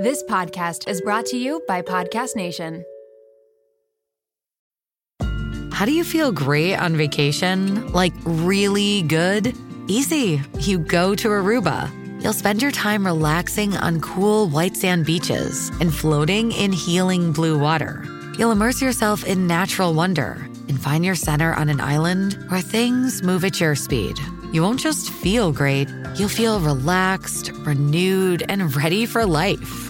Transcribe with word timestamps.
This 0.00 0.22
podcast 0.22 0.88
is 0.88 1.02
brought 1.02 1.26
to 1.26 1.36
you 1.36 1.62
by 1.68 1.82
Podcast 1.82 2.34
Nation. 2.34 2.86
How 5.70 5.84
do 5.84 5.92
you 5.92 6.04
feel 6.04 6.32
great 6.32 6.76
on 6.76 6.96
vacation? 6.96 7.92
Like 7.92 8.14
really 8.24 9.02
good? 9.02 9.54
Easy. 9.88 10.40
You 10.60 10.78
go 10.78 11.14
to 11.16 11.28
Aruba. 11.28 11.92
You'll 12.22 12.32
spend 12.32 12.62
your 12.62 12.70
time 12.70 13.04
relaxing 13.04 13.76
on 13.76 14.00
cool 14.00 14.48
white 14.48 14.74
sand 14.74 15.04
beaches 15.04 15.70
and 15.82 15.92
floating 15.92 16.52
in 16.52 16.72
healing 16.72 17.30
blue 17.30 17.58
water. 17.58 18.02
You'll 18.38 18.52
immerse 18.52 18.80
yourself 18.80 19.26
in 19.26 19.46
natural 19.46 19.92
wonder 19.92 20.48
and 20.70 20.80
find 20.80 21.04
your 21.04 21.14
center 21.14 21.52
on 21.52 21.68
an 21.68 21.82
island 21.82 22.42
where 22.48 22.62
things 22.62 23.22
move 23.22 23.44
at 23.44 23.60
your 23.60 23.74
speed. 23.74 24.18
You 24.50 24.62
won't 24.62 24.80
just 24.80 25.10
feel 25.10 25.52
great, 25.52 25.90
you'll 26.16 26.30
feel 26.30 26.58
relaxed, 26.58 27.52
renewed, 27.66 28.44
and 28.48 28.74
ready 28.74 29.04
for 29.04 29.26
life. 29.26 29.89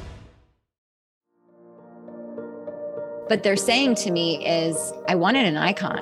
But 3.31 3.43
they're 3.43 3.55
saying 3.55 3.95
to 3.95 4.11
me 4.11 4.45
is, 4.45 4.91
I 5.07 5.15
wanted 5.15 5.45
an 5.45 5.55
icon. 5.55 5.99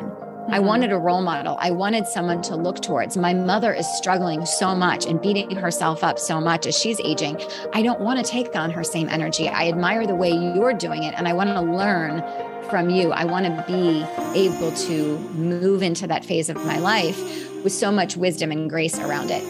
I 0.50 0.58
Mm-hmm. 0.58 0.66
wanted 0.66 0.92
a 0.92 0.98
role 0.98 1.22
model. 1.22 1.58
I 1.60 1.70
wanted 1.70 2.08
someone 2.08 2.42
to 2.42 2.56
look 2.56 2.82
towards. 2.82 3.18
My 3.18 3.36
mother 3.36 3.72
is 3.72 3.86
struggling 3.98 4.48
so 4.48 4.74
much 4.74 5.06
and 5.06 5.22
beating 5.22 5.56
herself 5.56 6.04
up 6.04 6.18
so 6.18 6.42
much 6.42 6.66
as 6.66 6.76
she's 6.76 7.00
aging. 7.02 7.40
I 7.72 7.84
don't 7.84 8.00
want 8.00 8.18
to 8.18 8.26
take 8.26 8.56
on 8.56 8.72
her 8.72 8.84
same 8.84 9.08
energy. 9.10 9.48
I 9.48 9.68
admire 9.68 10.08
the 10.08 10.16
way 10.16 10.32
you're 10.32 10.74
doing 10.74 11.04
it 11.04 11.14
and 11.16 11.28
I 11.28 11.34
want 11.34 11.50
to 11.50 11.62
learn 11.62 12.24
from 12.68 12.90
you. 12.90 13.12
I 13.12 13.26
want 13.26 13.46
to 13.46 13.64
be 13.68 14.04
able 14.34 14.72
to 14.72 15.20
move 15.36 15.84
into 15.84 16.08
that 16.08 16.26
phase 16.26 16.50
of 16.50 16.56
my 16.66 16.80
life 16.80 17.20
with 17.64 17.74
so 17.74 17.92
much 17.92 18.18
wisdom 18.18 18.52
and 18.52 18.68
grace 18.68 18.98
around 18.98 19.30
it. 19.30 19.44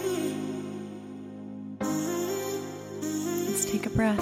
Let's 3.47 3.63
take 3.63 3.85
a 3.85 3.89
breath. 3.89 4.19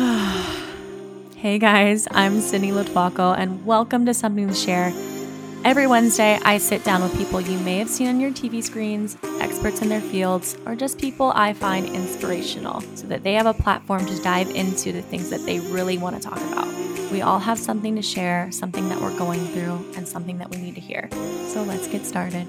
hey 1.46 1.60
guys, 1.60 2.08
I'm 2.10 2.40
Sydney 2.40 2.72
Lotuaco, 2.72 3.32
and 3.38 3.64
welcome 3.64 4.04
to 4.06 4.14
Something 4.14 4.48
to 4.48 4.52
Share. 4.52 4.92
Every 5.64 5.86
Wednesday, 5.86 6.40
I 6.44 6.58
sit 6.58 6.82
down 6.82 7.04
with 7.04 7.16
people 7.16 7.40
you 7.40 7.56
may 7.60 7.78
have 7.78 7.88
seen 7.88 8.08
on 8.08 8.18
your 8.18 8.32
TV 8.32 8.60
screens, 8.60 9.16
experts 9.38 9.80
in 9.80 9.88
their 9.88 10.00
fields, 10.00 10.58
or 10.66 10.74
just 10.74 10.98
people 10.98 11.30
I 11.36 11.52
find 11.52 11.86
inspirational 11.86 12.80
so 12.96 13.06
that 13.06 13.22
they 13.22 13.34
have 13.34 13.46
a 13.46 13.54
platform 13.54 14.06
to 14.06 14.22
dive 14.22 14.50
into 14.50 14.90
the 14.90 15.02
things 15.02 15.30
that 15.30 15.46
they 15.46 15.60
really 15.60 15.98
want 15.98 16.20
to 16.20 16.28
talk 16.28 16.40
about. 16.40 16.66
We 17.12 17.22
all 17.22 17.38
have 17.38 17.60
something 17.60 17.94
to 17.94 18.02
share, 18.02 18.50
something 18.50 18.88
that 18.88 19.00
we're 19.00 19.16
going 19.16 19.46
through, 19.46 19.92
and 19.96 20.08
something 20.08 20.38
that 20.38 20.50
we 20.50 20.56
need 20.56 20.74
to 20.74 20.80
hear. 20.80 21.08
So 21.52 21.62
let's 21.62 21.86
get 21.86 22.04
started. 22.04 22.48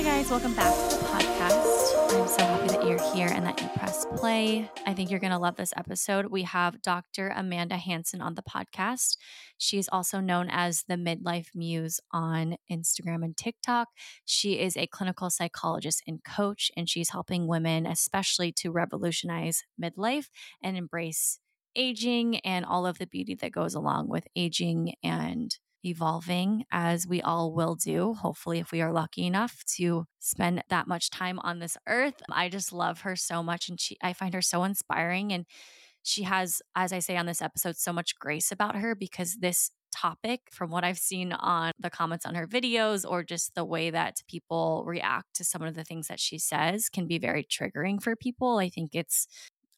Hi, 0.00 0.06
guys. 0.16 0.30
Welcome 0.30 0.54
back 0.54 0.74
to 0.88 0.96
the 0.96 1.04
podcast. 1.04 2.18
I'm 2.18 2.26
so 2.26 2.42
happy 2.42 2.68
that 2.68 2.88
you're 2.88 3.12
here 3.12 3.28
and 3.28 3.44
that 3.44 3.60
you 3.60 3.68
press 3.76 4.06
play. 4.16 4.70
I 4.86 4.94
think 4.94 5.10
you're 5.10 5.20
going 5.20 5.30
to 5.30 5.38
love 5.38 5.56
this 5.56 5.74
episode. 5.76 6.28
We 6.30 6.44
have 6.44 6.80
Dr. 6.80 7.28
Amanda 7.36 7.76
Hanson 7.76 8.22
on 8.22 8.34
the 8.34 8.42
podcast. 8.42 9.18
She 9.58 9.76
is 9.76 9.90
also 9.92 10.18
known 10.18 10.48
as 10.50 10.84
the 10.88 10.94
Midlife 10.94 11.48
Muse 11.54 12.00
on 12.12 12.56
Instagram 12.72 13.22
and 13.22 13.36
TikTok. 13.36 13.88
She 14.24 14.58
is 14.58 14.74
a 14.74 14.86
clinical 14.86 15.28
psychologist 15.28 16.02
and 16.06 16.24
coach, 16.24 16.70
and 16.78 16.88
she's 16.88 17.10
helping 17.10 17.46
women, 17.46 17.84
especially 17.84 18.52
to 18.52 18.70
revolutionize 18.70 19.64
midlife 19.78 20.28
and 20.62 20.78
embrace 20.78 21.40
aging 21.76 22.38
and 22.38 22.64
all 22.64 22.86
of 22.86 22.96
the 22.96 23.06
beauty 23.06 23.34
that 23.34 23.52
goes 23.52 23.74
along 23.74 24.08
with 24.08 24.26
aging 24.34 24.94
and 25.04 25.58
evolving 25.84 26.64
as 26.70 27.06
we 27.06 27.20
all 27.22 27.52
will 27.52 27.74
do 27.74 28.14
hopefully 28.14 28.58
if 28.58 28.72
we 28.72 28.80
are 28.80 28.92
lucky 28.92 29.26
enough 29.26 29.64
to 29.76 30.06
spend 30.18 30.62
that 30.68 30.86
much 30.86 31.10
time 31.10 31.38
on 31.40 31.58
this 31.58 31.76
earth. 31.86 32.22
I 32.30 32.48
just 32.48 32.72
love 32.72 33.00
her 33.02 33.16
so 33.16 33.42
much 33.42 33.68
and 33.68 33.80
she 33.80 33.96
i 34.02 34.12
find 34.12 34.34
her 34.34 34.42
so 34.42 34.64
inspiring 34.64 35.32
and 35.32 35.46
she 36.02 36.22
has 36.22 36.62
as 36.74 36.92
i 36.92 36.98
say 36.98 37.16
on 37.16 37.26
this 37.26 37.42
episode 37.42 37.76
so 37.76 37.92
much 37.92 38.18
grace 38.18 38.50
about 38.52 38.76
her 38.76 38.94
because 38.94 39.36
this 39.36 39.70
topic 39.92 40.42
from 40.52 40.70
what 40.70 40.84
i've 40.84 40.98
seen 40.98 41.32
on 41.32 41.72
the 41.78 41.90
comments 41.90 42.24
on 42.24 42.36
her 42.36 42.46
videos 42.46 43.04
or 43.08 43.24
just 43.24 43.54
the 43.54 43.64
way 43.64 43.90
that 43.90 44.22
people 44.28 44.84
react 44.86 45.34
to 45.34 45.44
some 45.44 45.62
of 45.62 45.74
the 45.74 45.84
things 45.84 46.06
that 46.06 46.20
she 46.20 46.38
says 46.38 46.88
can 46.88 47.06
be 47.06 47.18
very 47.18 47.42
triggering 47.44 48.00
for 48.00 48.14
people. 48.14 48.58
I 48.58 48.68
think 48.68 48.94
it's 48.94 49.26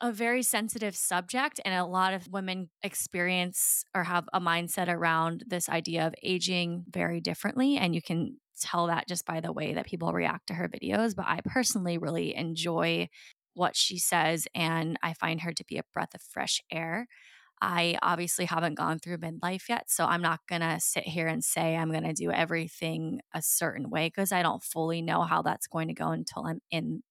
a 0.03 0.13
very 0.13 0.43
sensitive 0.43 0.97
subject 0.97 1.61
and 1.65 1.75
a 1.75 1.85
lot 1.85 2.13
of 2.13 2.29
women 2.29 2.69
experience 2.83 3.85
or 3.95 4.03
have 4.03 4.29
a 4.33 4.41
mindset 4.41 4.89
around 4.89 5.45
this 5.47 5.69
idea 5.69 6.07
of 6.07 6.15
aging 6.25 6.85
very 6.91 7.21
differently 7.21 7.77
and 7.77 7.95
you 7.95 8.03
can 8.03 8.37
tell 8.61 8.89
that 8.89 9.09
just 9.09 9.25
by 9.25 9.41
the 9.41 9.53
way 9.53 9.73
that 9.75 9.87
people 9.87 10.13
react 10.13 10.49
to 10.49 10.55
her 10.55 10.69
videos 10.69 11.15
but 11.15 11.25
i 11.27 11.39
personally 11.47 11.99
really 11.99 12.35
enjoy 12.35 13.09
what 13.55 13.77
she 13.77 13.97
says 13.97 14.47
and 14.57 14.99
i 15.05 15.13
find 15.15 15.41
her 15.43 15.53
to 15.53 15.65
be 15.69 15.79
a 15.79 15.85
breath 15.95 16.15
of 16.15 16.21
fresh 16.21 16.61
air. 16.71 17.07
I 17.65 17.97
obviously 18.03 18.47
haven't 18.47 18.75
gone 18.75 18.99
through 18.99 19.19
midlife 19.19 19.69
yet, 19.69 19.89
so 19.89 20.05
I'm 20.05 20.21
not 20.21 20.41
going 20.49 20.63
to 20.63 20.81
sit 20.81 21.05
here 21.05 21.29
and 21.29 21.45
say 21.45 21.77
I'm 21.77 21.93
going 21.93 22.03
to 22.03 22.13
do 22.13 22.33
everything 22.33 23.21
a 23.33 23.41
certain 23.41 23.89
way 23.89 24.09
because 24.09 24.33
I 24.33 24.43
don't 24.43 24.65
fully 24.65 25.01
know 25.01 25.23
how 25.23 25.43
that's 25.43 25.69
going 25.69 25.87
to 25.87 25.95
go 25.95 26.09
until 26.09 26.45
I'm 26.45 26.59
in 26.73 27.05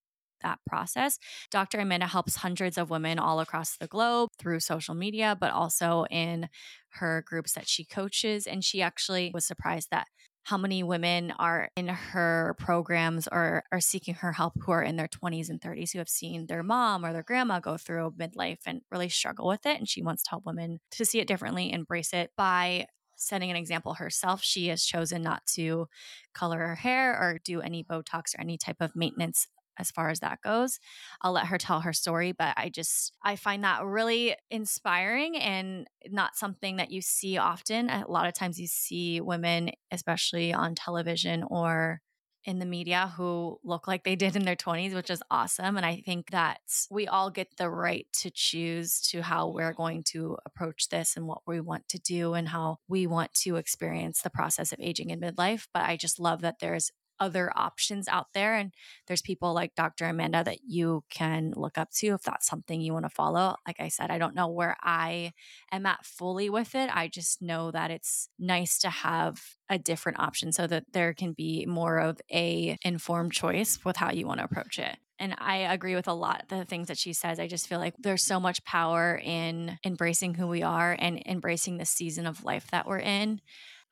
that 0.44 0.60
process. 0.66 1.18
Dr. 1.50 1.80
Amanda 1.80 2.08
helps 2.08 2.38
hundreds 2.38 2.78
of 2.78 2.90
women 2.90 3.20
all 3.20 3.40
across 3.40 3.78
the 3.78 3.88
globe 3.88 4.30
through 4.38 4.60
social 4.60 4.96
media, 4.96 5.38
but 5.40 5.52
also 5.52 6.06
in 6.10 6.50
her 6.96 7.24
groups 7.26 7.54
that 7.54 7.68
she 7.68 7.86
coaches. 7.86 8.48
And 8.48 8.64
she 8.64 8.82
actually 8.82 9.32
was 9.34 9.46
surprised 9.46 9.90
that 9.92 10.08
how 10.44 10.58
many 10.58 10.82
women 10.82 11.32
are 11.38 11.70
in 11.76 11.88
her 11.88 12.56
programs 12.58 13.28
or 13.32 13.64
are 13.72 13.80
seeking 13.80 14.16
her 14.16 14.32
help 14.34 14.54
who 14.62 14.72
are 14.72 14.82
in 14.82 14.96
their 14.96 15.08
20s 15.08 15.50
and 15.50 15.62
30s 15.62 15.92
who 15.92 16.00
have 16.00 16.10
seen 16.10 16.48
their 16.48 16.64
mom 16.64 17.06
or 17.06 17.14
their 17.14 17.24
grandma 17.24 17.60
go 17.60 17.78
through 17.78 18.14
midlife 18.20 18.58
and 18.66 18.82
really 18.92 19.10
struggle 19.10 19.48
with 19.48 19.66
it. 19.66 19.78
And 19.78 19.88
she 19.88 20.02
wants 20.02 20.24
to 20.24 20.32
help 20.32 20.46
women 20.46 20.80
to 20.92 21.06
see 21.06 21.20
it 21.20 21.28
differently, 21.28 21.72
embrace 21.72 22.12
it 22.12 22.32
by 22.36 22.88
setting 23.18 23.52
an 23.52 23.56
example 23.56 23.94
herself. 23.94 24.44
She 24.44 24.68
has 24.70 24.84
chosen 24.84 25.22
not 25.22 25.46
to 25.54 25.88
color 26.34 26.58
her 26.60 26.76
hair 26.76 27.14
or 27.14 27.40
do 27.44 27.62
any 27.62 27.84
Botox 27.84 28.36
or 28.36 28.42
any 28.42 28.58
type 28.58 28.78
of 28.80 28.96
maintenance 28.96 29.48
as 29.82 29.92
far 29.92 30.10
as 30.10 30.22
that 30.22 30.40
goes. 30.42 30.80
I'll 31.22 31.34
let 31.34 31.48
her 31.48 31.58
tell 31.58 31.82
her 31.82 31.92
story, 31.92 32.32
but 32.32 32.54
I 32.56 32.70
just 32.70 33.12
I 33.24 33.36
find 33.36 33.64
that 33.66 33.84
really 33.84 34.36
inspiring 34.50 35.36
and 35.38 35.88
not 36.10 36.38
something 36.38 36.78
that 36.78 36.92
you 36.92 37.02
see 37.02 37.38
often. 37.38 37.90
A 37.90 38.06
lot 38.08 38.28
of 38.28 38.34
times 38.34 38.60
you 38.60 38.68
see 38.68 39.20
women 39.20 39.72
especially 39.92 40.54
on 40.54 40.76
television 40.76 41.44
or 41.44 42.02
in 42.46 42.60
the 42.60 42.66
media 42.66 43.14
who 43.18 43.60
look 43.64 43.88
like 43.88 44.04
they 44.04 44.16
did 44.16 44.36
in 44.36 44.46
their 44.46 44.56
20s, 44.56 44.94
which 44.94 45.10
is 45.10 45.22
awesome. 45.30 45.78
And 45.78 45.86
I 45.86 46.02
think 46.04 46.32
that 46.32 46.60
we 46.90 47.08
all 47.08 47.30
get 47.30 47.58
the 47.58 47.70
right 47.70 48.08
to 48.14 48.32
choose 48.32 49.00
to 49.10 49.22
how 49.22 49.50
we're 49.50 49.74
going 49.74 50.04
to 50.06 50.38
approach 50.46 50.90
this 50.90 51.16
and 51.16 51.28
what 51.28 51.42
we 51.46 51.62
want 51.62 51.88
to 51.90 52.00
do 52.00 52.34
and 52.34 52.48
how 52.48 52.78
we 52.88 53.06
want 53.06 53.34
to 53.36 53.58
experience 53.58 54.22
the 54.22 54.30
process 54.30 54.72
of 54.72 54.80
aging 54.82 55.12
in 55.12 55.20
midlife. 55.20 55.68
But 55.74 55.84
I 55.84 55.98
just 55.98 56.20
love 56.20 56.42
that 56.42 56.60
there's 56.60 56.92
other 57.22 57.54
options 57.56 58.10
out 58.10 58.28
there. 58.34 58.56
And 58.56 58.74
there's 59.08 59.22
people 59.22 59.54
like 59.54 59.76
Dr. 59.76 60.06
Amanda 60.06 60.44
that 60.44 60.60
you 60.68 61.04
can 61.10 61.54
look 61.56 61.78
up 61.78 61.92
to 61.98 62.08
if 62.08 62.24
that's 62.24 62.48
something 62.48 62.82
you 62.82 62.92
want 62.92 63.06
to 63.06 63.10
follow. 63.10 63.56
Like 63.66 63.80
I 63.80 63.88
said, 63.88 64.10
I 64.10 64.18
don't 64.18 64.36
know 64.36 64.48
where 64.48 64.76
I 64.82 65.32
am 65.72 65.86
at 65.86 66.06
fully 66.06 66.50
with 66.50 66.76
it. 66.76 66.90
I 66.94 67.08
just 67.08 67.42
know 67.42 67.72
that 67.72 67.92
it's 67.92 68.28
nice 68.40 68.80
to 68.80 68.90
have 68.90 69.40
a 69.70 69.78
different 69.78 70.20
option 70.20 70.52
so 70.52 70.68
that 70.68 70.86
there 70.92 71.14
can 71.14 71.32
be 71.32 71.66
more 71.66 72.00
of 72.00 72.20
a 72.34 72.78
informed 72.84 73.32
choice 73.32 73.80
with 73.86 73.96
how 73.98 74.12
you 74.12 74.26
want 74.26 74.40
to 74.40 74.46
approach 74.46 74.80
it. 74.80 74.98
And 75.22 75.36
I 75.38 75.58
agree 75.58 75.94
with 75.94 76.08
a 76.08 76.14
lot 76.14 76.42
of 76.42 76.48
the 76.48 76.66
things 76.66 76.88
that 76.88 76.98
she 76.98 77.14
says. 77.14 77.40
I 77.40 77.46
just 77.46 77.68
feel 77.68 77.78
like 77.78 77.94
there's 78.00 78.24
so 78.24 78.40
much 78.40 78.66
power 78.66 79.22
in 79.24 79.78
embracing 79.86 80.34
who 80.34 80.48
we 80.48 80.64
are 80.64 80.96
and 80.98 81.22
embracing 81.28 81.78
the 81.78 81.86
season 81.86 82.26
of 82.26 82.44
life 82.44 82.72
that 82.72 82.88
we're 82.88 82.98
in. 82.98 83.40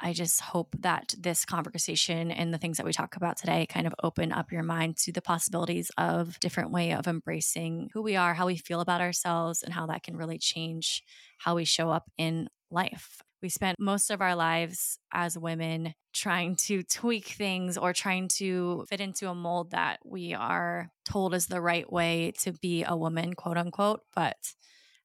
I 0.01 0.13
just 0.13 0.39
hope 0.41 0.75
that 0.79 1.13
this 1.17 1.45
conversation 1.45 2.31
and 2.31 2.53
the 2.53 2.57
things 2.57 2.77
that 2.77 2.85
we 2.85 2.93
talk 2.93 3.15
about 3.15 3.37
today 3.37 3.65
kind 3.69 3.85
of 3.85 3.93
open 4.01 4.31
up 4.31 4.51
your 4.51 4.63
mind 4.63 4.97
to 4.97 5.11
the 5.11 5.21
possibilities 5.21 5.91
of 5.97 6.39
different 6.39 6.71
way 6.71 6.93
of 6.93 7.07
embracing 7.07 7.89
who 7.93 8.01
we 8.01 8.15
are, 8.15 8.33
how 8.33 8.45
we 8.45 8.55
feel 8.55 8.79
about 8.79 9.01
ourselves, 9.01 9.61
and 9.61 9.73
how 9.73 9.85
that 9.87 10.03
can 10.03 10.15
really 10.15 10.37
change 10.37 11.03
how 11.39 11.55
we 11.55 11.65
show 11.65 11.89
up 11.89 12.09
in 12.17 12.49
life. 12.71 13.21
we 13.41 13.49
spent 13.49 13.79
most 13.79 14.09
of 14.11 14.21
our 14.21 14.35
lives 14.35 14.99
as 15.13 15.37
women 15.37 15.93
trying 16.13 16.55
to 16.55 16.83
tweak 16.83 17.27
things 17.27 17.77
or 17.77 17.93
trying 17.93 18.27
to 18.27 18.85
fit 18.89 18.99
into 18.99 19.29
a 19.29 19.35
mold 19.35 19.71
that 19.71 19.99
we 20.05 20.33
are 20.33 20.91
told 21.05 21.33
is 21.33 21.47
the 21.47 21.61
right 21.61 21.91
way 21.91 22.33
to 22.41 22.51
be 22.51 22.83
a 22.83 22.95
woman, 22.97 23.33
quote 23.33 23.57
unquote. 23.57 24.01
But 24.15 24.35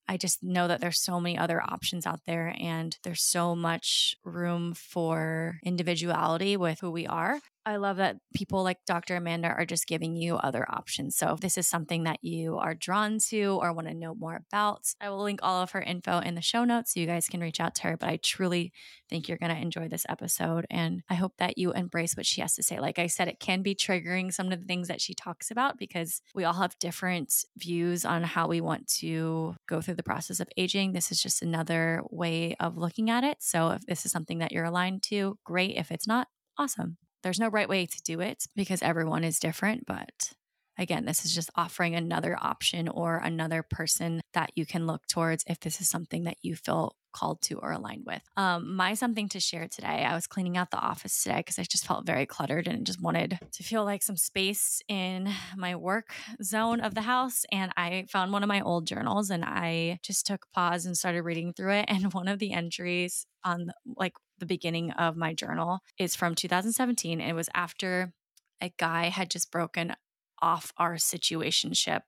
I 0.07 0.17
just 0.17 0.43
know 0.43 0.69
that 0.69 0.81
there's 0.81 1.01
so 1.01 1.19
many 1.21 1.39
other 1.39 1.63
options 1.63 2.07
out 2.07 2.21
there 2.27 2.55
and 2.59 2.97
there's 3.03 3.23
so 3.23 3.55
much 3.57 4.15
room 4.25 4.75
for 4.75 5.59
individuality 5.65 6.57
with 6.57 6.81
who 6.81 6.91
we 6.91 7.07
are. 7.07 7.41
I 7.67 7.77
love 7.77 7.97
that 7.97 8.17
people 8.35 8.63
like 8.63 8.79
Dr. 8.87 9.17
Amanda 9.17 9.49
are 9.49 9.65
just 9.65 9.87
giving 9.87 10.17
you 10.17 10.37
other 10.37 10.67
options. 10.71 11.17
So 11.17 11.33
if 11.33 11.41
this 11.41 11.57
is 11.57 11.67
something 11.67 12.05
that 12.05 12.19
you 12.23 12.59
are 12.59 12.75
drawn 12.75 13.19
to 13.31 13.59
or 13.61 13.73
want 13.73 13.89
to 13.89 13.95
know 13.95 14.15
more 14.15 14.43
about, 14.47 14.87
I 15.01 15.09
will 15.09 15.23
link 15.23 15.41
all 15.43 15.63
of 15.63 15.71
her 15.71 15.81
info 15.81 16.19
in 16.19 16.35
the 16.35 16.43
show 16.43 16.65
notes 16.65 16.93
so 16.93 17.01
you 17.01 17.07
guys 17.07 17.27
can 17.27 17.41
reach 17.41 17.61
out 17.61 17.75
to 17.77 17.83
her. 17.85 17.97
But 17.97 18.11
I 18.11 18.19
truly 18.23 18.73
think 19.09 19.29
you're 19.29 19.39
going 19.39 19.55
to 19.55 19.61
enjoy 19.61 19.89
this 19.89 20.05
episode. 20.09 20.67
And 20.71 21.03
I 21.09 21.15
hope 21.15 21.33
that 21.39 21.57
you 21.57 21.73
embrace 21.73 22.17
what 22.17 22.27
she 22.27 22.43
has 22.43 22.55
to 22.57 22.63
say. 22.63 22.79
Like 22.81 22.99
I 22.99 23.07
said, 23.07 23.29
it 23.29 23.41
can 23.41 23.63
be 23.63 23.75
triggering 23.75 24.33
some 24.33 24.53
of 24.53 24.61
the 24.61 24.67
things 24.67 24.89
that 24.89 25.01
she 25.01 25.15
talks 25.15 25.51
about 25.51 25.79
because 25.79 26.21
we 26.35 26.45
all 26.45 26.53
have 26.55 26.79
different 26.79 27.33
views 27.57 28.05
on 28.05 28.25
how 28.25 28.47
we 28.47 28.61
want 28.61 28.89
to 28.99 29.55
go 29.67 29.81
through 29.81 29.95
the 29.95 30.03
process 30.03 30.39
of 30.39 30.49
aging. 30.59 30.93
This 30.93 31.11
is 31.11 31.23
just 31.23 31.43
another 31.43 32.03
way 32.11 32.57
of 32.61 32.77
looking 32.77 33.09
at 33.09 33.25
it. 33.25 33.39
So 33.41 33.71
if 33.71 33.87
this 33.87 34.05
is 34.05 34.13
something 34.13 34.39
that 34.39 34.53
you're 34.53 34.65
aligned 34.65 35.03
to, 35.05 35.39
great. 35.45 35.77
If 35.77 35.91
it's 35.91 36.07
not, 36.07 36.29
awesome. 36.59 36.99
There's 37.25 37.41
no 37.41 37.49
right 37.49 37.69
way 37.69 37.87
to 37.87 38.03
do 38.03 38.21
it 38.21 38.45
because 38.55 38.83
everyone 38.83 39.25
is 39.25 39.41
different, 39.41 39.87
but 39.87 40.35
again, 40.79 41.07
this 41.07 41.25
is 41.25 41.35
just 41.35 41.51
offering 41.57 41.95
another 41.95 42.37
option 42.41 42.87
or 42.87 43.17
another 43.17 43.63
person 43.63 44.21
that 44.35 44.51
you 44.55 44.67
can 44.67 44.87
look 44.87 45.07
towards 45.07 45.43
if 45.47 45.59
this 45.61 45.81
is 45.81 45.89
something 45.89 46.25
that 46.25 46.37
you 46.43 46.55
feel 46.55 46.97
called 47.15 47.41
to 47.41 47.55
or 47.61 47.73
aligned 47.73 48.05
with. 48.05 48.21
Um, 48.37 48.75
my 48.75 48.95
something 48.95 49.29
to 49.31 49.41
share 49.41 49.69
today, 49.69 50.05
I 50.05 50.15
was 50.15 50.27
cleaning 50.27 50.57
out 50.57 50.71
the 50.71 50.79
office 50.79 51.23
today 51.23 51.37
because 51.39 51.59
I 51.59 51.63
just 51.63 51.87
felt 51.87 52.05
very 52.05 52.27
cluttered 52.27 52.67
and 52.67 52.85
just 52.85 53.01
wanted 53.01 53.39
to 53.53 53.63
feel 53.63 53.85
like 53.85 54.03
some 54.03 54.17
space 54.17 54.83
in 54.89 55.31
my 55.57 55.77
work 55.77 56.13
zone 56.43 56.81
of 56.81 56.95
the 56.95 57.03
house. 57.03 57.45
And 57.51 57.73
I 57.77 58.07
found 58.11 58.33
one 58.33 58.43
of 58.43 58.49
my 58.49 58.61
old 58.61 58.87
journals 58.87 59.31
and 59.31 59.45
I 59.47 60.01
just 60.03 60.27
took 60.27 60.47
pause 60.53 60.85
and 60.85 60.97
started 60.97 61.23
reading 61.23 61.55
through 61.55 61.73
it. 61.73 61.87
And 61.89 62.13
one 62.13 62.29
of 62.29 62.39
the 62.39 62.53
entries 62.53 63.27
on 63.45 63.71
like 63.97 64.15
the 64.39 64.47
beginning 64.47 64.91
of 64.93 65.17
my 65.17 65.35
journal 65.35 65.81
is 65.99 66.17
from 66.17 66.35
2017. 66.35 67.21
It 67.21 67.35
was 67.35 67.49
after 67.55 68.13
a 68.61 68.73
guy 68.79 69.09
had 69.09 69.31
just 69.31 69.51
broken 69.51 69.95
off 70.41 70.73
our 70.77 70.95
situationship 70.95 72.03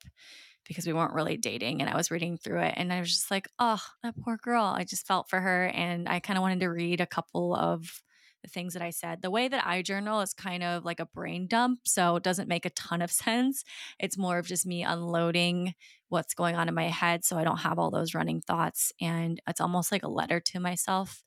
because 0.66 0.86
we 0.86 0.92
weren't 0.92 1.14
really 1.14 1.36
dating 1.36 1.80
and 1.80 1.88
I 1.88 1.96
was 1.96 2.10
reading 2.10 2.36
through 2.36 2.60
it 2.60 2.74
and 2.76 2.92
I 2.92 3.00
was 3.00 3.10
just 3.10 3.30
like, 3.30 3.48
oh, 3.58 3.82
that 4.02 4.14
poor 4.20 4.36
girl. 4.36 4.64
I 4.64 4.84
just 4.84 5.06
felt 5.06 5.28
for 5.30 5.40
her 5.40 5.66
and 5.66 6.08
I 6.08 6.20
kind 6.20 6.36
of 6.36 6.42
wanted 6.42 6.60
to 6.60 6.68
read 6.68 7.00
a 7.00 7.06
couple 7.06 7.54
of 7.54 8.02
the 8.42 8.50
things 8.50 8.74
that 8.74 8.82
I 8.82 8.90
said. 8.90 9.22
The 9.22 9.30
way 9.30 9.48
that 9.48 9.66
I 9.66 9.82
journal 9.82 10.20
is 10.20 10.32
kind 10.32 10.62
of 10.62 10.84
like 10.84 11.00
a 11.00 11.06
brain 11.06 11.46
dump, 11.46 11.80
so 11.84 12.16
it 12.16 12.22
doesn't 12.22 12.48
make 12.48 12.64
a 12.64 12.70
ton 12.70 13.02
of 13.02 13.10
sense. 13.24 13.64
It's 13.98 14.18
more 14.18 14.38
of 14.38 14.46
just 14.46 14.66
me 14.66 14.82
unloading 14.82 15.74
what's 16.08 16.34
going 16.34 16.56
on 16.56 16.68
in 16.68 16.74
my 16.74 16.88
head 16.88 17.24
so 17.24 17.36
I 17.36 17.44
don't 17.44 17.58
have 17.58 17.78
all 17.78 17.90
those 17.90 18.14
running 18.14 18.40
thoughts 18.40 18.92
and 19.00 19.40
it's 19.48 19.60
almost 19.60 19.90
like 19.90 20.04
a 20.04 20.08
letter 20.08 20.38
to 20.38 20.60
myself 20.60 21.24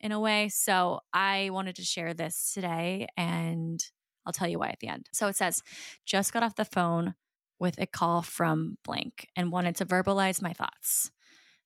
in 0.00 0.12
a 0.12 0.20
way. 0.20 0.48
So 0.48 1.00
I 1.12 1.50
wanted 1.50 1.76
to 1.76 1.84
share 1.84 2.14
this 2.14 2.52
today 2.52 3.06
and 3.16 3.80
I'll 4.26 4.32
tell 4.32 4.48
you 4.48 4.58
why 4.58 4.68
at 4.68 4.80
the 4.80 4.88
end. 4.88 5.08
So 5.12 5.28
it 5.28 5.36
says, 5.36 5.62
just 6.06 6.32
got 6.32 6.42
off 6.42 6.54
the 6.54 6.64
phone 6.64 7.14
with 7.58 7.80
a 7.80 7.86
call 7.86 8.22
from 8.22 8.76
blank 8.84 9.28
and 9.34 9.50
wanted 9.50 9.76
to 9.76 9.86
verbalize 9.86 10.42
my 10.42 10.52
thoughts. 10.52 11.10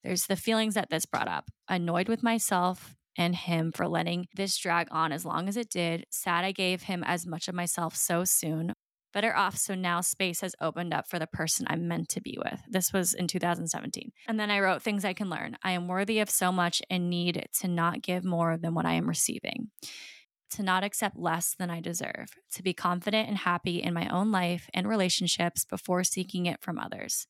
There's 0.03 0.27
the 0.27 0.37
feelings 0.37 0.75
that 0.75 0.91
this 0.91 1.07
brought 1.07 1.29
up 1.29 1.51
annoyed 1.69 2.09
with 2.09 2.23
myself 2.23 2.95
and 3.17 3.37
him 3.37 3.73
for 3.73 3.87
letting 3.87 4.27
this 4.35 4.57
drag 4.57 4.89
on 4.91 5.13
as 5.13 5.25
long 5.25 5.49
as 5.49 5.57
it 5.57 5.69
did, 5.69 6.07
sad 6.11 6.45
I 6.45 6.53
gave 6.53 6.85
him 6.85 7.05
as 7.05 7.27
much 7.27 7.47
of 7.47 7.55
myself 7.55 7.95
so 7.95 8.25
soon, 8.25 8.73
better 9.13 9.35
off. 9.37 9.57
So 9.57 9.75
now 9.75 10.01
space 10.01 10.41
has 10.41 10.55
opened 10.61 10.93
up 10.93 11.09
for 11.09 11.19
the 11.19 11.27
person 11.27 11.67
I'm 11.69 11.89
meant 11.89 12.09
to 12.11 12.21
be 12.21 12.39
with. 12.43 12.61
This 12.69 12.93
was 12.93 13.15
in 13.15 13.27
2017. 13.27 14.13
And 14.27 14.41
then 14.41 14.51
I 14.51 14.61
wrote 14.61 14.83
things 14.83 15.05
I 15.05 15.13
can 15.13 15.31
learn. 15.31 15.57
I 15.63 15.73
am 15.73 15.89
worthy 15.89 16.19
of 16.19 16.31
so 16.31 16.51
much 16.51 16.83
and 16.91 17.11
need 17.11 17.47
to 17.61 17.69
not 17.69 18.03
give 18.03 18.25
more 18.25 18.57
than 18.57 18.75
what 18.75 18.87
I 18.87 18.95
am 18.95 19.09
receiving. 19.09 19.71
To 20.53 20.63
not 20.63 20.85
accept 20.85 21.17
less 21.17 21.55
than 21.59 21.71
I 21.71 21.81
deserve, 21.81 22.35
to 22.53 22.63
be 22.63 22.75
confident 22.75 23.29
and 23.29 23.39
happy 23.39 23.83
in 23.83 23.95
my 23.95 24.09
own 24.09 24.31
life 24.31 24.69
and 24.75 24.87
relationships 24.87 25.65
before 25.65 26.05
seeking 26.05 26.45
it 26.45 26.61
from 26.61 26.79
others. 26.79 27.27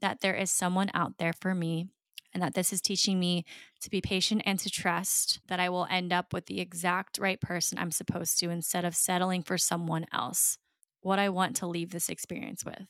That 0.00 0.20
there 0.20 0.36
is 0.36 0.52
someone 0.52 0.90
out 0.94 1.14
there 1.18 1.32
for 1.32 1.54
me 1.54 1.88
and 2.32 2.40
that 2.42 2.54
this 2.54 2.72
is 2.72 2.80
teaching 2.80 3.18
me 3.18 3.44
to 3.80 3.90
be 3.90 4.00
patient 4.00 4.42
and 4.46 4.58
to 4.60 4.70
trust 4.70 5.40
that 5.48 5.58
I 5.58 5.68
will 5.68 5.88
end 5.90 6.12
up 6.12 6.32
with 6.32 6.46
the 6.46 6.60
exact 6.60 7.18
right 7.18 7.40
person 7.40 7.76
I'm 7.76 7.90
supposed 7.90 8.38
to 8.38 8.50
instead 8.50 8.84
of 8.84 8.94
settling 8.94 9.42
for 9.42 9.58
someone 9.58 10.06
else 10.12 10.56
what 11.00 11.18
I 11.18 11.28
want 11.28 11.56
to 11.56 11.66
leave 11.66 11.90
this 11.90 12.08
experience 12.08 12.64
with. 12.64 12.86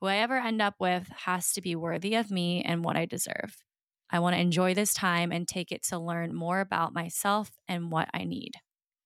Who 0.00 0.06
I 0.06 0.16
ever 0.16 0.38
end 0.38 0.62
up 0.62 0.74
with 0.80 1.08
has 1.24 1.52
to 1.52 1.60
be 1.60 1.76
worthy 1.76 2.14
of 2.14 2.30
me 2.30 2.62
and 2.62 2.84
what 2.84 2.96
I 2.96 3.06
deserve. 3.06 3.56
I 4.10 4.18
want 4.18 4.34
to 4.34 4.40
enjoy 4.40 4.74
this 4.74 4.94
time 4.94 5.30
and 5.30 5.46
take 5.46 5.70
it 5.70 5.82
to 5.84 5.98
learn 5.98 6.34
more 6.34 6.60
about 6.60 6.94
myself 6.94 7.50
and 7.68 7.92
what 7.92 8.08
I 8.12 8.24
need. 8.24 8.52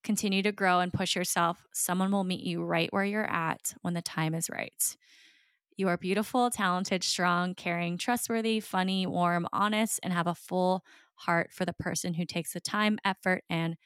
Continue 0.03 0.43
to 0.43 0.53
grow 0.53 0.81
and 0.81 0.93
push 0.93 1.17
yourself. 1.17 1.65
Someone 1.73 2.11
will 2.11 2.25
meet 2.25 2.45
you 2.45 2.63
right 2.63 2.93
where 2.93 3.05
you're 3.05 3.31
at 3.31 3.75
when 3.83 3.95
the 3.95 4.03
time 4.03 4.35
is 4.35 4.49
right. 4.51 4.97
You 5.77 5.89
are 5.89 5.97
beautiful, 5.97 6.51
talented, 6.51 7.03
strong, 7.03 7.55
caring, 7.55 7.99
trustworthy, 7.99 8.61
funny, 8.61 9.07
warm, 9.07 9.49
honest, 9.53 9.99
and 10.03 10.13
have 10.13 10.27
a 10.27 10.35
full 10.35 10.85
heart 11.17 11.53
for 11.53 11.65
the 11.65 11.73
person 11.73 12.15
who 12.15 12.25
takes 12.25 12.53
the 12.53 12.61
time, 12.61 12.99
effort, 13.05 13.43
and 13.51 13.77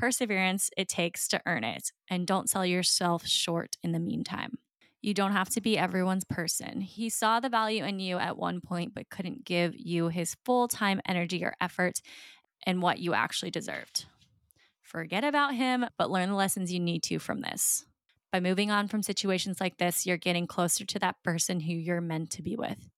perseverance 0.00 0.70
it 0.78 0.88
takes 0.88 1.28
to 1.28 1.42
earn 1.44 1.62
it, 1.62 1.92
and 2.08 2.26
don't 2.26 2.48
sell 2.48 2.64
yourself 2.64 3.26
short 3.26 3.76
in 3.82 3.92
the 3.92 4.00
meantime. 4.00 4.58
You 5.02 5.12
don't 5.12 5.32
have 5.32 5.50
to 5.50 5.60
be 5.60 5.76
everyone's 5.76 6.24
person. 6.24 6.80
He 6.80 7.10
saw 7.10 7.38
the 7.38 7.50
value 7.50 7.84
in 7.84 8.00
you 8.00 8.16
at 8.16 8.38
one 8.38 8.62
point, 8.62 8.94
but 8.94 9.10
couldn't 9.10 9.44
give 9.44 9.74
you 9.76 10.08
his 10.08 10.36
full 10.44 10.68
time 10.68 11.02
energy 11.06 11.44
or 11.44 11.54
effort 11.60 12.00
and 12.66 12.80
what 12.80 12.98
you 12.98 13.12
actually 13.12 13.50
deserved. 13.50 14.06
Forget 14.80 15.22
about 15.22 15.54
him, 15.54 15.84
but 15.98 16.10
learn 16.10 16.30
the 16.30 16.34
lessons 16.34 16.72
you 16.72 16.80
need 16.80 17.02
to 17.04 17.18
from 17.18 17.42
this. 17.42 17.84
By 18.32 18.40
moving 18.40 18.70
on 18.70 18.88
from 18.88 19.02
situations 19.02 19.60
like 19.60 19.76
this, 19.76 20.06
you're 20.06 20.16
getting 20.16 20.46
closer 20.46 20.86
to 20.86 20.98
that 21.00 21.22
person 21.22 21.60
who 21.60 21.72
you're 21.74 22.00
meant 22.00 22.30
to 22.30 22.42
be 22.42 22.56
with. 22.56 22.88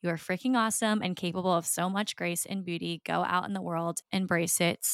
You 0.00 0.10
are 0.10 0.16
freaking 0.16 0.56
awesome 0.56 1.02
and 1.02 1.16
capable 1.16 1.52
of 1.52 1.66
so 1.66 1.90
much 1.90 2.14
grace 2.14 2.46
and 2.46 2.64
beauty. 2.64 3.02
Go 3.04 3.24
out 3.24 3.46
in 3.46 3.52
the 3.52 3.62
world, 3.62 4.00
embrace 4.12 4.60
it, 4.60 4.86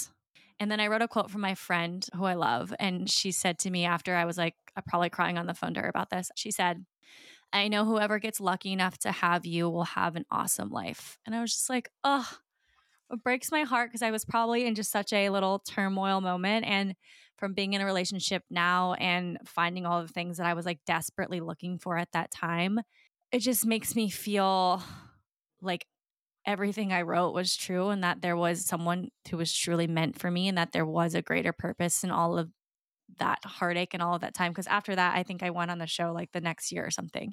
and 0.59 0.71
then 0.71 0.81
I 0.81 0.87
wrote 0.87 1.03
a 1.03 1.09
quote 1.09 1.31
from 1.31 1.41
my 1.41 1.55
friend 1.55 2.07
who 2.15 2.25
I 2.25 2.35
love. 2.35 2.75
And 2.79 3.09
she 3.09 3.33
said 3.33 3.59
to 3.61 3.71
me 3.71 3.85
after 3.85 4.15
I 4.15 4.25
was 4.25 4.39
like, 4.39 4.55
I'm 4.77 4.83
probably 4.85 5.11
crying 5.11 5.39
on 5.39 5.47
the 5.47 5.55
phone 5.55 5.75
to 5.75 5.81
her 5.81 5.89
about 5.89 6.11
this. 6.11 6.31
She 6.37 6.51
said, 6.51 6.85
I 7.53 7.69
know 7.69 7.85
whoever 7.85 8.19
gets 8.19 8.41
lucky 8.41 8.73
enough 8.73 8.99
to 8.99 9.13
have 9.13 9.45
you 9.45 9.69
will 9.69 9.85
have 9.85 10.17
an 10.17 10.25
awesome 10.31 10.71
life. 10.71 11.19
And 11.27 11.35
I 11.35 11.41
was 11.41 11.53
just 11.53 11.69
like, 11.69 11.91
oh, 12.03 12.29
it 13.11 13.23
breaks 13.23 13.51
my 13.51 13.63
heart 13.63 13.91
because 13.91 14.03
I 14.03 14.11
was 14.11 14.25
probably 14.25 14.67
in 14.67 14.75
just 14.75 14.91
such 14.91 15.13
a 15.13 15.29
little 15.29 15.59
turmoil 15.59 16.21
moment. 16.21 16.65
And 16.67 16.95
from 17.37 17.53
being 17.53 17.75
in 17.75 17.81
a 17.81 17.85
relationship 17.85 18.43
now 18.51 18.95
and 18.95 19.39
finding 19.45 19.85
all 19.85 20.01
the 20.01 20.09
things 20.09 20.39
that 20.39 20.47
I 20.47 20.55
was 20.55 20.65
like 20.65 20.79
desperately 20.87 21.41
looking 21.41 21.79
for 21.79 21.99
at 21.99 22.13
that 22.13 22.31
time, 22.31 22.81
it 23.31 23.41
just 23.41 23.67
makes 23.67 23.95
me 23.95 24.09
feel 24.09 24.83
like 25.61 25.87
everything 26.47 26.93
I 26.93 27.03
wrote 27.03 27.35
was 27.35 27.57
true 27.57 27.89
and 27.91 28.03
that 28.05 28.21
there 28.23 28.37
was 28.37 28.65
someone 28.65 29.09
who 29.31 29.37
was 29.37 29.53
truly 29.53 29.87
meant 29.87 30.19
for 30.19 30.31
me 30.31 30.49
and 30.49 30.59
that 30.59 30.73
there 30.73 30.87
was 30.87 31.15
a 31.15 31.23
greater 31.23 31.53
purpose 31.53 32.05
in 32.05 32.11
all 32.11 32.39
of 32.39 32.51
that 33.19 33.39
heartache 33.45 33.95
and 33.95 34.03
all 34.03 34.15
of 34.15 34.23
that 34.23 34.35
time. 34.35 34.53
Because 34.53 34.67
after 34.67 34.95
that, 34.97 35.17
I 35.17 35.23
think 35.23 35.43
I 35.43 35.51
went 35.51 35.71
on 35.71 35.79
the 35.79 35.87
show 35.87 36.13
like 36.13 36.33
the 36.33 36.41
next 36.41 36.73
year 36.73 36.85
or 36.85 36.91
something. 36.91 37.33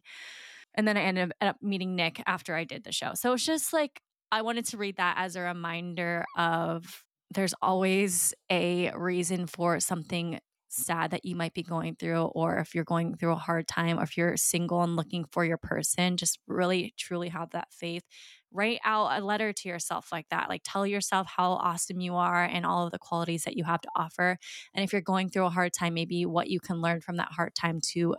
And 0.76 0.88
then 0.88 0.98
I 0.98 1.02
ended 1.02 1.32
up 1.42 1.58
meeting 1.62 1.96
Nick 1.96 2.22
after 2.28 2.56
I 2.56 2.64
did 2.64 2.84
the 2.84 2.92
show. 2.92 3.14
So 3.16 3.34
it's 3.34 3.46
just 3.46 3.74
like, 3.74 4.02
I 4.32 4.44
wanted 4.44 4.66
to 4.68 4.78
read 4.78 4.98
that 4.98 5.16
as 5.18 5.36
a 5.36 5.42
reminder 5.42 6.24
of 6.38 7.04
there's 7.32 7.56
always 7.62 8.34
a 8.52 8.92
reason 8.96 9.48
for 9.48 9.80
something 9.80 10.40
sad 10.70 11.12
that 11.12 11.26
you 11.26 11.36
might 11.36 11.54
be 11.54 11.64
going 11.64 11.96
through, 11.96 12.24
or 12.24 12.58
if 12.58 12.74
you're 12.74 12.84
going 12.84 13.16
through 13.16 13.34
a 13.34 13.36
hard 13.36 13.68
time, 13.68 14.00
or 14.00 14.04
if 14.04 14.18
you're 14.18 14.38
single 14.38 14.82
and 14.82 14.96
looking 14.96 15.26
for 15.32 15.44
your 15.44 15.58
person, 15.58 16.18
just 16.18 16.40
really 16.48 16.94
truly 16.98 17.30
have 17.30 17.52
that 17.52 17.68
faith 17.72 18.04
write 18.52 18.80
out 18.84 19.20
a 19.20 19.24
letter 19.24 19.54
to 19.54 19.70
yourself 19.70 20.10
like 20.12 20.28
that. 20.30 20.50
Like 20.50 20.62
tell 20.64 20.86
yourself 20.86 21.28
how 21.28 21.54
awesome 21.54 22.00
you 22.00 22.16
are 22.16 22.44
and 22.44 22.66
all 22.66 22.86
of 22.86 22.92
the 22.92 23.00
qualities 23.00 23.44
that 23.44 23.56
you 23.56 23.64
have 23.64 23.82
to 23.82 23.90
offer. 23.96 24.38
And 24.74 24.84
if 24.84 24.92
you're 24.92 25.02
going 25.02 25.30
through 25.30 25.46
a 25.46 25.52
hard 25.52 25.74
time, 25.74 25.94
maybe 25.94 26.26
what 26.26 26.50
you 26.50 26.60
can 26.60 26.82
learn 26.82 27.02
from 27.02 27.18
that 27.18 27.30
hard 27.32 27.54
time 27.56 27.80
to 27.94 28.16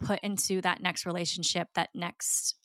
put 0.00 0.20
into 0.20 0.60
that 0.62 0.82
next 0.82 1.06
relationship, 1.06 1.68
that 1.74 1.90
next 1.94 2.56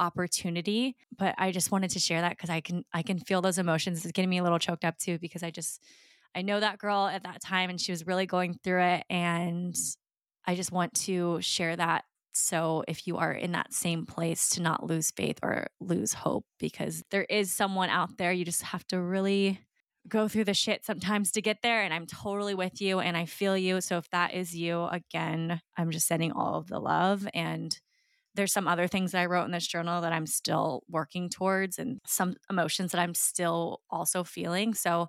opportunity 0.00 0.96
but 1.16 1.36
i 1.38 1.52
just 1.52 1.70
wanted 1.70 1.88
to 1.88 2.00
share 2.00 2.20
that 2.20 2.30
because 2.30 2.50
i 2.50 2.60
can 2.60 2.84
i 2.92 3.00
can 3.00 3.16
feel 3.16 3.40
those 3.40 3.58
emotions 3.58 4.04
it's 4.04 4.10
getting 4.10 4.28
me 4.28 4.38
a 4.38 4.42
little 4.42 4.58
choked 4.58 4.84
up 4.84 4.98
too 4.98 5.20
because 5.20 5.44
i 5.44 5.52
just 5.52 5.80
i 6.34 6.42
know 6.42 6.60
that 6.60 6.78
girl 6.78 7.06
at 7.06 7.24
that 7.24 7.40
time 7.40 7.70
and 7.70 7.80
she 7.80 7.92
was 7.92 8.06
really 8.06 8.26
going 8.26 8.54
through 8.62 8.82
it 8.82 9.04
and 9.10 9.76
i 10.46 10.54
just 10.54 10.72
want 10.72 10.92
to 10.94 11.40
share 11.40 11.76
that 11.76 12.04
so, 12.36 12.82
if 12.88 13.06
you 13.06 13.16
are 13.18 13.32
in 13.32 13.52
that 13.52 13.72
same 13.72 14.06
place, 14.06 14.48
to 14.50 14.62
not 14.62 14.84
lose 14.84 15.12
faith 15.12 15.38
or 15.42 15.68
lose 15.80 16.12
hope, 16.12 16.44
because 16.58 17.04
there 17.10 17.26
is 17.30 17.52
someone 17.52 17.90
out 17.90 18.18
there. 18.18 18.32
You 18.32 18.44
just 18.44 18.62
have 18.62 18.84
to 18.88 19.00
really 19.00 19.60
go 20.08 20.26
through 20.28 20.44
the 20.44 20.54
shit 20.54 20.84
sometimes 20.84 21.30
to 21.32 21.42
get 21.42 21.58
there. 21.62 21.82
And 21.82 21.94
I'm 21.94 22.06
totally 22.06 22.54
with 22.54 22.80
you 22.80 22.98
and 22.98 23.16
I 23.16 23.24
feel 23.24 23.56
you. 23.56 23.80
So 23.80 23.96
if 23.98 24.10
that 24.10 24.34
is 24.34 24.54
you, 24.54 24.84
again, 24.84 25.60
I'm 25.78 25.90
just 25.90 26.06
sending 26.06 26.32
all 26.32 26.56
of 26.56 26.66
the 26.66 26.78
love. 26.78 27.26
And 27.32 27.78
there's 28.34 28.52
some 28.52 28.68
other 28.68 28.88
things 28.88 29.12
that 29.12 29.20
I 29.20 29.26
wrote 29.26 29.44
in 29.44 29.52
this 29.52 29.66
journal 29.66 30.02
that 30.02 30.12
I'm 30.12 30.26
still 30.26 30.82
working 30.90 31.30
towards 31.30 31.78
and 31.78 32.00
some 32.04 32.34
emotions 32.50 32.92
that 32.92 33.00
I'm 33.00 33.14
still 33.14 33.80
also 33.88 34.24
feeling. 34.24 34.74
So 34.74 35.08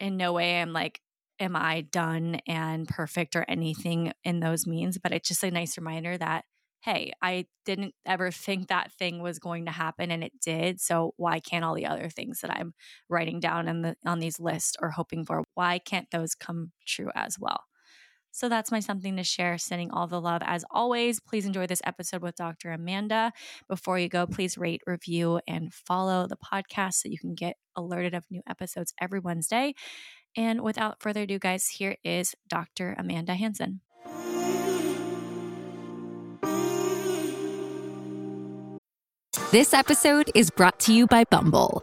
in 0.00 0.16
no 0.16 0.32
way 0.32 0.60
I'm 0.60 0.72
like, 0.72 1.00
am 1.38 1.56
I 1.56 1.82
done 1.82 2.40
and 2.46 2.86
perfect 2.88 3.36
or 3.36 3.44
anything 3.48 4.12
in 4.24 4.40
those 4.40 4.66
means? 4.66 4.98
But 4.98 5.12
it's 5.12 5.28
just 5.28 5.44
a 5.44 5.50
nice 5.50 5.76
reminder 5.78 6.16
that 6.18 6.44
hey, 6.82 7.12
I 7.20 7.44
didn't 7.66 7.94
ever 8.06 8.30
think 8.30 8.68
that 8.68 8.90
thing 8.92 9.20
was 9.20 9.38
going 9.38 9.66
to 9.66 9.70
happen 9.70 10.10
and 10.10 10.24
it 10.24 10.32
did. 10.40 10.80
So 10.80 11.12
why 11.18 11.38
can't 11.38 11.62
all 11.62 11.74
the 11.74 11.84
other 11.86 12.08
things 12.08 12.40
that 12.40 12.50
I'm 12.50 12.72
writing 13.10 13.38
down 13.38 13.66
the 13.82 13.96
on 14.06 14.18
these 14.18 14.40
lists 14.40 14.76
or 14.80 14.90
hoping 14.90 15.26
for, 15.26 15.44
why 15.54 15.78
can't 15.78 16.10
those 16.10 16.34
come 16.34 16.72
true 16.86 17.10
as 17.14 17.38
well? 17.38 17.64
So 18.32 18.48
that's 18.48 18.70
my 18.70 18.80
something 18.80 19.16
to 19.16 19.24
share. 19.24 19.58
Sending 19.58 19.90
all 19.90 20.06
the 20.06 20.20
love 20.20 20.42
as 20.44 20.64
always. 20.70 21.20
Please 21.20 21.46
enjoy 21.46 21.66
this 21.66 21.82
episode 21.84 22.22
with 22.22 22.36
Dr. 22.36 22.70
Amanda. 22.72 23.32
Before 23.68 23.98
you 23.98 24.08
go, 24.08 24.26
please 24.26 24.56
rate, 24.56 24.82
review, 24.86 25.40
and 25.46 25.72
follow 25.72 26.26
the 26.26 26.36
podcast 26.36 26.94
so 26.94 27.08
you 27.08 27.18
can 27.18 27.34
get 27.34 27.56
alerted 27.76 28.14
of 28.14 28.24
new 28.30 28.42
episodes 28.48 28.92
every 29.00 29.20
Wednesday. 29.20 29.74
And 30.36 30.62
without 30.62 31.00
further 31.00 31.22
ado, 31.22 31.38
guys, 31.38 31.68
here 31.68 31.96
is 32.04 32.34
Dr. 32.48 32.94
Amanda 32.98 33.34
Hanson. 33.34 33.80
This 39.50 39.74
episode 39.74 40.30
is 40.32 40.50
brought 40.50 40.78
to 40.80 40.92
you 40.92 41.08
by 41.08 41.24
Bumble. 41.24 41.82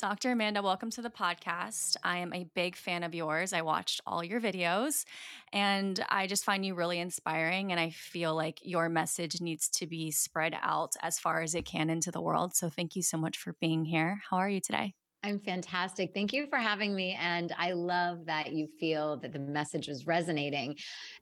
Dr. 0.00 0.32
Amanda, 0.32 0.62
welcome 0.62 0.88
to 0.92 1.02
the 1.02 1.10
podcast. 1.10 1.94
I 2.02 2.18
am 2.18 2.32
a 2.32 2.44
big 2.54 2.74
fan 2.74 3.02
of 3.02 3.14
yours. 3.14 3.52
I 3.52 3.60
watched 3.60 4.00
all 4.06 4.24
your 4.24 4.40
videos 4.40 5.04
and 5.52 6.02
I 6.08 6.26
just 6.26 6.42
find 6.42 6.64
you 6.64 6.74
really 6.74 6.98
inspiring. 6.98 7.70
And 7.70 7.78
I 7.78 7.90
feel 7.90 8.34
like 8.34 8.60
your 8.62 8.88
message 8.88 9.42
needs 9.42 9.68
to 9.74 9.86
be 9.86 10.10
spread 10.10 10.56
out 10.62 10.92
as 11.02 11.18
far 11.18 11.42
as 11.42 11.54
it 11.54 11.66
can 11.66 11.90
into 11.90 12.10
the 12.10 12.22
world. 12.22 12.56
So 12.56 12.70
thank 12.70 12.96
you 12.96 13.02
so 13.02 13.18
much 13.18 13.36
for 13.36 13.54
being 13.60 13.84
here. 13.84 14.22
How 14.30 14.38
are 14.38 14.48
you 14.48 14.60
today? 14.60 14.94
I'm 15.22 15.38
fantastic. 15.38 16.12
Thank 16.14 16.32
you 16.32 16.46
for 16.46 16.56
having 16.56 16.94
me. 16.94 17.16
And 17.20 17.52
I 17.58 17.72
love 17.72 18.24
that 18.24 18.52
you 18.52 18.68
feel 18.78 19.18
that 19.18 19.34
the 19.34 19.38
message 19.38 19.88
is 19.88 20.06
resonating. 20.06 20.76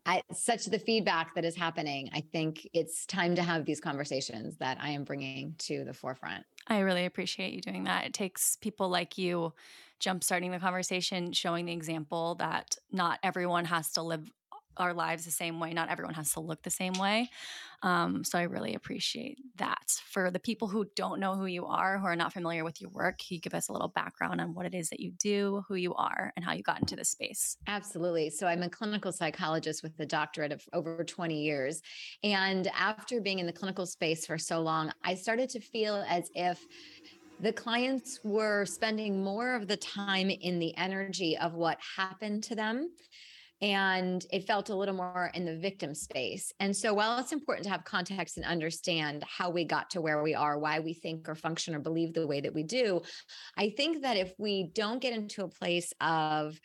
At 0.07 0.23
such 0.33 0.67
the 0.67 0.79
feedback 0.79 1.35
that 1.35 1.45
is 1.45 1.57
happening, 1.57 2.11
I 2.13 2.23
think 2.33 2.69
it's 2.73 3.07
time 3.07 3.35
to 3.35 3.43
have 3.43 3.65
these 3.65 3.81
conversations 3.81 4.57
that 4.59 4.79
I 4.81 4.91
am 4.91 5.03
bringing 5.03 5.57
to 5.59 5.85
the 5.85 5.93
forefront. 5.93 6.45
I 6.69 6.81
really 6.81 7.07
appreciate 7.07 7.53
you 7.55 7.61
doing 7.61 7.85
that. 7.85 8.07
It 8.07 8.13
takes 8.13 8.57
people 8.57 8.89
like 8.89 9.17
you 9.17 9.55
jumpstarting 10.01 10.53
the 10.53 10.59
conversation, 10.59 11.33
showing 11.33 11.67
the 11.67 11.73
example 11.73 12.37
that 12.37 12.77
not 12.93 13.19
everyone 13.23 13.65
has 13.65 13.91
to 13.93 14.03
live 14.03 14.31
our 14.81 14.95
lives 14.95 15.25
the 15.25 15.31
same 15.31 15.61
way. 15.61 15.73
Not 15.73 15.91
everyone 15.91 16.15
has 16.15 16.33
to 16.33 16.41
look 16.41 16.63
the 16.63 16.71
same 16.71 16.95
way. 16.95 17.31
Um, 17.83 18.25
so 18.25 18.39
I 18.39 18.43
really 18.43 18.75
appreciate 18.75 19.39
that. 19.57 20.01
For 20.07 20.31
the 20.31 20.41
people 20.41 20.69
who 20.69 20.87
don't 20.97 21.21
know 21.21 21.35
who 21.35 21.47
you 21.47 21.67
are, 21.67 21.99
who 21.99 22.07
are 22.07 22.17
not 22.17 22.33
familiar 22.33 22.65
with 22.65 22.81
your 22.81 22.91
work, 22.91 23.19
can 23.19 23.35
you 23.37 23.41
give 23.41 23.55
us 23.55 23.69
a 23.69 23.73
little 23.73 23.89
background 23.89 24.41
on 24.41 24.55
what 24.55 24.67
it 24.67 24.75
is 24.75 24.91
that 24.91 25.01
you 25.01 25.13
do, 25.13 25.65
who 25.69 25.77
you 25.77 25.95
are, 25.95 26.33
and 26.37 26.45
how 26.45 26.53
you 26.53 26.63
got 26.63 26.81
into 26.81 26.97
this 26.97 27.11
space? 27.11 27.57
Absolutely. 27.67 28.31
So 28.31 28.47
I'm 28.47 28.63
a 28.63 28.71
clinical 28.71 29.13
psychologist 29.13 29.83
with 29.83 29.99
a 30.01 30.07
doctorate 30.07 30.53
of 30.53 30.63
over 30.73 31.05
20 31.05 31.41
years. 31.41 31.81
And 32.25 32.67
after 32.69 33.21
being 33.21 33.39
in 33.39 33.47
the 33.47 33.53
clinical 33.53 33.87
space 33.87 34.27
for 34.27 34.39
so 34.39 34.61
long, 34.61 34.93
I 35.05 35.15
started 35.15 35.49
to 35.51 35.61
feel 35.61 36.05
as 36.09 36.31
if 36.35 36.67
the 37.41 37.53
clients 37.53 38.19
were 38.25 38.65
spending 38.65 39.23
more 39.23 39.55
of 39.55 39.69
the 39.69 39.77
time 39.77 40.29
in 40.29 40.59
the 40.59 40.77
energy 40.77 41.39
of 41.39 41.55
what 41.55 41.79
happened 41.97 42.43
to 42.45 42.57
them 42.57 42.91
and 43.61 44.25
it 44.33 44.47
felt 44.47 44.71
a 44.71 44.77
little 44.77 44.95
more 44.95 45.31
in 45.35 45.45
the 45.45 45.57
victim 45.57 45.95
space. 45.95 46.53
And 46.61 46.77
so, 46.77 46.95
while 46.95 47.19
it's 47.19 47.33
important 47.33 47.65
to 47.65 47.71
have 47.71 47.85
context 47.85 48.37
and 48.37 48.47
understand 48.47 49.25
how 49.27 49.51
we 49.51 49.65
got 49.65 49.91
to 49.91 50.01
where 50.01 50.23
we 50.23 50.35
are, 50.35 50.59
why 50.59 50.81
we 50.81 50.95
think 50.95 51.29
or 51.29 51.35
function 51.35 51.75
or 51.75 51.81
believe 51.81 52.15
the 52.15 52.27
way 52.27 52.41
that 52.41 52.55
we 52.55 52.63
do, 52.63 53.03
I 53.57 53.71
think 53.71 54.03
that 54.03 54.17
if 54.17 54.33
we 54.39 54.71
don't 54.75 55.03
get 55.03 55.13
into 55.13 55.45
a 55.45 55.49
place 55.49 55.93
of 56.01 56.59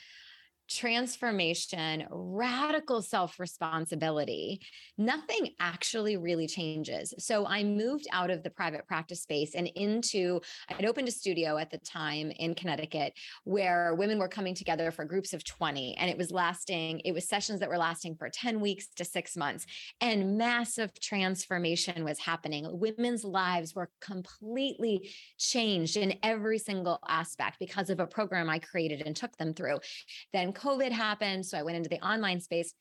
transformation, 0.73 2.05
radical 2.09 3.01
self 3.01 3.39
responsibility, 3.39 4.61
nothing 4.97 5.49
actually 5.59 6.17
really 6.17 6.47
changes. 6.47 7.13
So 7.19 7.45
I 7.45 7.63
moved 7.63 8.07
out 8.11 8.29
of 8.29 8.43
the 8.43 8.49
private 8.49 8.87
practice 8.87 9.21
space 9.21 9.55
and 9.55 9.67
into, 9.75 10.41
I'd 10.69 10.85
opened 10.85 11.07
a 11.07 11.11
studio 11.11 11.57
at 11.57 11.69
the 11.69 11.77
time 11.79 12.31
in 12.31 12.55
Connecticut 12.55 13.13
where 13.43 13.95
women 13.95 14.17
were 14.17 14.27
coming 14.27 14.55
together 14.55 14.91
for 14.91 15.05
groups 15.05 15.33
of 15.33 15.43
20. 15.43 15.95
And 15.97 16.09
it 16.09 16.17
was 16.17 16.31
lasting, 16.31 17.01
it 17.05 17.11
was 17.11 17.27
sessions 17.27 17.59
that 17.59 17.69
were 17.69 17.77
lasting 17.77 18.15
for 18.15 18.29
10 18.29 18.59
weeks 18.59 18.87
to 18.95 19.05
six 19.05 19.37
months. 19.37 19.65
And 20.01 20.37
massive 20.37 20.99
transformation 20.99 22.03
was 22.03 22.19
happening. 22.19 22.67
Women's 22.79 23.23
lives 23.23 23.75
were 23.75 23.89
completely 24.01 25.11
changed 25.37 25.97
in 25.97 26.17
every 26.23 26.57
single 26.57 26.99
aspect 27.07 27.57
because 27.59 27.89
of 27.89 27.99
a 27.99 28.07
program 28.07 28.49
I 28.49 28.59
created 28.59 29.03
and 29.05 29.15
took 29.15 29.35
them 29.37 29.53
through. 29.53 29.79
Then 30.31 30.53
COVID 30.63 30.91
happened. 30.91 31.45
So 31.45 31.57
I 31.57 31.63
went 31.63 31.77
into 31.77 31.89
the 31.89 31.99
online 32.05 32.39
space 32.39 32.73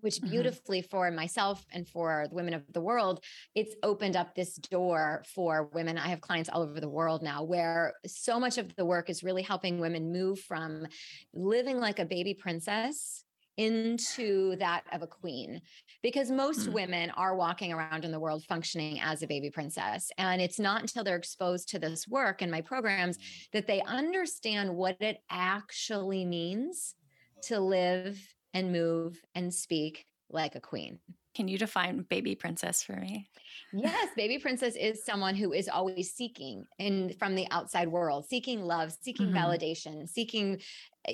which 0.00 0.16
mm-hmm. 0.16 0.30
beautifully 0.30 0.80
mm-hmm. 0.80 0.88
for 0.88 1.10
myself 1.10 1.64
and 1.72 1.88
for 1.88 2.26
the 2.28 2.34
women 2.34 2.54
of 2.54 2.62
the 2.72 2.80
world 2.80 3.22
it's 3.54 3.74
opened 3.82 4.16
up 4.16 4.34
this 4.34 4.56
door 4.56 5.22
for 5.34 5.70
women 5.74 5.98
i 5.98 6.08
have 6.08 6.20
clients 6.20 6.50
all 6.50 6.62
over 6.62 6.80
the 6.80 6.88
world 6.88 7.22
now 7.22 7.42
where 7.42 7.94
so 8.06 8.40
much 8.40 8.58
of 8.58 8.74
the 8.76 8.84
work 8.84 9.08
is 9.08 9.22
really 9.22 9.42
helping 9.42 9.78
women 9.78 10.12
move 10.12 10.40
from 10.40 10.86
living 11.32 11.78
like 11.78 11.98
a 11.98 12.04
baby 12.04 12.34
princess 12.34 13.22
into 13.56 14.54
that 14.56 14.82
of 14.92 15.00
a 15.00 15.06
queen 15.06 15.62
because 16.02 16.30
most 16.30 16.64
mm-hmm. 16.64 16.72
women 16.72 17.10
are 17.10 17.34
walking 17.34 17.72
around 17.72 18.04
in 18.04 18.12
the 18.12 18.20
world 18.20 18.44
functioning 18.46 19.00
as 19.00 19.22
a 19.22 19.26
baby 19.26 19.50
princess 19.50 20.10
and 20.18 20.42
it's 20.42 20.58
not 20.58 20.82
until 20.82 21.02
they're 21.02 21.16
exposed 21.16 21.68
to 21.68 21.78
this 21.78 22.06
work 22.06 22.42
in 22.42 22.50
my 22.50 22.60
programs 22.60 23.16
that 23.54 23.66
they 23.66 23.80
understand 23.82 24.74
what 24.74 25.00
it 25.00 25.18
actually 25.30 26.26
means 26.26 26.94
to 27.46 27.60
live 27.60 28.18
and 28.54 28.72
move 28.72 29.20
and 29.34 29.52
speak 29.52 30.06
like 30.30 30.54
a 30.54 30.60
queen. 30.60 30.98
Can 31.34 31.48
you 31.48 31.58
define 31.58 32.06
baby 32.08 32.34
princess 32.34 32.82
for 32.82 32.96
me? 32.96 33.28
Yes, 33.72 34.08
baby 34.16 34.38
princess 34.38 34.74
is 34.74 35.04
someone 35.04 35.34
who 35.34 35.52
is 35.52 35.68
always 35.68 36.12
seeking 36.12 36.64
in 36.78 37.12
from 37.18 37.34
the 37.34 37.46
outside 37.50 37.88
world, 37.88 38.26
seeking 38.26 38.62
love, 38.62 38.96
seeking 39.02 39.28
mm-hmm. 39.28 39.36
validation, 39.36 40.08
seeking 40.08 40.60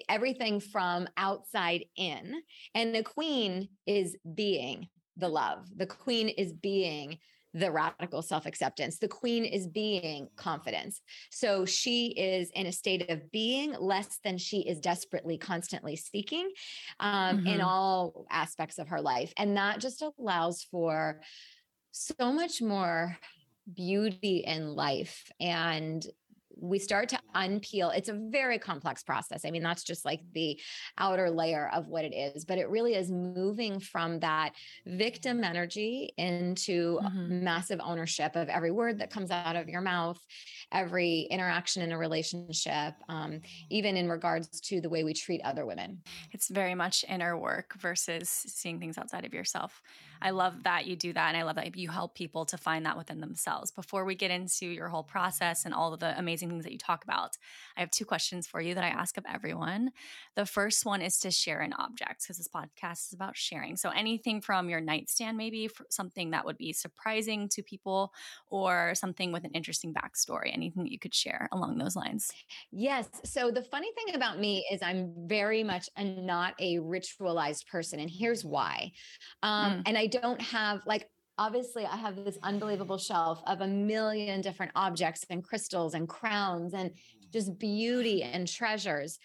everything 0.09 0.61
from 0.61 1.09
outside 1.17 1.85
in. 1.97 2.41
And 2.75 2.95
the 2.95 3.03
queen 3.03 3.69
is 3.87 4.17
being 4.35 4.89
the 5.17 5.29
love. 5.29 5.67
The 5.77 5.87
queen 5.87 6.29
is 6.29 6.53
being 6.53 7.19
the 7.55 7.71
radical 7.71 8.23
self 8.23 8.47
acceptance. 8.47 8.99
The 8.99 9.09
queen 9.09 9.45
is 9.45 9.67
being 9.67 10.29
confidence. 10.37 11.01
So 11.31 11.65
she 11.65 12.09
is 12.09 12.51
in 12.51 12.67
a 12.67 12.73
state 12.73 13.11
of 13.11 13.31
being 13.31 13.75
less 13.79 14.19
than 14.25 14.39
she 14.39 14.61
is 14.61 14.81
desperately, 14.81 15.39
constantly 15.39 15.97
seeking 15.97 16.51
um, 17.01 17.39
mm-hmm. 17.39 17.47
in 17.47 17.61
all 17.61 18.27
aspects 18.31 18.79
of 18.79 18.89
her 18.89 19.01
life. 19.01 19.33
And 19.37 19.57
that 19.57 19.81
just 19.81 20.03
allows 20.19 20.63
for 20.71 21.21
so 21.91 22.33
much 22.33 22.63
more 22.63 23.19
beauty 23.73 24.39
in 24.47 24.75
life 24.75 25.31
and 25.41 26.05
we 26.61 26.79
start 26.79 27.09
to 27.09 27.19
unpeel 27.35 27.97
it's 27.97 28.09
a 28.09 28.15
very 28.31 28.59
complex 28.59 29.03
process. 29.03 29.45
I 29.45 29.51
mean 29.51 29.63
that's 29.63 29.85
just 29.85 30.05
like 30.05 30.21
the 30.33 30.59
outer 30.99 31.31
layer 31.31 31.71
of 31.73 31.89
what 31.89 32.05
it 32.05 32.15
is 32.15 32.45
but 32.45 32.59
it 32.59 32.69
really 32.69 32.95
is 32.95 33.11
moving 33.11 33.81
from 33.81 34.21
that 34.21 34.53
victim 34.87 35.45
energy 35.45 36.13
into 36.17 36.99
mm-hmm. 37.03 37.45
massive 37.45 37.81
ownership 37.83 38.37
of 38.37 38.49
every 38.49 38.71
word 38.71 38.99
that 38.99 39.11
comes 39.11 39.31
out 39.31 39.57
of 39.57 39.69
your 39.69 39.81
mouth 39.81 40.19
every 40.73 41.23
interaction 41.31 41.83
in 41.83 41.93
a 41.93 41.99
relationship 41.99 42.95
um, 43.09 43.41
even 43.71 43.97
in 43.97 44.09
regards 44.09 44.61
to 44.61 44.81
the 44.81 44.89
way 44.89 45.05
we 45.05 45.15
treat 45.15 45.41
other 45.43 45.67
women. 45.67 46.01
It's 46.33 46.49
very 46.49 46.75
much 46.75 47.05
inner 47.09 47.37
work 47.37 47.75
versus 47.79 48.29
seeing 48.29 48.79
things 48.79 48.99
outside 48.99 49.25
of 49.25 49.35
yourself. 49.35 49.83
I 50.21 50.31
love 50.31 50.63
that 50.63 50.87
you 50.87 50.95
do 50.95 51.13
that 51.13 51.29
and 51.29 51.37
i 51.37 51.43
love 51.43 51.57
that 51.57 51.77
you 51.77 51.91
help 51.91 52.15
people 52.15 52.45
to 52.47 52.57
find 52.57 52.87
that 52.87 52.97
within 52.97 53.21
themselves. 53.21 53.71
Before 53.71 54.05
we 54.05 54.15
get 54.15 54.31
into 54.31 54.67
your 54.67 54.89
whole 54.89 55.03
process 55.03 55.65
and 55.65 55.75
all 55.75 55.93
of 55.93 56.01
the 56.01 56.17
amazing 56.19 56.42
things 56.51 56.65
that 56.65 56.73
you 56.73 56.79
talk 56.79 57.05
about. 57.05 57.37
I 57.77 57.81
have 57.81 57.91
two 57.91 58.05
questions 58.05 58.47
for 58.47 58.61
you 58.61 58.75
that 58.75 58.85
I 58.85 58.89
ask 58.89 59.17
of 59.17 59.25
everyone. 59.33 59.91
The 60.37 60.47
first 60.47 60.85
one 60.85 61.03
is 61.03 61.19
to 61.21 61.31
share 61.31 61.61
an 61.61 61.73
object 61.75 62.23
because 62.23 62.39
this 62.39 62.49
podcast 62.49 63.09
is 63.09 63.13
about 63.15 63.37
sharing. 63.37 63.77
So 63.77 63.91
anything 63.91 64.41
from 64.41 64.69
your 64.69 64.81
nightstand, 64.81 65.37
maybe 65.37 65.69
something 65.91 66.31
that 66.31 66.45
would 66.45 66.59
be 66.59 66.73
surprising 66.73 67.49
to 67.51 67.63
people 67.63 68.13
or 68.51 68.95
something 68.95 69.33
with 69.33 69.45
an 69.45 69.53
interesting 69.53 69.95
backstory, 69.95 70.53
anything 70.53 70.83
that 70.83 70.93
you 70.93 70.99
could 70.99 71.15
share 71.15 71.49
along 71.53 71.79
those 71.79 71.97
lines. 71.97 72.31
Yes. 72.71 73.09
So 73.25 73.51
the 73.51 73.63
funny 73.63 73.91
thing 73.95 74.15
about 74.15 74.39
me 74.39 74.65
is 74.71 74.83
I'm 74.83 75.13
very 75.27 75.63
much 75.63 75.89
a, 75.97 76.05
not 76.05 76.55
a 76.59 76.79
ritualized 76.79 77.67
person. 77.67 78.01
And 78.01 78.11
here's 78.11 78.45
why. 78.45 78.93
Um, 79.43 79.73
mm. 79.73 79.83
And 79.87 79.99
I 79.99 80.07
don't 80.07 80.41
have 80.41 80.81
like, 80.87 81.09
obviously 81.43 81.85
I 81.85 81.97
have 81.97 82.25
this 82.25 82.39
unbelievable 82.45 82.99
shelf 82.99 83.43
of 83.49 83.63
a 83.63 83.67
million 83.67 84.41
different 84.41 84.71
objects 84.77 85.25
and 85.29 85.43
crystals 85.43 85.95
and 85.95 86.09
crowns 86.09 86.73
and 86.73 86.93
just 87.33 87.59
beauty 87.59 88.23
and 88.23 88.47
treasures. 88.47 89.19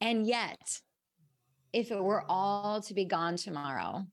And 0.00 0.26
yet, 0.28 0.60
if 1.72 1.90
it 1.90 2.00
were 2.00 2.24
all 2.28 2.80
to 2.82 2.94
be 2.94 3.04
gone 3.04 3.36
tomorrow, 3.36 4.06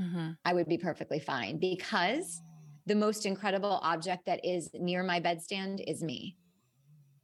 mm-hmm. 0.00 0.30
I 0.44 0.54
would 0.54 0.66
be 0.66 0.76
perfectly 0.76 1.20
fine 1.20 1.58
because 1.60 2.42
the 2.86 2.96
most 2.96 3.26
incredible 3.26 3.78
object 3.82 4.26
that 4.26 4.44
is 4.44 4.68
near 4.74 5.04
my 5.04 5.20
bedstand 5.20 5.84
is 5.86 6.02
me. 6.02 6.36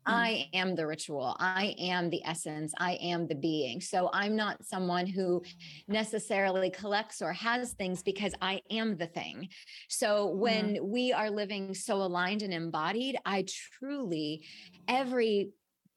Mm. 0.07 0.13
I 0.13 0.49
am 0.53 0.75
the 0.75 0.87
ritual. 0.87 1.37
I 1.39 1.75
am 1.79 2.11
the 2.11 2.25
essence. 2.25 2.73
I 2.79 2.95
am 2.95 3.27
the 3.27 3.35
being. 3.35 3.81
So 3.81 4.11
I'm 4.13 4.35
not 4.35 4.65
someone 4.65 5.07
who 5.07 5.43
necessarily 5.89 6.71
collects 6.71 7.23
or 7.23 7.33
has 7.33 7.73
things 7.75 8.03
because 8.03 8.35
I 8.43 8.61
am 8.71 8.97
the 8.97 9.07
thing. 9.07 9.49
So 9.89 10.27
when 10.27 10.77
mm. 10.77 10.83
we 10.83 11.13
are 11.13 11.31
living 11.31 11.75
so 11.75 11.97
aligned 11.97 12.43
and 12.43 12.53
embodied, 12.53 13.17
I 13.25 13.45
truly, 13.79 14.45
every 14.89 15.51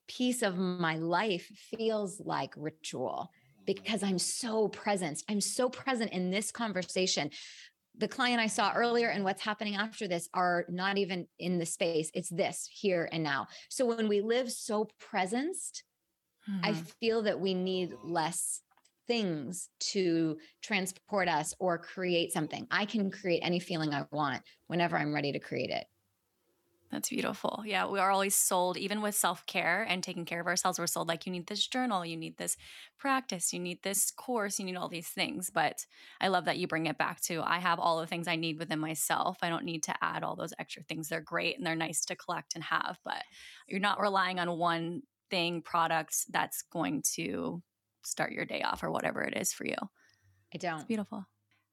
piece 0.07 0.43
of 0.43 0.57
my 0.57 0.97
life 0.97 1.47
feels 1.75 2.19
like 2.19 2.53
ritual 2.55 3.31
because 3.65 4.03
I'm 4.03 4.19
so 4.19 4.67
present. 4.67 5.23
I'm 5.27 5.41
so 5.41 5.69
present 5.69 6.11
in 6.11 6.29
this 6.29 6.51
conversation 6.51 7.31
the 7.97 8.07
client 8.07 8.39
I 8.39 8.47
saw 8.47 8.73
earlier 8.73 9.09
and 9.09 9.23
what's 9.23 9.41
happening 9.41 9.75
after 9.75 10.07
this 10.07 10.29
are 10.33 10.65
not 10.69 10.97
even 10.97 11.27
in 11.39 11.57
the 11.57 11.65
space. 11.65 12.11
It's 12.13 12.29
this 12.29 12.67
here 12.71 13.09
and 13.11 13.23
now. 13.23 13.47
So 13.69 13.85
when 13.85 14.07
we 14.07 14.21
live 14.21 14.51
so 14.51 14.89
presenced, 14.99 15.83
mm-hmm. 16.49 16.63
I 16.63 16.73
feel 16.73 17.23
that 17.23 17.39
we 17.39 17.53
need 17.53 17.93
less 18.03 18.61
things 19.07 19.69
to 19.79 20.37
transport 20.63 21.29
us 21.29 21.53
or 21.59 21.77
create 21.77 22.33
something. 22.33 22.67
I 22.71 22.85
can 22.85 23.11
create 23.11 23.41
any 23.43 23.59
feeling 23.59 23.93
I 23.93 24.05
want 24.11 24.41
whenever 24.67 24.97
I'm 24.97 25.13
ready 25.13 25.31
to 25.31 25.39
create 25.39 25.69
it. 25.69 25.85
That's 26.91 27.09
beautiful. 27.09 27.63
Yeah, 27.65 27.87
we 27.87 27.99
are 27.99 28.11
always 28.11 28.35
sold, 28.35 28.77
even 28.77 29.01
with 29.01 29.15
self 29.15 29.45
care 29.45 29.85
and 29.89 30.03
taking 30.03 30.23
care 30.23 30.39
of 30.39 30.47
ourselves, 30.47 30.79
we're 30.79 30.87
sold 30.87 31.07
like 31.07 31.25
you 31.25 31.31
need 31.31 31.47
this 31.47 31.65
journal, 31.65 32.05
you 32.05 32.15
need 32.15 32.37
this 32.37 32.55
practice, 32.97 33.51
you 33.51 33.59
need 33.59 33.81
this 33.83 34.11
course, 34.11 34.59
you 34.59 34.65
need 34.65 34.77
all 34.77 34.87
these 34.87 35.07
things. 35.09 35.49
But 35.49 35.85
I 36.21 36.27
love 36.27 36.45
that 36.45 36.57
you 36.57 36.67
bring 36.67 36.85
it 36.85 36.97
back 36.97 37.21
to 37.21 37.41
I 37.43 37.59
have 37.59 37.79
all 37.79 37.99
the 37.99 38.07
things 38.07 38.27
I 38.27 38.35
need 38.35 38.59
within 38.59 38.79
myself. 38.79 39.37
I 39.41 39.49
don't 39.49 39.65
need 39.65 39.83
to 39.83 39.95
add 40.01 40.23
all 40.23 40.35
those 40.35 40.53
extra 40.59 40.83
things. 40.83 41.09
They're 41.09 41.21
great 41.21 41.57
and 41.57 41.65
they're 41.65 41.75
nice 41.75 42.05
to 42.05 42.15
collect 42.15 42.55
and 42.55 42.63
have, 42.63 42.97
but 43.03 43.23
you're 43.67 43.79
not 43.79 43.99
relying 43.99 44.39
on 44.39 44.57
one 44.57 45.01
thing, 45.29 45.61
product 45.61 46.15
that's 46.29 46.61
going 46.61 47.03
to 47.15 47.61
start 48.03 48.31
your 48.31 48.45
day 48.45 48.61
off 48.61 48.83
or 48.83 48.91
whatever 48.91 49.21
it 49.21 49.35
is 49.35 49.51
for 49.51 49.65
you. 49.65 49.75
I 50.53 50.57
don't. 50.57 50.75
It's 50.75 50.85
beautiful. 50.85 51.25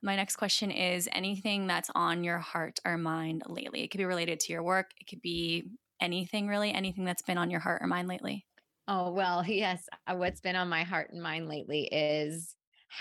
My 0.02 0.16
next 0.16 0.36
question 0.36 0.70
is 0.70 1.08
anything 1.12 1.66
that's 1.66 1.90
on 1.94 2.24
your 2.24 2.38
heart 2.38 2.80
or 2.84 2.98
mind 2.98 3.44
lately. 3.46 3.82
It 3.82 3.88
could 3.92 3.98
be 3.98 4.04
related 4.04 4.40
to 4.40 4.52
your 4.52 4.62
work, 4.62 4.90
it 5.00 5.06
could 5.06 5.22
be 5.22 5.70
anything 6.00 6.48
really, 6.48 6.72
anything 6.72 7.04
that's 7.04 7.22
been 7.22 7.38
on 7.38 7.50
your 7.50 7.60
heart 7.60 7.80
or 7.82 7.86
mind 7.86 8.08
lately. 8.08 8.44
Oh, 8.88 9.12
well, 9.12 9.44
yes. 9.46 9.86
Uh, 10.06 10.16
what's 10.16 10.40
been 10.40 10.56
on 10.56 10.68
my 10.68 10.82
heart 10.82 11.10
and 11.12 11.22
mind 11.22 11.48
lately 11.48 11.88
is 11.92 12.54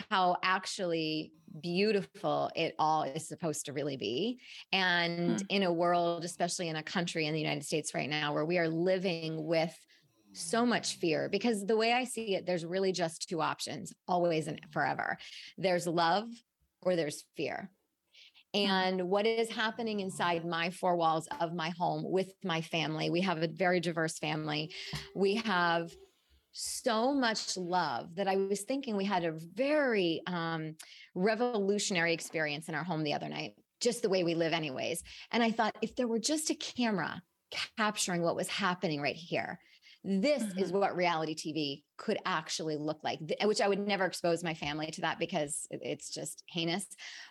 how 0.09 0.37
actually 0.41 1.33
beautiful 1.61 2.49
it 2.55 2.75
all 2.79 3.03
is 3.03 3.27
supposed 3.27 3.65
to 3.65 3.73
really 3.73 3.97
be. 3.97 4.39
And 4.71 5.39
mm. 5.39 5.45
in 5.49 5.63
a 5.63 5.73
world, 5.73 6.23
especially 6.23 6.69
in 6.69 6.77
a 6.77 6.83
country 6.83 7.25
in 7.25 7.33
the 7.33 7.41
United 7.41 7.65
States 7.65 7.93
right 7.93 8.09
now, 8.09 8.33
where 8.33 8.45
we 8.45 8.57
are 8.57 8.69
living 8.69 9.45
with 9.45 9.75
so 10.33 10.65
much 10.65 10.95
fear, 10.95 11.27
because 11.27 11.65
the 11.65 11.75
way 11.75 11.91
I 11.91 12.05
see 12.05 12.35
it, 12.35 12.45
there's 12.45 12.63
really 12.63 12.93
just 12.93 13.27
two 13.27 13.41
options, 13.41 13.91
always 14.07 14.47
and 14.47 14.61
forever. 14.71 15.17
There's 15.57 15.87
love 15.87 16.29
or 16.81 16.95
there's 16.95 17.23
fear. 17.35 17.71
Mm-hmm. 18.55 18.71
And 18.71 19.09
what 19.09 19.25
is 19.25 19.49
happening 19.49 19.99
inside 19.99 20.45
my 20.45 20.69
four 20.69 20.95
walls 20.95 21.27
of 21.39 21.53
my 21.53 21.69
home 21.69 22.03
with 22.05 22.33
my 22.43 22.61
family? 22.61 23.09
We 23.09 23.21
have 23.21 23.41
a 23.41 23.47
very 23.47 23.79
diverse 23.79 24.19
family. 24.19 24.73
We 25.15 25.35
have 25.35 25.91
so 26.53 27.13
much 27.13 27.55
love 27.55 28.15
that 28.15 28.27
I 28.27 28.35
was 28.35 28.61
thinking 28.61 28.97
we 28.97 29.05
had 29.05 29.23
a 29.23 29.31
very 29.31 30.21
um, 30.27 30.75
revolutionary 31.15 32.13
experience 32.13 32.67
in 32.67 32.75
our 32.75 32.83
home 32.83 33.03
the 33.03 33.13
other 33.13 33.29
night, 33.29 33.53
just 33.79 34.01
the 34.01 34.09
way 34.09 34.23
we 34.23 34.35
live, 34.35 34.51
anyways. 34.51 35.01
And 35.31 35.41
I 35.41 35.51
thought 35.51 35.77
if 35.81 35.95
there 35.95 36.07
were 36.07 36.19
just 36.19 36.49
a 36.49 36.55
camera 36.55 37.21
capturing 37.77 38.21
what 38.21 38.35
was 38.35 38.49
happening 38.49 39.01
right 39.01 39.15
here, 39.15 39.59
this 40.03 40.43
mm-hmm. 40.43 40.59
is 40.59 40.71
what 40.71 40.95
reality 40.95 41.35
TV 41.35 41.83
could 41.97 42.17
actually 42.25 42.77
look 42.77 43.03
like, 43.03 43.19
which 43.43 43.61
I 43.61 43.67
would 43.67 43.85
never 43.85 44.05
expose 44.05 44.43
my 44.43 44.53
family 44.53 44.89
to 44.91 45.01
that 45.01 45.19
because 45.19 45.67
it's 45.69 46.09
just 46.09 46.43
heinous. 46.47 46.85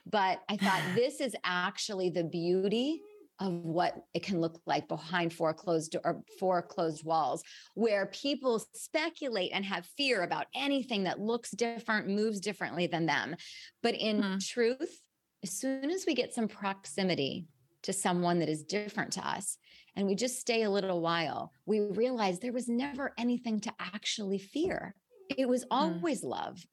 But 0.06 0.40
I 0.48 0.56
thought 0.56 0.80
this 0.94 1.20
is 1.20 1.34
actually 1.44 2.10
the 2.10 2.24
beauty 2.24 3.02
of 3.40 3.54
what 3.54 3.94
it 4.12 4.22
can 4.22 4.40
look 4.40 4.60
like 4.66 4.86
behind 4.86 5.32
four 5.32 5.54
closed 5.54 5.96
or 6.04 6.22
four 6.38 6.60
closed 6.62 7.04
walls 7.04 7.42
where 7.74 8.06
people 8.06 8.62
speculate 8.74 9.50
and 9.52 9.64
have 9.64 9.86
fear 9.96 10.22
about 10.22 10.46
anything 10.54 11.04
that 11.04 11.18
looks 11.18 11.50
different 11.52 12.06
moves 12.06 12.38
differently 12.38 12.86
than 12.86 13.06
them 13.06 13.34
but 13.82 13.94
in 13.94 14.22
mm. 14.22 14.46
truth 14.46 15.00
as 15.42 15.52
soon 15.52 15.90
as 15.90 16.04
we 16.06 16.14
get 16.14 16.34
some 16.34 16.48
proximity 16.48 17.46
to 17.82 17.94
someone 17.94 18.38
that 18.40 18.48
is 18.50 18.62
different 18.62 19.10
to 19.12 19.26
us 19.26 19.56
and 19.96 20.06
we 20.06 20.14
just 20.14 20.40
stay 20.40 20.62
a 20.62 20.70
little 20.70 21.00
while, 21.00 21.52
we 21.66 21.80
realize 21.80 22.38
there 22.38 22.52
was 22.52 22.68
never 22.68 23.12
anything 23.18 23.60
to 23.60 23.72
actually 23.78 24.38
fear. 24.38 24.94
It 25.36 25.48
was 25.48 25.64
mm. 25.64 25.68
always 25.70 26.22
mm. 26.22 26.30
love. 26.30 26.64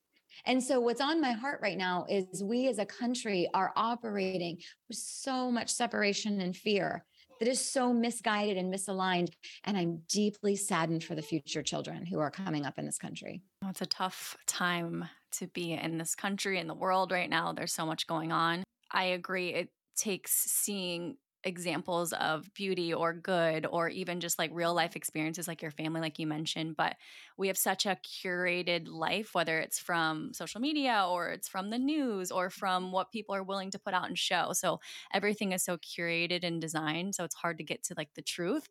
And 0.46 0.64
so, 0.64 0.80
what's 0.80 1.02
on 1.02 1.20
my 1.20 1.32
heart 1.32 1.60
right 1.62 1.78
now 1.78 2.06
is 2.10 2.44
we 2.44 2.68
as 2.68 2.80
a 2.80 2.86
country 2.86 3.50
are 3.54 3.74
operating 3.76 4.58
with 4.88 4.98
so 4.98 5.52
much 5.52 5.70
separation 5.70 6.42
and 6.42 6.56
fear 6.56 7.06
that 7.40 7.48
is 7.48 7.64
so 7.64 7.94
misguided 7.94 8.58
and 8.58 8.74
misaligned. 8.74 9.34
And 9.64 9.78
I'm 9.78 10.02
deeply 10.10 10.56
saddened 10.56 11.04
for 11.04 11.16
the 11.16 11.22
future 11.22 11.64
children 11.64 12.06
who 12.06 12.20
are 12.20 12.32
coming 12.32 12.66
up 12.66 12.78
in 12.78 12.86
this 12.86 12.98
country. 12.98 13.42
It's 13.66 13.82
a 13.82 13.86
tough 13.86 14.38
time 14.48 15.06
to 15.34 15.48
be 15.48 15.74
in 15.74 15.98
this 15.98 16.16
country, 16.16 16.60
in 16.60 16.68
the 16.68 16.74
world 16.74 17.12
right 17.12 17.30
now. 17.30 17.54
There's 17.54 17.74
so 17.74 17.86
much 17.86 18.08
going 18.08 18.32
on. 18.32 18.64
I 18.92 19.06
agree. 19.06 19.54
It 19.54 19.70
takes 19.96 20.32
seeing 20.32 21.18
examples 21.48 22.12
of 22.14 22.54
beauty 22.54 22.94
or 22.94 23.14
good 23.14 23.66
or 23.66 23.88
even 23.88 24.20
just 24.20 24.38
like 24.38 24.52
real 24.54 24.74
life 24.74 24.98
experiences 24.98 25.48
like 25.48 25.62
your 25.62 25.72
family 25.72 26.02
like 26.02 26.20
you 26.20 26.28
mentioned 26.28 26.76
but 26.76 26.98
we 27.38 27.48
have 27.48 27.58
such 27.58 27.86
a 27.86 27.98
curated 28.04 28.88
life 28.88 29.34
whether 29.34 29.58
it's 29.58 29.80
from 29.80 30.34
social 30.34 30.60
media 30.60 31.06
or 31.08 31.30
it's 31.30 31.48
from 31.48 31.70
the 31.70 31.80
news 31.80 32.32
or 32.32 32.50
from 32.50 32.92
what 32.92 33.12
people 33.12 33.34
are 33.34 33.44
willing 33.44 33.72
to 33.72 33.80
put 33.80 33.94
out 33.94 34.08
and 34.08 34.18
show. 34.18 34.52
So 34.54 34.80
everything 35.14 35.54
is 35.54 35.64
so 35.64 35.78
curated 35.78 36.44
and 36.44 36.60
designed 36.60 37.16
so 37.16 37.24
it's 37.24 37.36
hard 37.36 37.58
to 37.60 37.64
get 37.64 37.84
to 37.84 37.94
like 37.96 38.14
the 38.16 38.22
truth. 38.22 38.68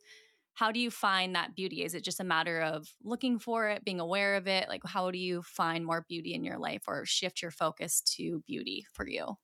How 0.55 0.73
do 0.73 0.81
you 0.81 0.91
find 0.91 1.35
that 1.35 1.55
beauty? 1.55 1.85
Is 1.85 1.95
it 1.95 2.05
just 2.05 2.21
a 2.21 2.25
matter 2.25 2.61
of 2.61 2.89
looking 3.03 3.39
for 3.39 3.69
it 3.69 3.85
being 3.85 4.01
aware 4.01 4.37
of 4.37 4.47
it? 4.49 4.69
Like 4.69 4.83
how 4.87 5.11
do 5.11 5.19
you 5.19 5.43
find 5.43 5.85
more 5.85 6.05
beauty 6.09 6.35
in 6.35 6.45
your 6.45 6.59
life 6.59 6.85
or 6.87 7.05
shift 7.07 7.43
your 7.43 7.51
focus 7.51 8.01
to 8.17 8.43
beauty 8.47 8.87
for 8.93 9.07
you? 9.09 9.37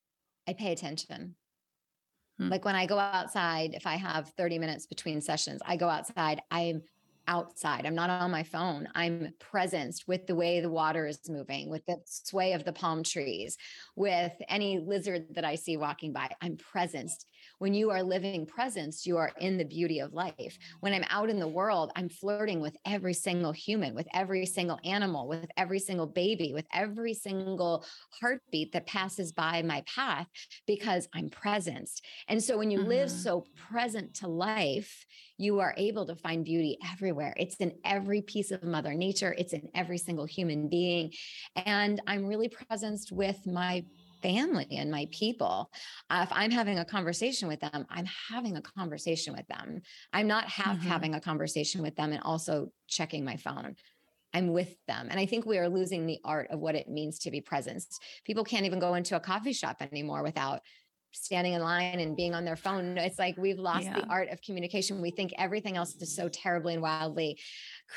I 0.46 0.52
pay 0.52 0.70
attention 0.72 1.34
Hmm. 2.38 2.48
Like 2.48 2.64
when 2.64 2.74
I 2.74 2.86
go 2.86 2.98
outside, 2.98 3.74
if 3.74 3.86
I 3.86 3.96
have 3.96 4.32
30 4.36 4.58
minutes 4.58 4.86
between 4.86 5.20
sessions, 5.20 5.60
I 5.64 5.76
go 5.76 5.88
outside, 5.88 6.42
I'm 6.50 6.82
outside. 7.28 7.86
I'm 7.86 7.94
not 7.94 8.10
on 8.10 8.30
my 8.30 8.42
phone. 8.42 8.88
I'm 8.94 9.32
present 9.38 10.02
with 10.06 10.26
the 10.26 10.34
way 10.34 10.60
the 10.60 10.70
water 10.70 11.06
is 11.06 11.18
moving, 11.28 11.70
with 11.70 11.84
the 11.86 11.98
sway 12.04 12.52
of 12.52 12.64
the 12.64 12.72
palm 12.72 13.02
trees, 13.02 13.56
with 13.96 14.32
any 14.48 14.78
lizard 14.78 15.26
that 15.34 15.44
I 15.44 15.54
see 15.54 15.76
walking 15.76 16.12
by. 16.12 16.30
I'm 16.40 16.56
present. 16.56 17.12
When 17.62 17.74
you 17.74 17.90
are 17.90 18.02
living 18.02 18.44
presence, 18.44 19.06
you 19.06 19.18
are 19.18 19.30
in 19.38 19.56
the 19.56 19.64
beauty 19.64 20.00
of 20.00 20.12
life. 20.12 20.58
When 20.80 20.92
I'm 20.92 21.04
out 21.08 21.30
in 21.30 21.38
the 21.38 21.46
world, 21.46 21.92
I'm 21.94 22.08
flirting 22.08 22.60
with 22.60 22.76
every 22.84 23.14
single 23.14 23.52
human, 23.52 23.94
with 23.94 24.08
every 24.12 24.46
single 24.46 24.80
animal, 24.84 25.28
with 25.28 25.48
every 25.56 25.78
single 25.78 26.08
baby, 26.08 26.52
with 26.52 26.66
every 26.74 27.14
single 27.14 27.84
heartbeat 28.20 28.72
that 28.72 28.88
passes 28.88 29.30
by 29.30 29.62
my 29.62 29.84
path 29.86 30.26
because 30.66 31.06
I'm 31.14 31.30
present. 31.30 31.88
And 32.26 32.42
so 32.42 32.58
when 32.58 32.72
you 32.72 32.80
mm-hmm. 32.80 32.88
live 32.88 33.10
so 33.12 33.46
present 33.70 34.14
to 34.14 34.26
life, 34.26 35.06
you 35.38 35.60
are 35.60 35.72
able 35.76 36.04
to 36.06 36.16
find 36.16 36.44
beauty 36.44 36.78
everywhere. 36.92 37.32
It's 37.36 37.54
in 37.56 37.74
every 37.84 38.22
piece 38.22 38.50
of 38.50 38.64
Mother 38.64 38.94
Nature, 38.94 39.36
it's 39.38 39.52
in 39.52 39.68
every 39.72 39.98
single 39.98 40.26
human 40.26 40.68
being. 40.68 41.12
And 41.54 42.02
I'm 42.08 42.26
really 42.26 42.48
present 42.48 43.02
with 43.12 43.38
my 43.46 43.84
family 44.22 44.68
and 44.72 44.90
my 44.90 45.08
people. 45.10 45.70
Uh, 46.08 46.20
if 46.22 46.32
I'm 46.32 46.50
having 46.50 46.78
a 46.78 46.84
conversation 46.84 47.48
with 47.48 47.60
them, 47.60 47.86
I'm 47.90 48.06
having 48.30 48.56
a 48.56 48.62
conversation 48.62 49.34
with 49.34 49.46
them. 49.48 49.82
I'm 50.12 50.26
not 50.26 50.44
half 50.44 50.78
mm-hmm. 50.78 50.88
having 50.88 51.14
a 51.14 51.20
conversation 51.20 51.82
with 51.82 51.96
them 51.96 52.12
and 52.12 52.22
also 52.22 52.72
checking 52.88 53.24
my 53.24 53.36
phone. 53.36 53.76
I'm 54.34 54.52
with 54.52 54.74
them. 54.86 55.08
And 55.10 55.20
I 55.20 55.26
think 55.26 55.44
we 55.44 55.58
are 55.58 55.68
losing 55.68 56.06
the 56.06 56.18
art 56.24 56.48
of 56.50 56.60
what 56.60 56.74
it 56.74 56.88
means 56.88 57.18
to 57.20 57.30
be 57.30 57.40
present. 57.40 57.84
People 58.24 58.44
can't 58.44 58.64
even 58.64 58.78
go 58.78 58.94
into 58.94 59.16
a 59.16 59.20
coffee 59.20 59.52
shop 59.52 59.82
anymore 59.82 60.22
without 60.22 60.62
standing 61.14 61.52
in 61.52 61.60
line 61.60 62.00
and 62.00 62.16
being 62.16 62.34
on 62.34 62.44
their 62.44 62.56
phone. 62.56 62.96
It's 62.96 63.18
like 63.18 63.36
we've 63.36 63.58
lost 63.58 63.84
yeah. 63.84 64.00
the 64.00 64.06
art 64.06 64.30
of 64.30 64.40
communication. 64.40 65.02
We 65.02 65.10
think 65.10 65.32
everything 65.36 65.76
else 65.76 65.94
is 65.96 66.16
so 66.16 66.28
terribly 66.28 66.72
and 66.72 66.82
wildly 66.82 67.38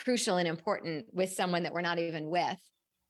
crucial 0.03 0.37
and 0.37 0.47
important 0.47 1.05
with 1.13 1.31
someone 1.31 1.63
that 1.63 1.73
we're 1.73 1.81
not 1.81 1.99
even 1.99 2.29
with 2.29 2.57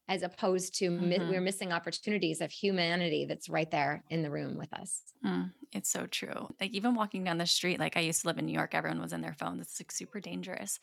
as 0.08 0.22
opposed 0.22 0.76
to 0.76 0.89
mm-hmm. 0.89 1.10
mi- 1.10 1.20
we're 1.30 1.41
missing 1.41 1.72
opportunities 1.72 2.41
of 2.41 2.52
humanity 2.52 3.26
that's 3.26 3.50
right 3.50 3.72
there 3.72 4.04
in 4.10 4.22
the 4.22 4.30
room 4.30 4.56
with 4.58 4.72
us. 4.74 5.02
Mm, 5.26 5.52
it's 5.72 5.89
so 5.89 6.06
true. 6.06 6.48
Like 6.62 6.72
even 6.72 6.94
walking 6.94 7.24
down 7.24 7.39
the 7.39 7.48
street, 7.48 7.80
like 7.80 7.98
I 7.98 8.02
used 8.02 8.22
to 8.22 8.28
live 8.28 8.38
in 8.38 8.46
New 8.46 8.54
York, 8.54 8.76
everyone 8.76 9.02
was 9.02 9.13
in 9.13 9.22
their 9.22 9.34
phone. 9.34 9.60
It's 9.60 9.80
like 9.80 9.91
super 9.91 10.20
dangerous. 10.20 10.80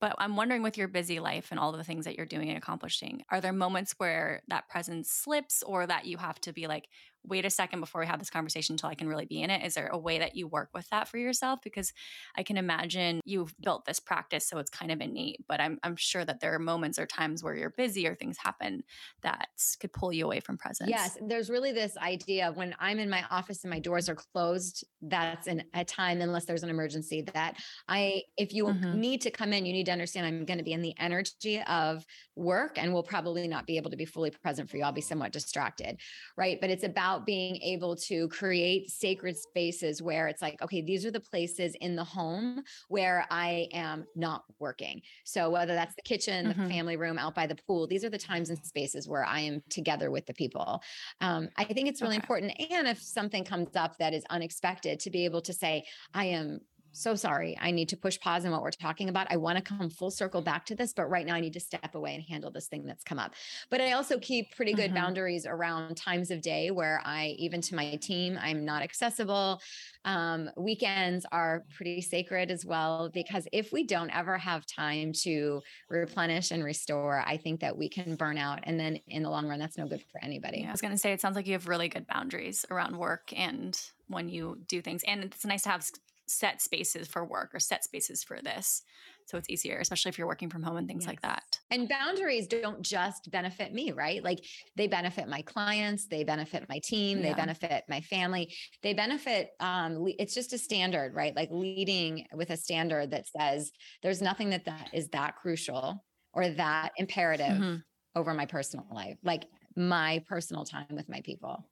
But 0.00 0.14
I'm 0.18 0.36
wondering 0.36 0.62
with 0.62 0.76
your 0.76 0.86
busy 0.86 1.18
life 1.18 1.48
and 1.50 1.58
all 1.58 1.72
the 1.72 1.82
things 1.82 2.04
that 2.04 2.16
you're 2.16 2.26
doing 2.26 2.48
and 2.48 2.58
accomplishing, 2.58 3.24
are 3.30 3.40
there 3.40 3.52
moments 3.52 3.94
where 3.98 4.42
that 4.48 4.68
presence 4.68 5.10
slips 5.10 5.62
or 5.62 5.86
that 5.86 6.06
you 6.06 6.18
have 6.18 6.40
to 6.42 6.52
be 6.52 6.66
like, 6.66 6.88
wait 7.24 7.44
a 7.44 7.50
second 7.50 7.80
before 7.80 8.00
we 8.00 8.06
have 8.06 8.18
this 8.18 8.30
conversation 8.30 8.74
until 8.74 8.88
I 8.88 8.94
can 8.94 9.08
really 9.08 9.26
be 9.26 9.42
in 9.42 9.50
it? 9.50 9.64
Is 9.64 9.74
there 9.74 9.88
a 9.88 9.98
way 9.98 10.18
that 10.18 10.36
you 10.36 10.46
work 10.46 10.70
with 10.74 10.88
that 10.90 11.08
for 11.08 11.18
yourself? 11.18 11.60
Because 11.62 11.92
I 12.36 12.42
can 12.42 12.56
imagine 12.56 13.20
you've 13.24 13.54
built 13.60 13.84
this 13.84 14.00
practice, 14.00 14.46
so 14.46 14.58
it's 14.58 14.70
kind 14.70 14.90
of 14.90 15.00
innate, 15.00 15.44
but 15.48 15.60
I'm, 15.60 15.78
I'm 15.82 15.96
sure 15.96 16.24
that 16.24 16.40
there 16.40 16.54
are 16.54 16.58
moments 16.58 16.98
or 16.98 17.06
times 17.06 17.42
where 17.42 17.54
you're 17.54 17.70
busy 17.70 18.06
or 18.06 18.14
things 18.14 18.38
happen 18.38 18.82
that 19.22 19.48
could 19.80 19.92
pull 19.92 20.12
you 20.12 20.24
away 20.24 20.40
from 20.40 20.58
presence. 20.58 20.90
Yes, 20.90 21.18
there's 21.26 21.50
really 21.50 21.72
this 21.72 21.96
idea 21.96 22.52
when 22.54 22.74
I'm 22.78 22.98
in 22.98 23.10
my 23.10 23.24
office 23.30 23.64
and 23.64 23.70
my 23.70 23.80
doors 23.80 24.08
are 24.08 24.14
closed, 24.14 24.84
that's 25.02 25.46
an, 25.46 25.64
a 25.74 25.84
time, 25.84 26.20
unless 26.20 26.44
there's 26.44 26.62
an 26.62 26.70
emergency, 26.70 27.22
that 27.34 27.56
I, 27.88 28.22
if 28.36 28.52
you 28.52 28.66
mm-hmm. 28.66 28.98
need 28.98 29.20
to 29.22 29.30
come 29.30 29.52
in, 29.52 29.66
you 29.66 29.72
need 29.72 29.86
to 29.86 29.92
understand 29.92 30.26
I'm 30.26 30.44
going 30.44 30.58
to 30.58 30.64
be 30.64 30.72
in 30.72 30.82
the 30.82 30.94
energy 30.98 31.60
of 31.62 32.04
work 32.36 32.78
and 32.78 32.92
will 32.92 33.02
probably 33.02 33.48
not 33.48 33.66
be 33.66 33.76
able 33.76 33.90
to 33.90 33.96
be 33.96 34.04
fully 34.04 34.30
present 34.30 34.70
for 34.70 34.76
you. 34.76 34.84
I'll 34.84 34.92
be 34.92 35.00
somewhat 35.00 35.32
distracted, 35.32 35.98
right? 36.36 36.58
But 36.60 36.70
it's 36.70 36.84
about 36.84 37.07
about 37.08 37.26
being 37.26 37.56
able 37.62 37.96
to 37.96 38.28
create 38.28 38.90
sacred 38.90 39.36
spaces 39.36 40.02
where 40.02 40.28
it's 40.28 40.42
like, 40.42 40.60
okay, 40.62 40.82
these 40.82 41.06
are 41.06 41.10
the 41.10 41.20
places 41.20 41.74
in 41.80 41.96
the 41.96 42.04
home 42.04 42.62
where 42.88 43.26
I 43.30 43.68
am 43.72 44.06
not 44.14 44.44
working. 44.58 45.00
So 45.24 45.50
whether 45.50 45.74
that's 45.74 45.94
the 45.94 46.02
kitchen, 46.02 46.46
mm-hmm. 46.46 46.62
the 46.62 46.68
family 46.68 46.96
room, 46.96 47.18
out 47.18 47.34
by 47.34 47.46
the 47.46 47.56
pool, 47.66 47.86
these 47.86 48.04
are 48.04 48.10
the 48.10 48.18
times 48.18 48.50
and 48.50 48.58
spaces 48.64 49.08
where 49.08 49.24
I 49.24 49.40
am 49.40 49.62
together 49.70 50.10
with 50.10 50.26
the 50.26 50.34
people. 50.34 50.82
Um, 51.20 51.48
I 51.56 51.64
think 51.64 51.88
it's 51.88 52.02
really 52.02 52.16
okay. 52.16 52.24
important. 52.24 52.52
And 52.70 52.86
if 52.86 53.00
something 53.00 53.44
comes 53.44 53.74
up 53.74 53.96
that 53.98 54.12
is 54.12 54.24
unexpected, 54.30 55.00
to 55.00 55.10
be 55.10 55.24
able 55.24 55.40
to 55.42 55.52
say, 55.52 55.84
I 56.12 56.26
am 56.26 56.60
so 56.92 57.14
sorry. 57.14 57.56
I 57.60 57.70
need 57.70 57.88
to 57.90 57.96
push 57.96 58.18
pause 58.18 58.44
on 58.44 58.50
what 58.50 58.62
we're 58.62 58.70
talking 58.70 59.08
about. 59.08 59.26
I 59.30 59.36
want 59.36 59.56
to 59.56 59.62
come 59.62 59.90
full 59.90 60.10
circle 60.10 60.42
back 60.42 60.66
to 60.66 60.74
this, 60.74 60.92
but 60.92 61.06
right 61.06 61.24
now 61.26 61.34
I 61.34 61.40
need 61.40 61.52
to 61.52 61.60
step 61.60 61.94
away 61.94 62.14
and 62.14 62.24
handle 62.24 62.50
this 62.50 62.66
thing 62.66 62.84
that's 62.84 63.04
come 63.04 63.18
up. 63.18 63.34
But 63.70 63.80
I 63.80 63.92
also 63.92 64.18
keep 64.18 64.54
pretty 64.56 64.72
good 64.72 64.86
mm-hmm. 64.86 64.94
boundaries 64.94 65.46
around 65.46 65.96
times 65.96 66.30
of 66.30 66.42
day 66.42 66.70
where 66.70 67.00
I, 67.04 67.36
even 67.38 67.60
to 67.62 67.74
my 67.74 67.96
team, 67.96 68.38
I'm 68.40 68.64
not 68.64 68.82
accessible. 68.82 69.60
Um, 70.04 70.50
weekends 70.56 71.26
are 71.30 71.64
pretty 71.76 72.00
sacred 72.00 72.50
as 72.50 72.64
well, 72.64 73.10
because 73.12 73.46
if 73.52 73.72
we 73.72 73.84
don't 73.84 74.10
ever 74.10 74.38
have 74.38 74.64
time 74.66 75.12
to 75.22 75.60
replenish 75.88 76.50
and 76.50 76.64
restore, 76.64 77.22
I 77.26 77.36
think 77.36 77.60
that 77.60 77.76
we 77.76 77.88
can 77.88 78.16
burn 78.16 78.38
out. 78.38 78.60
And 78.64 78.78
then 78.78 78.98
in 79.08 79.22
the 79.22 79.30
long 79.30 79.48
run, 79.48 79.58
that's 79.58 79.78
no 79.78 79.86
good 79.86 80.02
for 80.10 80.22
anybody. 80.22 80.60
Yeah, 80.60 80.68
I 80.68 80.72
was 80.72 80.80
going 80.80 80.92
to 80.92 80.98
say, 80.98 81.12
it 81.12 81.20
sounds 81.20 81.36
like 81.36 81.46
you 81.46 81.52
have 81.52 81.68
really 81.68 81.88
good 81.88 82.06
boundaries 82.06 82.64
around 82.70 82.96
work 82.96 83.32
and 83.36 83.78
when 84.08 84.28
you 84.28 84.58
do 84.66 84.80
things. 84.80 85.02
And 85.06 85.24
it's 85.24 85.44
nice 85.44 85.62
to 85.62 85.68
have 85.68 85.84
set 86.28 86.60
spaces 86.60 87.08
for 87.08 87.24
work 87.24 87.50
or 87.54 87.58
set 87.58 87.82
spaces 87.82 88.22
for 88.22 88.40
this. 88.42 88.82
So 89.26 89.36
it's 89.36 89.50
easier, 89.50 89.78
especially 89.78 90.10
if 90.10 90.18
you're 90.18 90.26
working 90.26 90.48
from 90.48 90.62
home 90.62 90.76
and 90.76 90.88
things 90.88 91.02
yes. 91.02 91.08
like 91.08 91.22
that. 91.22 91.58
And 91.70 91.88
boundaries 91.88 92.46
don't 92.46 92.80
just 92.80 93.30
benefit 93.30 93.74
me, 93.74 93.92
right? 93.92 94.22
Like 94.22 94.38
they 94.76 94.86
benefit 94.86 95.28
my 95.28 95.42
clients, 95.42 96.06
they 96.06 96.24
benefit 96.24 96.66
my 96.68 96.78
team, 96.78 97.18
yeah. 97.18 97.28
they 97.28 97.34
benefit 97.34 97.84
my 97.88 98.00
family, 98.00 98.54
they 98.82 98.94
benefit. 98.94 99.50
Um, 99.60 100.06
it's 100.18 100.34
just 100.34 100.52
a 100.52 100.58
standard, 100.58 101.14
right? 101.14 101.36
Like 101.36 101.50
leading 101.50 102.26
with 102.34 102.50
a 102.50 102.56
standard 102.56 103.10
that 103.10 103.26
says 103.26 103.70
there's 104.02 104.22
nothing 104.22 104.50
that 104.50 104.64
that 104.64 104.90
is 104.94 105.08
that 105.08 105.36
crucial 105.36 106.04
or 106.32 106.48
that 106.50 106.92
imperative 106.96 107.46
mm-hmm. 107.46 107.76
over 108.14 108.32
my 108.32 108.46
personal 108.46 108.86
life, 108.90 109.16
like 109.22 109.44
my 109.76 110.22
personal 110.28 110.64
time 110.64 110.86
with 110.90 111.08
my 111.08 111.20
people. 111.20 111.68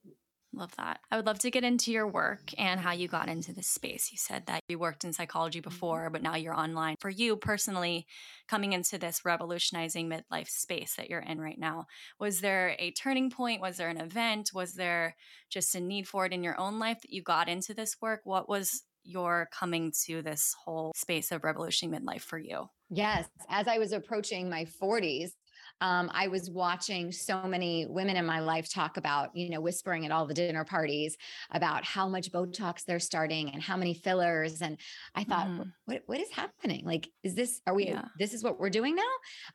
Love 0.56 0.74
that. 0.76 1.00
I 1.10 1.16
would 1.16 1.26
love 1.26 1.38
to 1.40 1.50
get 1.50 1.64
into 1.64 1.92
your 1.92 2.08
work 2.08 2.50
and 2.56 2.80
how 2.80 2.92
you 2.92 3.08
got 3.08 3.28
into 3.28 3.52
this 3.52 3.68
space. 3.68 4.10
You 4.10 4.16
said 4.16 4.46
that 4.46 4.62
you 4.68 4.78
worked 4.78 5.04
in 5.04 5.12
psychology 5.12 5.60
mm-hmm. 5.60 5.68
before, 5.68 6.08
but 6.08 6.22
now 6.22 6.34
you're 6.34 6.58
online. 6.58 6.96
For 6.98 7.10
you 7.10 7.36
personally, 7.36 8.06
coming 8.48 8.72
into 8.72 8.96
this 8.96 9.24
revolutionizing 9.24 10.08
midlife 10.08 10.48
space 10.48 10.94
that 10.96 11.10
you're 11.10 11.20
in 11.20 11.42
right 11.42 11.58
now, 11.58 11.86
was 12.18 12.40
there 12.40 12.74
a 12.78 12.90
turning 12.92 13.30
point? 13.30 13.60
Was 13.60 13.76
there 13.76 13.90
an 13.90 14.00
event? 14.00 14.50
Was 14.54 14.72
there 14.72 15.14
just 15.50 15.74
a 15.74 15.80
need 15.80 16.08
for 16.08 16.24
it 16.24 16.32
in 16.32 16.42
your 16.42 16.58
own 16.58 16.78
life 16.78 17.02
that 17.02 17.12
you 17.12 17.22
got 17.22 17.50
into 17.50 17.74
this 17.74 17.96
work? 18.00 18.22
What 18.24 18.48
was 18.48 18.82
your 19.04 19.48
coming 19.52 19.92
to 20.06 20.22
this 20.22 20.54
whole 20.64 20.92
space 20.96 21.32
of 21.32 21.44
revolutioning 21.44 21.94
midlife 21.94 22.22
for 22.22 22.38
you? 22.38 22.70
Yes. 22.88 23.28
As 23.50 23.68
I 23.68 23.76
was 23.78 23.92
approaching 23.92 24.48
my 24.48 24.64
40s, 24.82 25.32
um, 25.80 26.10
I 26.14 26.28
was 26.28 26.50
watching 26.50 27.12
so 27.12 27.42
many 27.42 27.86
women 27.86 28.16
in 28.16 28.24
my 28.24 28.40
life 28.40 28.72
talk 28.72 28.96
about, 28.96 29.34
you 29.34 29.50
know, 29.50 29.60
whispering 29.60 30.06
at 30.06 30.12
all 30.12 30.26
the 30.26 30.34
dinner 30.34 30.64
parties 30.64 31.16
about 31.50 31.84
how 31.84 32.08
much 32.08 32.32
Botox 32.32 32.84
they're 32.84 32.98
starting 32.98 33.50
and 33.50 33.62
how 33.62 33.76
many 33.76 33.94
fillers. 33.94 34.62
And 34.62 34.78
I 35.14 35.24
thought, 35.24 35.48
mm. 35.48 35.70
what, 35.84 36.02
what 36.06 36.20
is 36.20 36.30
happening? 36.30 36.84
Like, 36.86 37.08
is 37.22 37.34
this, 37.34 37.60
are 37.66 37.74
we, 37.74 37.88
yeah. 37.88 38.06
this 38.18 38.32
is 38.32 38.42
what 38.42 38.58
we're 38.58 38.70
doing 38.70 38.94
now? 38.94 39.02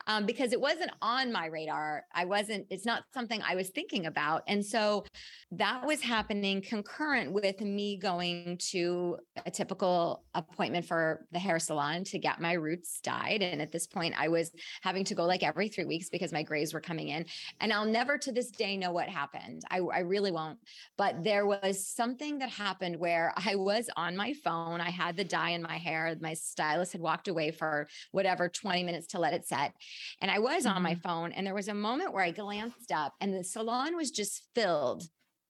Um, 0.07 0.25
because 0.25 0.53
it 0.53 0.61
wasn't 0.61 0.91
on 1.01 1.31
my 1.31 1.47
radar. 1.47 2.03
I 2.13 2.25
wasn't, 2.25 2.67
it's 2.69 2.85
not 2.85 3.03
something 3.13 3.41
I 3.41 3.55
was 3.55 3.69
thinking 3.69 4.05
about. 4.05 4.43
And 4.47 4.63
so 4.63 5.05
that 5.51 5.85
was 5.85 6.01
happening 6.01 6.61
concurrent 6.61 7.31
with 7.31 7.61
me 7.61 7.97
going 7.97 8.59
to 8.71 9.17
a 9.45 9.49
typical 9.49 10.23
appointment 10.35 10.85
for 10.85 11.25
the 11.31 11.39
hair 11.39 11.57
salon 11.57 12.03
to 12.03 12.19
get 12.19 12.39
my 12.39 12.53
roots 12.53 12.99
dyed. 13.01 13.41
And 13.41 13.61
at 13.61 13.71
this 13.71 13.87
point, 13.87 14.13
I 14.17 14.27
was 14.27 14.51
having 14.83 15.03
to 15.05 15.15
go 15.15 15.25
like 15.25 15.41
every 15.41 15.67
three 15.67 15.85
weeks 15.85 16.10
because 16.11 16.31
my 16.31 16.43
grays 16.43 16.73
were 16.73 16.81
coming 16.81 17.09
in. 17.09 17.25
And 17.59 17.71
I'll 17.71 17.85
never 17.85 18.17
to 18.17 18.31
this 18.31 18.51
day 18.51 18.77
know 18.77 18.91
what 18.91 19.07
happened. 19.07 19.63
I, 19.69 19.77
I 19.79 19.99
really 19.99 20.31
won't. 20.31 20.59
But 20.97 21.23
there 21.23 21.45
was 21.45 21.87
something 21.87 22.39
that 22.39 22.49
happened 22.49 22.97
where 22.97 23.33
I 23.37 23.55
was 23.55 23.89
on 23.95 24.15
my 24.15 24.33
phone. 24.33 24.81
I 24.81 24.89
had 24.89 25.17
the 25.17 25.23
dye 25.23 25.51
in 25.51 25.61
my 25.61 25.77
hair. 25.77 26.15
My 26.19 26.33
stylist 26.33 26.91
had 26.93 27.01
walked 27.01 27.27
away 27.27 27.51
for 27.51 27.87
whatever 28.11 28.49
20 28.49 28.83
minutes 28.83 29.07
to 29.07 29.19
let 29.19 29.33
it 29.33 29.47
set. 29.47 29.73
And 30.21 30.29
I 30.29 30.39
was 30.39 30.65
on 30.65 30.81
my 30.81 30.93
mm-hmm. 30.93 31.01
phone. 31.01 31.31
And 31.31 31.45
there 31.45 31.55
was 31.55 31.67
a 31.67 31.73
moment 31.73 32.13
where 32.13 32.23
I 32.23 32.31
glanced 32.31 32.91
up 32.91 33.13
and 33.21 33.33
the 33.33 33.43
salon 33.43 33.95
was 33.95 34.11
just 34.11 34.43
filled 34.55 35.03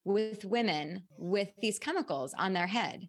with 0.04 0.46
women 0.46 1.04
with 1.18 1.50
these 1.62 1.78
chemicals 1.78 2.34
on 2.38 2.54
their 2.54 2.68
head 2.68 3.08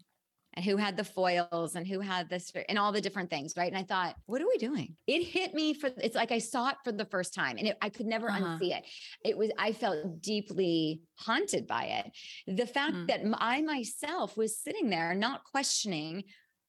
and 0.54 0.64
who 0.64 0.76
had 0.76 0.96
the 0.96 1.04
foils 1.04 1.74
and 1.74 1.86
who 1.86 2.00
had 2.00 2.28
this 2.28 2.52
and 2.68 2.78
all 2.78 2.92
the 2.92 3.00
different 3.00 3.30
things, 3.30 3.54
right? 3.56 3.72
And 3.72 3.78
I 3.78 3.84
thought, 3.84 4.16
what 4.26 4.42
are 4.42 4.46
we 4.46 4.58
doing? 4.58 4.96
It 5.06 5.24
hit 5.24 5.54
me 5.54 5.74
for 5.74 5.90
it's 5.98 6.16
like 6.16 6.32
I 6.32 6.38
saw 6.38 6.70
it 6.70 6.76
for 6.84 6.92
the 6.92 7.06
first 7.06 7.34
time 7.34 7.56
and 7.58 7.68
it, 7.68 7.76
I 7.80 7.88
could 7.88 8.06
never 8.06 8.30
uh-huh. 8.30 8.58
unsee 8.58 8.76
it. 8.76 8.84
It 9.24 9.36
was 9.36 9.50
I 9.58 9.72
felt 9.72 10.20
deeply 10.20 11.02
haunted 11.16 11.66
by 11.66 12.04
it. 12.04 12.56
The 12.58 12.66
fact 12.66 12.94
mm. 12.94 13.06
that 13.08 13.20
I 13.38 13.62
myself 13.62 14.36
was 14.36 14.58
sitting 14.58 14.90
there 14.90 15.14
not 15.14 15.44
questioning 15.44 16.24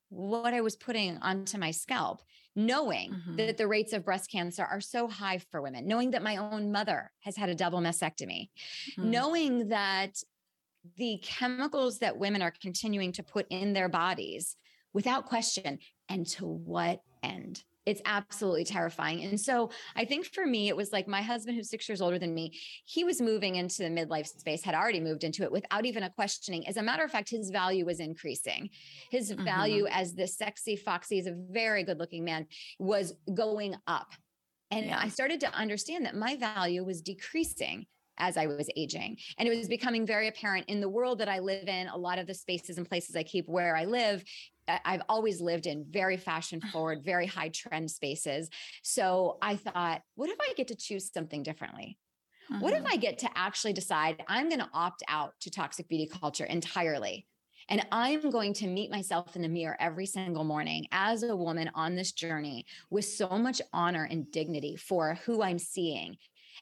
what 0.10 0.54
I 0.54 0.62
was 0.62 0.76
putting 0.76 1.18
onto 1.18 1.58
my 1.58 1.72
scalp, 1.72 2.22
knowing 2.56 3.12
mm-hmm. 3.12 3.36
that 3.38 3.58
the 3.58 3.68
rates 3.68 3.94
of 3.94 4.06
breast 4.06 4.32
cancer 4.32 4.64
are 4.64 4.82
so 4.82 5.08
high 5.08 5.40
for 5.50 5.62
women, 5.62 5.88
knowing 5.88 6.12
that 6.12 6.22
my 6.22 6.38
own 6.38 6.72
mother 6.72 7.12
has 7.22 7.36
had 7.36 7.50
a 7.50 7.56
double 7.56 7.80
mastectomy, 7.80 8.50
mm. 8.98 9.04
knowing 9.04 9.70
that 9.70 10.16
the 10.98 11.20
chemicals 11.24 12.00
that 12.00 12.18
women 12.18 12.42
are 12.42 12.54
continuing 12.62 13.12
to 13.14 13.24
put 13.24 13.48
in 13.50 13.74
their 13.74 13.90
bodies 13.90 14.56
without 14.94 15.26
question 15.26 15.80
and 16.10 16.28
to 16.28 16.46
what 16.46 17.02
end 17.24 17.64
it's 17.86 18.02
absolutely 18.06 18.64
terrifying. 18.64 19.24
And 19.24 19.40
so 19.40 19.72
I 19.96 20.06
think 20.06 20.26
for 20.26 20.46
me, 20.46 20.70
it 20.70 20.78
was 20.78 20.92
like 20.92 21.08
my 21.08 21.22
husband, 21.22 21.58
who's 21.58 21.70
six 21.70 21.88
years 21.90 22.02
older 22.02 22.18
than 22.18 22.34
me, 22.34 22.58
he 22.86 23.04
was 23.04 23.22
moving 23.22 23.56
into 23.56 23.84
the 23.84 23.90
midlife 23.90 24.28
space, 24.28 24.64
had 24.64 24.76
already 24.76 25.00
moved 25.00 25.24
into 25.24 25.44
it 25.44 25.52
without 25.52 25.86
even 25.86 26.04
a 26.04 26.10
questioning. 26.10 26.68
As 26.68 26.78
a 26.78 26.84
matter 26.84 27.04
of 27.04 27.12
fact, 27.12 27.30
his 27.30 27.50
value 27.50 27.86
was 27.86 28.00
increasing. 28.00 28.70
His 29.12 29.32
mm-hmm. 29.32 29.44
value 29.44 29.88
as 29.88 30.14
the 30.14 30.28
sexy, 30.28 30.76
foxy, 30.76 31.20
is 31.20 31.28
a 31.28 31.36
very 31.52 31.84
good 31.84 32.00
looking 32.00 32.24
man, 32.24 32.48
was 32.80 33.14
going 33.34 33.76
up. 33.88 34.14
And 34.72 34.88
yeah. 34.88 35.00
I 35.00 35.10
started 35.10 35.40
to 35.42 35.54
understand 35.54 36.06
that 36.06 36.16
my 36.16 36.36
value 36.38 36.84
was 36.84 37.02
decreasing 37.02 37.86
as 38.18 38.38
I 38.38 38.48
was 38.48 38.70
aging. 38.76 39.18
And 39.38 39.48
it 39.48 39.56
was 39.56 39.68
becoming 39.68 40.06
very 40.06 40.28
apparent 40.28 40.70
in 40.70 40.82
the 40.82 40.90
world 40.90 41.20
that 41.20 41.30
I 41.30 41.40
live 41.40 41.68
in, 41.68 41.88
a 41.88 41.98
lot 41.98 42.20
of 42.20 42.28
the 42.28 42.34
spaces 42.34 42.78
and 42.78 42.88
places 42.88 43.16
I 43.16 43.24
keep 43.24 43.48
where 43.48 43.76
I 43.76 43.86
live. 43.86 44.24
I've 44.68 45.02
always 45.10 45.42
lived 45.42 45.66
in 45.66 45.86
very 45.90 46.18
fashion 46.18 46.62
forward, 46.62 47.04
very 47.04 47.26
high 47.26 47.50
trend 47.50 47.92
spaces. 47.92 48.50
So 48.82 49.38
I 49.42 49.58
thought, 49.58 50.02
what 50.16 50.30
if 50.30 50.38
I 50.40 50.54
get 50.56 50.70
to 50.70 50.76
choose 50.76 51.12
something 51.12 51.44
differently? 51.44 51.98
Mm-hmm. 52.52 52.62
What 52.62 52.74
if 52.74 52.80
mm-hmm. 52.80 52.94
I 52.94 52.98
get 52.98 53.20
to 53.20 53.30
actually 53.36 53.74
decide 53.74 54.24
I'm 54.28 54.50
going 54.50 54.62
to 54.62 54.70
opt 54.74 55.04
out 55.08 55.34
to 55.42 55.52
toxic 55.52 55.90
beauty 55.90 56.08
culture 56.08 56.46
entirely? 56.46 57.26
And 57.70 57.86
I'm 57.92 58.30
going 58.30 58.54
to 58.56 58.68
meet 58.68 58.92
myself 58.92 59.36
in 59.36 59.42
the 59.42 59.48
mirror 59.48 59.78
every 59.80 60.06
single 60.06 60.44
morning 60.44 60.86
as 60.92 61.24
a 61.24 61.36
woman 61.36 61.72
on 61.76 61.96
this 61.96 62.12
journey 62.12 62.66
with 62.90 63.06
so 63.06 63.30
much 63.30 63.62
honor 63.72 64.08
and 64.10 64.30
dignity 64.32 64.76
for 64.76 65.18
who 65.26 65.42
I'm 65.42 65.60
seeing 65.60 66.18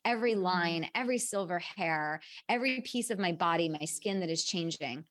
every 0.05 0.33
mm-hmm. 0.33 0.43
line, 0.43 0.89
every 0.95 1.17
silver 1.17 1.59
hair, 1.59 2.21
every 2.49 2.81
piece 2.81 3.09
of 3.09 3.19
my 3.19 3.31
body, 3.31 3.69
my 3.69 3.85
skin 3.85 4.19
that 4.19 4.29
is 4.29 4.43
changing. 4.43 5.05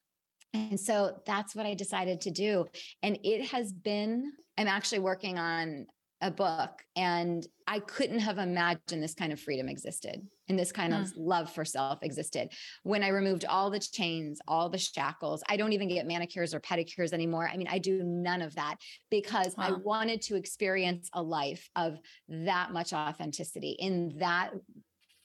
And 0.53 0.81
so 0.81 1.21
that's 1.27 1.55
what 1.55 1.67
I 1.67 1.75
decided 1.75 2.21
to 2.23 2.31
do. 2.31 2.67
And 3.03 3.19
it 3.23 3.47
has 3.51 3.73
been, 3.73 4.33
I'm 4.59 4.67
actually 4.67 4.99
working 4.99 5.39
on 5.39 5.87
a 6.21 6.31
book, 6.31 6.83
and 6.97 7.47
I 7.67 7.79
couldn't 7.81 8.19
have 8.19 8.39
imagined 8.39 9.03
this 9.03 9.15
kind 9.15 9.33
of 9.33 9.41
freedom 9.41 9.69
existed 9.69 10.21
and 10.51 10.59
this 10.59 10.73
kind 10.73 10.93
mm. 10.93 11.01
of 11.01 11.17
love 11.17 11.51
for 11.51 11.65
self 11.65 12.03
existed 12.03 12.51
when 12.83 13.05
I 13.05 13.09
removed 13.09 13.45
all 13.45 13.71
the 13.71 13.79
chains, 13.79 14.41
all 14.49 14.69
the 14.69 14.79
shackles. 14.79 15.43
I 15.49 15.57
don't 15.57 15.73
even 15.73 15.89
get 15.89 16.07
manicures 16.07 16.53
or 16.53 16.61
pedicures 16.61 17.13
anymore. 17.13 17.49
I 17.49 17.57
mean, 17.57 17.69
I 17.71 17.79
do 17.79 18.03
none 18.03 18.43
of 18.43 18.57
that 18.57 18.77
because 19.11 19.55
wow. 19.57 19.69
I 19.69 19.73
wanted 19.73 20.21
to 20.23 20.35
experience 20.35 21.09
a 21.15 21.23
life 21.23 21.71
of 21.77 21.99
that 22.29 22.73
much 22.73 22.93
authenticity 22.93 23.77
in 23.79 24.17
that 24.19 24.51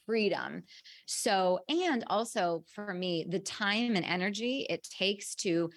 freedom. 0.05 0.61
So, 1.07 1.59
and 1.67 2.03
also 2.07 2.63
for 2.75 2.93
me, 2.93 3.25
the 3.27 3.39
time 3.39 3.95
and 3.95 4.05
energy 4.05 4.67
it 4.69 4.87
takes 4.95 5.33
to, 5.37 5.71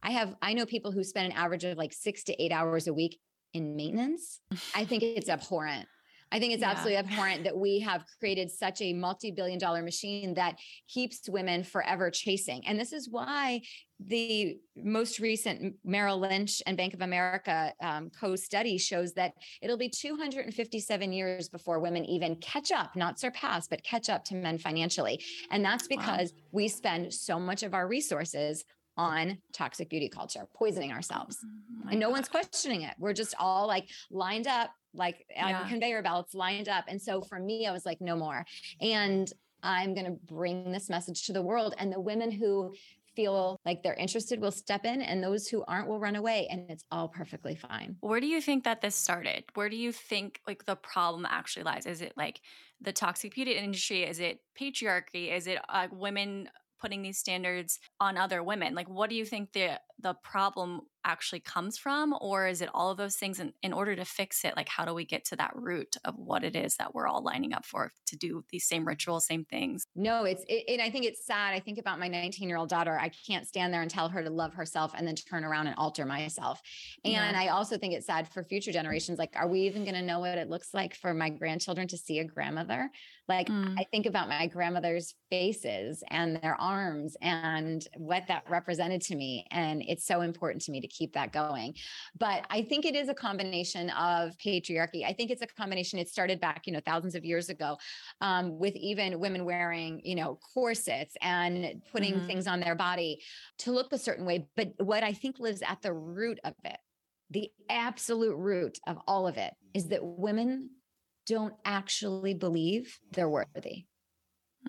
I 0.00 0.12
have, 0.12 0.36
I 0.40 0.54
know 0.54 0.64
people 0.64 0.92
who 0.92 1.02
spend 1.02 1.26
an 1.26 1.36
average 1.36 1.64
of 1.64 1.76
like 1.76 1.92
six 1.92 2.22
to 2.24 2.40
eight 2.40 2.52
hours 2.52 2.86
a 2.86 2.94
week 2.94 3.18
in 3.52 3.74
maintenance. 3.74 4.40
I 4.76 4.84
think 4.84 5.02
it's 5.02 5.28
abhorrent. 5.28 5.88
I 6.32 6.38
think 6.38 6.54
it's 6.54 6.62
yeah. 6.62 6.70
absolutely 6.70 6.96
abhorrent 6.96 7.44
that 7.44 7.56
we 7.56 7.78
have 7.80 8.04
created 8.18 8.50
such 8.50 8.80
a 8.80 8.94
multi 8.94 9.30
billion 9.30 9.58
dollar 9.58 9.82
machine 9.82 10.34
that 10.34 10.56
keeps 10.88 11.28
women 11.28 11.62
forever 11.62 12.10
chasing. 12.10 12.66
And 12.66 12.80
this 12.80 12.92
is 12.92 13.08
why 13.10 13.60
the 14.00 14.56
most 14.74 15.20
recent 15.20 15.76
Merrill 15.84 16.18
Lynch 16.18 16.62
and 16.66 16.76
Bank 16.76 16.94
of 16.94 17.02
America 17.02 17.72
um, 17.82 18.10
co 18.18 18.34
study 18.34 18.78
shows 18.78 19.12
that 19.12 19.34
it'll 19.60 19.76
be 19.76 19.90
257 19.90 21.12
years 21.12 21.48
before 21.48 21.78
women 21.78 22.04
even 22.06 22.36
catch 22.36 22.72
up, 22.72 22.96
not 22.96 23.20
surpass, 23.20 23.68
but 23.68 23.84
catch 23.84 24.08
up 24.08 24.24
to 24.24 24.34
men 24.34 24.58
financially. 24.58 25.22
And 25.50 25.64
that's 25.64 25.86
because 25.86 26.32
wow. 26.32 26.40
we 26.52 26.68
spend 26.68 27.12
so 27.12 27.38
much 27.38 27.62
of 27.62 27.74
our 27.74 27.86
resources 27.86 28.64
on 28.96 29.38
toxic 29.52 29.88
beauty 29.88 30.08
culture, 30.08 30.46
poisoning 30.54 30.92
ourselves. 30.92 31.38
Oh 31.42 31.90
and 31.90 32.00
no 32.00 32.08
God. 32.08 32.12
one's 32.12 32.28
questioning 32.28 32.82
it. 32.82 32.94
We're 32.98 33.14
just 33.14 33.34
all 33.38 33.66
like 33.66 33.88
lined 34.10 34.46
up 34.46 34.70
like 34.94 35.26
yeah. 35.30 35.62
on 35.62 35.68
conveyor 35.68 36.02
belts 36.02 36.34
lined 36.34 36.68
up. 36.68 36.84
And 36.88 37.00
so 37.00 37.22
for 37.22 37.38
me, 37.38 37.66
I 37.66 37.72
was 37.72 37.86
like, 37.86 38.00
no 38.00 38.16
more. 38.16 38.44
And 38.80 39.30
I'm 39.62 39.94
going 39.94 40.06
to 40.06 40.18
bring 40.24 40.72
this 40.72 40.88
message 40.88 41.26
to 41.26 41.32
the 41.32 41.42
world. 41.42 41.74
And 41.78 41.92
the 41.92 42.00
women 42.00 42.30
who 42.30 42.74
feel 43.14 43.60
like 43.64 43.82
they're 43.82 43.94
interested 43.94 44.40
will 44.40 44.50
step 44.50 44.84
in 44.84 45.02
and 45.02 45.22
those 45.22 45.46
who 45.48 45.62
aren't 45.68 45.88
will 45.88 46.00
run 46.00 46.16
away 46.16 46.48
and 46.50 46.70
it's 46.70 46.84
all 46.90 47.08
perfectly 47.08 47.54
fine. 47.54 47.96
Where 48.00 48.20
do 48.20 48.26
you 48.26 48.40
think 48.40 48.64
that 48.64 48.80
this 48.80 48.94
started? 48.94 49.44
Where 49.54 49.68
do 49.68 49.76
you 49.76 49.92
think 49.92 50.40
like 50.46 50.64
the 50.64 50.76
problem 50.76 51.26
actually 51.28 51.64
lies? 51.64 51.86
Is 51.86 52.00
it 52.00 52.14
like 52.16 52.40
the 52.80 52.92
toxic 52.92 53.34
beauty 53.34 53.52
industry? 53.52 54.04
Is 54.04 54.18
it 54.18 54.40
patriarchy? 54.58 55.30
Is 55.30 55.46
it 55.46 55.58
uh, 55.68 55.88
women 55.92 56.48
putting 56.80 57.02
these 57.02 57.18
standards 57.18 57.78
on 58.00 58.16
other 58.16 58.42
women? 58.42 58.74
Like 58.74 58.88
what 58.88 59.10
do 59.10 59.16
you 59.16 59.24
think 59.24 59.52
the 59.52 59.80
the 60.00 60.14
problem 60.14 60.82
actually 61.04 61.40
comes 61.40 61.78
from 61.78 62.14
or 62.20 62.46
is 62.46 62.60
it 62.60 62.68
all 62.74 62.90
of 62.90 62.96
those 62.96 63.16
things? 63.16 63.40
And 63.40 63.52
in 63.62 63.72
order 63.72 63.96
to 63.96 64.04
fix 64.04 64.44
it 64.44 64.56
like 64.56 64.68
how 64.68 64.84
do 64.84 64.94
we 64.94 65.04
get 65.04 65.24
to 65.26 65.36
that 65.36 65.52
root 65.54 65.96
of 66.04 66.16
what 66.16 66.44
it 66.44 66.56
is 66.56 66.76
that 66.76 66.94
we're 66.94 67.06
all 67.06 67.22
lining 67.22 67.52
up 67.52 67.64
for 67.64 67.92
to 68.06 68.16
do 68.16 68.44
these 68.50 68.66
same 68.66 68.86
rituals 68.86 69.26
same 69.26 69.44
things? 69.44 69.84
No 69.94 70.24
it's 70.24 70.44
it, 70.48 70.64
and 70.68 70.82
i 70.82 70.90
think 70.90 71.04
it's 71.04 71.24
sad. 71.26 71.54
I 71.54 71.60
think 71.60 71.78
about 71.78 71.98
my 71.98 72.08
19 72.08 72.48
year 72.48 72.58
old 72.58 72.68
daughter. 72.68 72.98
I 72.98 73.10
can't 73.26 73.46
stand 73.46 73.72
there 73.72 73.82
and 73.82 73.90
tell 73.90 74.08
her 74.08 74.22
to 74.22 74.30
love 74.30 74.54
herself 74.54 74.92
and 74.96 75.06
then 75.06 75.14
turn 75.14 75.44
around 75.44 75.66
and 75.66 75.76
alter 75.76 76.04
myself. 76.04 76.60
And 77.04 77.12
yeah. 77.12 77.32
i 77.34 77.48
also 77.48 77.78
think 77.78 77.94
it's 77.94 78.06
sad 78.06 78.28
for 78.28 78.42
future 78.44 78.72
generations. 78.72 79.18
Like 79.18 79.34
are 79.36 79.48
we 79.48 79.60
even 79.62 79.84
going 79.84 79.94
to 79.94 80.02
know 80.02 80.20
what 80.20 80.38
it 80.38 80.48
looks 80.48 80.74
like 80.74 80.94
for 80.94 81.14
my 81.14 81.30
grandchildren 81.30 81.88
to 81.88 81.96
see 81.96 82.18
a 82.18 82.24
grandmother? 82.24 82.90
Like 83.28 83.48
mm. 83.48 83.74
i 83.78 83.84
think 83.90 84.06
about 84.06 84.28
my 84.28 84.46
grandmother's 84.46 85.14
faces 85.30 86.02
and 86.10 86.36
their 86.42 86.54
arms 86.60 87.16
and 87.22 87.86
what 87.96 88.26
that 88.28 88.44
represented 88.48 89.00
to 89.00 89.16
me. 89.16 89.46
And 89.50 89.82
it's 89.86 90.06
so 90.06 90.20
important 90.20 90.62
to 90.64 90.70
me 90.70 90.80
to 90.80 90.88
keep 90.92 91.14
that 91.14 91.32
going. 91.32 91.74
But 92.18 92.46
I 92.50 92.62
think 92.62 92.84
it 92.84 92.94
is 92.94 93.08
a 93.08 93.14
combination 93.14 93.90
of 93.90 94.36
patriarchy. 94.38 95.04
I 95.04 95.12
think 95.12 95.30
it's 95.30 95.42
a 95.42 95.46
combination. 95.46 95.98
It 95.98 96.08
started 96.08 96.40
back, 96.40 96.66
you 96.66 96.72
know, 96.72 96.80
thousands 96.84 97.14
of 97.14 97.24
years 97.24 97.48
ago 97.48 97.78
um, 98.20 98.58
with 98.58 98.76
even 98.76 99.18
women 99.18 99.44
wearing, 99.44 100.00
you 100.04 100.14
know, 100.14 100.38
corsets 100.54 101.16
and 101.20 101.82
putting 101.90 102.14
mm-hmm. 102.14 102.26
things 102.26 102.46
on 102.46 102.60
their 102.60 102.74
body 102.74 103.20
to 103.58 103.72
look 103.72 103.92
a 103.92 103.98
certain 103.98 104.24
way. 104.24 104.46
But 104.56 104.72
what 104.78 105.02
I 105.02 105.12
think 105.12 105.38
lives 105.38 105.62
at 105.62 105.82
the 105.82 105.92
root 105.92 106.38
of 106.44 106.54
it, 106.64 106.78
the 107.30 107.50
absolute 107.70 108.36
root 108.36 108.78
of 108.86 108.98
all 109.06 109.26
of 109.26 109.38
it, 109.38 109.54
is 109.74 109.88
that 109.88 110.04
women 110.04 110.70
don't 111.26 111.54
actually 111.64 112.34
believe 112.34 112.98
they're 113.12 113.28
worthy. 113.28 113.86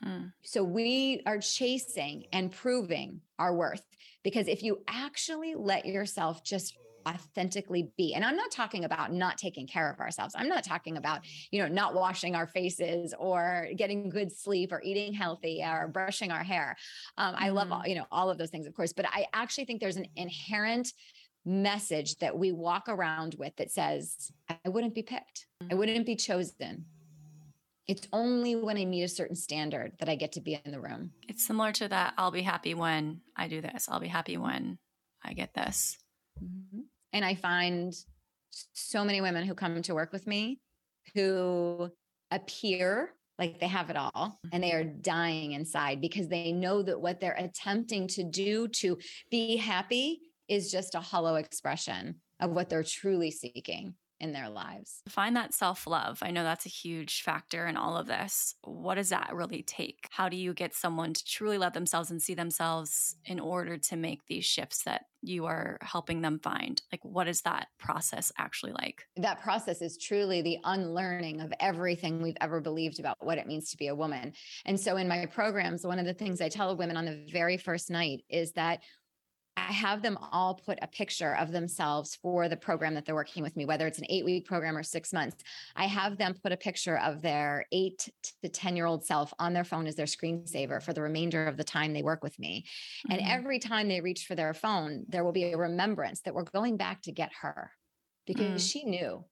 Mm. 0.04 0.32
So 0.44 0.64
we 0.64 1.22
are 1.26 1.40
chasing 1.40 2.26
and 2.32 2.52
proving 2.52 3.22
our 3.40 3.54
worth 3.56 3.84
because 4.24 4.48
if 4.48 4.64
you 4.64 4.82
actually 4.88 5.56
let 5.56 5.86
yourself 5.86 6.44
just 6.44 6.78
authentically 7.08 7.92
be 7.98 8.14
and 8.14 8.24
i'm 8.24 8.36
not 8.36 8.52
talking 8.52 8.86
about 8.86 9.12
not 9.12 9.38
taking 9.38 9.68
care 9.68 9.92
of 9.92 10.00
ourselves. 10.00 10.34
I'm 10.38 10.48
not 10.48 10.64
talking 10.64 10.98
about 10.98 11.22
you 11.52 11.62
know 11.62 11.68
not 11.68 11.94
washing 11.94 12.36
our 12.36 12.48
faces 12.48 13.14
or 13.20 13.68
getting 13.76 14.10
good 14.10 14.32
sleep 14.32 14.72
or 14.72 14.82
eating 14.82 15.14
healthy 15.14 15.62
or 15.64 15.88
brushing 15.88 16.32
our 16.32 16.44
hair. 16.44 16.76
Um, 17.18 17.36
i 17.38 17.50
love 17.50 17.66
mm-hmm. 17.66 17.74
all 17.74 17.88
you 17.88 17.96
know 17.96 18.06
all 18.12 18.30
of 18.30 18.38
those 18.38 18.50
things 18.50 18.68
of 18.68 18.74
course 18.74 18.94
but 18.94 19.06
i 19.08 19.26
actually 19.34 19.66
think 19.66 19.82
there's 19.82 19.98
an 19.98 20.08
inherent 20.16 20.94
message 21.46 22.16
that 22.20 22.38
we 22.38 22.54
walk 22.54 22.88
around 22.88 23.36
with 23.38 23.54
that 23.58 23.70
says 23.70 24.32
i 24.50 24.70
wouldn't 24.70 24.96
be 24.96 25.04
picked. 25.04 25.48
I 25.72 25.76
wouldn't 25.76 26.06
be 26.06 26.16
chosen 26.16 26.86
it's 27.88 28.08
only 28.14 28.56
when 28.56 28.78
I 28.78 28.86
meet 28.86 29.04
a 29.04 29.08
certain 29.08 29.36
standard 29.36 29.94
that 30.00 30.10
I 30.10 30.16
get 30.16 30.34
to 30.34 30.42
be 30.42 30.60
in 30.64 30.72
the 30.72 30.80
room. 30.80 31.12
It's 31.28 31.46
similar 31.46 31.72
to 31.74 31.88
that. 31.90 32.14
I'll 32.18 32.32
be 32.32 32.42
happy 32.42 32.74
when 32.74 33.22
I 33.36 33.48
do 33.48 33.62
this. 33.62 33.88
I'll 33.90 34.00
be 34.00 34.08
happy 34.08 34.38
when 34.38 34.78
I 35.24 35.34
get 35.34 35.54
this. 35.54 35.98
Mm-hmm. 36.42 36.82
And 37.12 37.26
I 37.26 37.36
find 37.36 37.94
so 38.74 39.04
many 39.04 39.22
women 39.22 39.46
who 39.46 39.54
come 39.54 39.82
to 39.82 39.96
work 39.96 40.14
with 40.14 40.28
me 40.28 40.60
who 41.14 41.90
appear 42.32 43.14
like 43.40 43.60
they 43.60 43.68
have 43.68 43.90
it 43.90 43.98
all 43.98 44.40
and 44.52 44.64
they 44.64 44.72
are 44.72 44.84
dying 44.84 45.54
inside 45.54 46.00
because 46.00 46.28
they 46.28 46.52
know 46.52 46.82
that 46.82 47.00
what 47.00 47.20
they're 47.20 47.36
attempting 47.38 48.08
to 48.08 48.24
do 48.24 48.68
to 48.68 48.98
be 49.32 49.58
happy 49.58 50.22
is 50.48 50.72
just 50.72 50.96
a 50.96 51.00
hollow 51.00 51.36
expression 51.36 52.16
of 52.40 52.52
what 52.52 52.70
they're 52.70 52.84
truly 52.84 53.32
seeking 53.32 53.96
in 54.24 54.32
their 54.32 54.50
lives. 54.50 55.02
Find 55.10 55.36
that 55.36 55.54
self 55.54 55.86
love. 55.86 56.20
I 56.22 56.32
know 56.32 56.44
that's 56.44 56.66
a 56.66 56.70
huge 56.70 57.22
factor 57.24 57.68
in 57.68 57.76
all 57.76 57.98
of 57.98 58.08
this. 58.08 58.56
What 58.64 58.96
does 58.96 59.10
that 59.10 59.32
really 59.34 59.62
take? 59.64 60.08
How 60.12 60.30
do 60.30 60.38
you 60.38 60.54
get 60.54 60.74
someone 60.74 61.14
to 61.14 61.26
truly 61.26 61.58
love 61.58 61.74
themselves 61.74 62.10
and 62.10 62.22
see 62.22 62.34
themselves 62.34 63.18
in 63.26 63.40
order 63.40 63.78
to 63.78 63.98
make 63.98 64.26
these 64.28 64.46
shifts 64.46 64.84
that 64.84 65.06
you 65.22 65.46
are 65.46 65.78
helping 65.82 66.22
them 66.22 66.40
find? 66.40 66.82
Like, 66.90 67.04
what 67.04 67.28
is 67.28 67.42
that 67.42 67.68
process 67.78 68.32
actually 68.38 68.72
like? 68.72 69.04
That 69.18 69.42
process 69.42 69.82
is 69.82 69.98
truly 69.98 70.42
the 70.42 70.58
unlearning 70.64 71.42
of 71.42 71.52
everything 71.60 72.22
we've 72.22 72.38
ever 72.40 72.62
believed 72.62 73.02
about 73.02 73.18
what 73.20 73.38
it 73.38 73.46
means 73.46 73.72
to 73.72 73.78
be 73.78 73.88
a 73.88 73.96
woman. 73.96 74.32
And 74.66 74.80
so, 74.80 74.96
in 74.96 75.08
my 75.10 75.26
programs, 75.26 75.86
one 75.86 76.00
of 76.00 76.06
the 76.06 76.14
things 76.14 76.40
I 76.40 76.48
tell 76.48 76.78
women 76.78 76.96
on 76.96 77.06
the 77.06 77.28
very 77.32 77.58
first 77.58 77.92
night 77.92 78.24
is 78.30 78.54
that 78.54 78.80
I 79.56 79.72
have 79.72 80.02
them 80.02 80.18
all 80.32 80.56
put 80.56 80.80
a 80.82 80.88
picture 80.88 81.36
of 81.36 81.52
themselves 81.52 82.16
for 82.16 82.50
the 82.50 82.58
program 82.58 82.96
that 82.96 83.06
they're 83.06 83.16
working 83.16 83.44
with 83.44 83.56
me, 83.56 83.66
whether 83.66 83.86
it's 83.86 84.00
an 84.00 84.06
eight 84.10 84.26
week 84.26 84.46
program 84.46 84.76
or 84.76 84.84
six 84.84 85.14
months. 85.14 85.38
I 85.76 85.86
have 85.86 86.18
them 86.18 86.36
put 86.42 86.52
a 86.52 86.58
picture 86.58 86.98
of 86.98 87.22
their 87.22 87.66
eight 87.72 88.10
to 88.42 88.50
10 88.50 88.76
year 88.76 88.86
old 88.86 89.06
self 89.06 89.34
on 89.40 89.54
their 89.54 89.64
phone 89.64 89.86
as 89.86 89.96
their 89.96 90.06
screensaver 90.06 90.82
for 90.82 90.94
the 90.94 91.02
remainder 91.02 91.46
of 91.46 91.58
the 91.58 91.64
time 91.64 91.94
they 91.94 92.04
work 92.04 92.24
with 92.24 92.38
me. 92.40 92.66
Mm-hmm. 93.08 93.12
And 93.20 93.30
every 93.30 93.60
time 93.60 93.88
they 93.88 94.02
reach 94.02 94.26
for 94.26 94.36
their 94.36 94.54
phone, 94.54 95.06
there 95.08 95.24
will 95.24 95.32
be 95.32 95.52
a 95.52 95.58
remembrance 95.58 96.22
that 96.22 96.34
we're 96.34 96.44
going 96.44 96.78
back 96.78 97.02
to 97.04 97.12
get 97.12 97.32
her 97.42 97.72
because 98.26 98.64
mm. 98.64 98.72
she 98.72 98.86
knew 98.86 99.24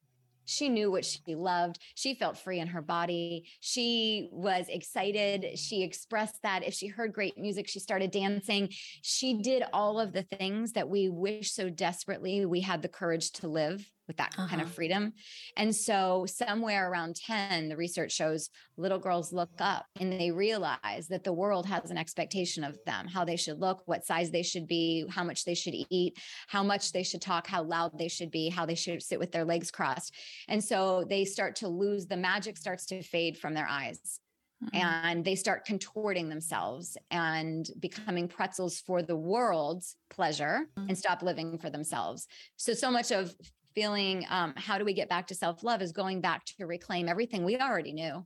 she 0.51 0.67
knew 0.67 0.91
what 0.91 1.05
she 1.05 1.35
loved. 1.35 1.79
She 1.95 2.13
felt 2.13 2.37
free 2.37 2.59
in 2.59 2.67
her 2.67 2.81
body. 2.81 3.47
She 3.61 4.27
was 4.31 4.65
excited. 4.67 5.57
She 5.57 5.81
expressed 5.81 6.41
that. 6.43 6.63
If 6.65 6.73
she 6.73 6.87
heard 6.87 7.13
great 7.13 7.37
music, 7.37 7.69
she 7.69 7.79
started 7.79 8.11
dancing. 8.11 8.69
She 9.01 9.41
did 9.41 9.63
all 9.71 9.99
of 9.99 10.11
the 10.11 10.23
things 10.23 10.73
that 10.73 10.89
we 10.89 11.07
wish 11.07 11.53
so 11.53 11.69
desperately 11.69 12.45
we 12.45 12.59
had 12.59 12.81
the 12.81 12.89
courage 12.89 13.31
to 13.33 13.47
live 13.47 13.89
with 14.11 14.17
that 14.17 14.35
uh-huh. 14.37 14.49
kind 14.49 14.61
of 14.61 14.67
uh-huh. 14.67 14.75
freedom. 14.75 15.13
And 15.55 15.73
so, 15.73 16.25
somewhere 16.27 16.91
around 16.91 17.15
10, 17.15 17.69
the 17.69 17.77
research 17.77 18.11
shows 18.11 18.49
little 18.75 18.99
girls 18.99 19.31
look 19.31 19.49
up 19.59 19.85
and 19.99 20.11
they 20.11 20.31
realize 20.31 21.07
that 21.07 21.23
the 21.23 21.31
world 21.31 21.65
has 21.65 21.89
an 21.89 21.97
expectation 21.97 22.65
of 22.65 22.77
them, 22.85 23.07
how 23.07 23.23
they 23.23 23.37
should 23.37 23.59
look, 23.59 23.83
what 23.85 24.05
size 24.05 24.29
they 24.29 24.43
should 24.43 24.67
be, 24.67 25.05
how 25.09 25.23
much 25.23 25.45
they 25.45 25.53
should 25.53 25.75
eat, 25.89 26.17
how 26.47 26.61
much 26.61 26.91
they 26.91 27.03
should 27.03 27.21
talk, 27.21 27.47
how 27.47 27.63
loud 27.63 27.97
they 27.97 28.09
should 28.09 28.31
be, 28.31 28.49
how 28.49 28.65
they 28.65 28.75
should 28.75 29.01
sit 29.01 29.17
with 29.17 29.31
their 29.31 29.45
legs 29.45 29.71
crossed. 29.71 30.13
And 30.49 30.61
so, 30.61 31.05
they 31.07 31.23
start 31.23 31.55
to 31.57 31.69
lose 31.69 32.05
the 32.05 32.17
magic, 32.17 32.57
starts 32.57 32.85
to 32.87 33.01
fade 33.01 33.37
from 33.37 33.53
their 33.53 33.67
eyes. 33.69 34.19
Mm-hmm. 34.63 34.77
and 34.77 35.25
they 35.25 35.33
start 35.33 35.65
contorting 35.65 36.29
themselves 36.29 36.95
and 37.09 37.67
becoming 37.79 38.27
pretzels 38.27 38.79
for 38.79 39.01
the 39.01 39.15
world's 39.15 39.95
pleasure 40.11 40.67
mm-hmm. 40.77 40.87
and 40.87 40.95
stop 40.95 41.23
living 41.23 41.57
for 41.57 41.71
themselves. 41.71 42.27
So, 42.57 42.73
so 42.73 42.91
much 42.91 43.11
of 43.11 43.33
feeling 43.73 44.25
um, 44.29 44.53
how 44.57 44.77
do 44.77 44.85
we 44.85 44.93
get 44.93 45.09
back 45.09 45.27
to 45.27 45.35
self 45.35 45.63
love 45.63 45.81
is 45.81 45.91
going 45.91 46.21
back 46.21 46.45
to 46.45 46.65
reclaim 46.65 47.07
everything 47.07 47.43
we 47.43 47.57
already 47.57 47.93
knew. 47.93 48.25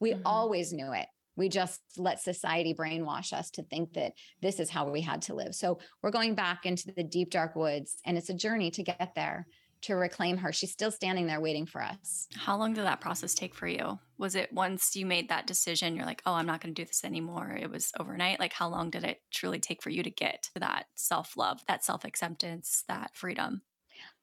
We 0.00 0.12
mm-hmm. 0.12 0.22
always 0.26 0.72
knew 0.72 0.92
it. 0.92 1.06
We 1.36 1.48
just 1.50 1.80
let 1.98 2.20
society 2.20 2.74
brainwash 2.74 3.32
us 3.32 3.50
to 3.52 3.62
think 3.62 3.92
that 3.92 4.14
this 4.40 4.58
is 4.58 4.70
how 4.70 4.88
we 4.88 5.02
had 5.02 5.22
to 5.22 5.34
live. 5.34 5.54
So 5.54 5.78
we're 6.02 6.10
going 6.10 6.34
back 6.34 6.64
into 6.64 6.92
the 6.92 7.04
deep, 7.04 7.30
dark 7.30 7.54
woods, 7.54 7.96
and 8.06 8.16
it's 8.16 8.30
a 8.30 8.34
journey 8.34 8.70
to 8.72 8.82
get 8.82 9.12
there 9.14 9.46
to 9.82 9.94
reclaim 9.94 10.38
her. 10.38 10.52
She's 10.52 10.72
still 10.72 10.90
standing 10.90 11.26
there 11.26 11.40
waiting 11.40 11.66
for 11.66 11.82
us. 11.82 12.26
How 12.34 12.56
long 12.56 12.72
did 12.72 12.84
that 12.84 13.00
process 13.00 13.34
take 13.34 13.54
for 13.54 13.68
you? 13.68 13.98
Was 14.18 14.34
it 14.34 14.52
once 14.52 14.96
you 14.96 15.04
made 15.04 15.28
that 15.28 15.46
decision, 15.46 15.94
you're 15.94 16.06
like, 16.06 16.22
oh, 16.24 16.32
I'm 16.32 16.46
not 16.46 16.60
going 16.60 16.74
to 16.74 16.82
do 16.82 16.86
this 16.86 17.04
anymore? 17.04 17.56
It 17.60 17.70
was 17.70 17.92
overnight. 17.98 18.40
Like, 18.40 18.52
how 18.52 18.68
long 18.68 18.90
did 18.90 19.04
it 19.04 19.20
truly 19.30 19.60
take 19.60 19.82
for 19.82 19.90
you 19.90 20.02
to 20.02 20.10
get 20.10 20.44
to 20.54 20.60
that 20.60 20.86
self 20.94 21.36
love, 21.36 21.60
that 21.68 21.84
self 21.84 22.04
acceptance, 22.04 22.84
that 22.88 23.14
freedom? 23.14 23.62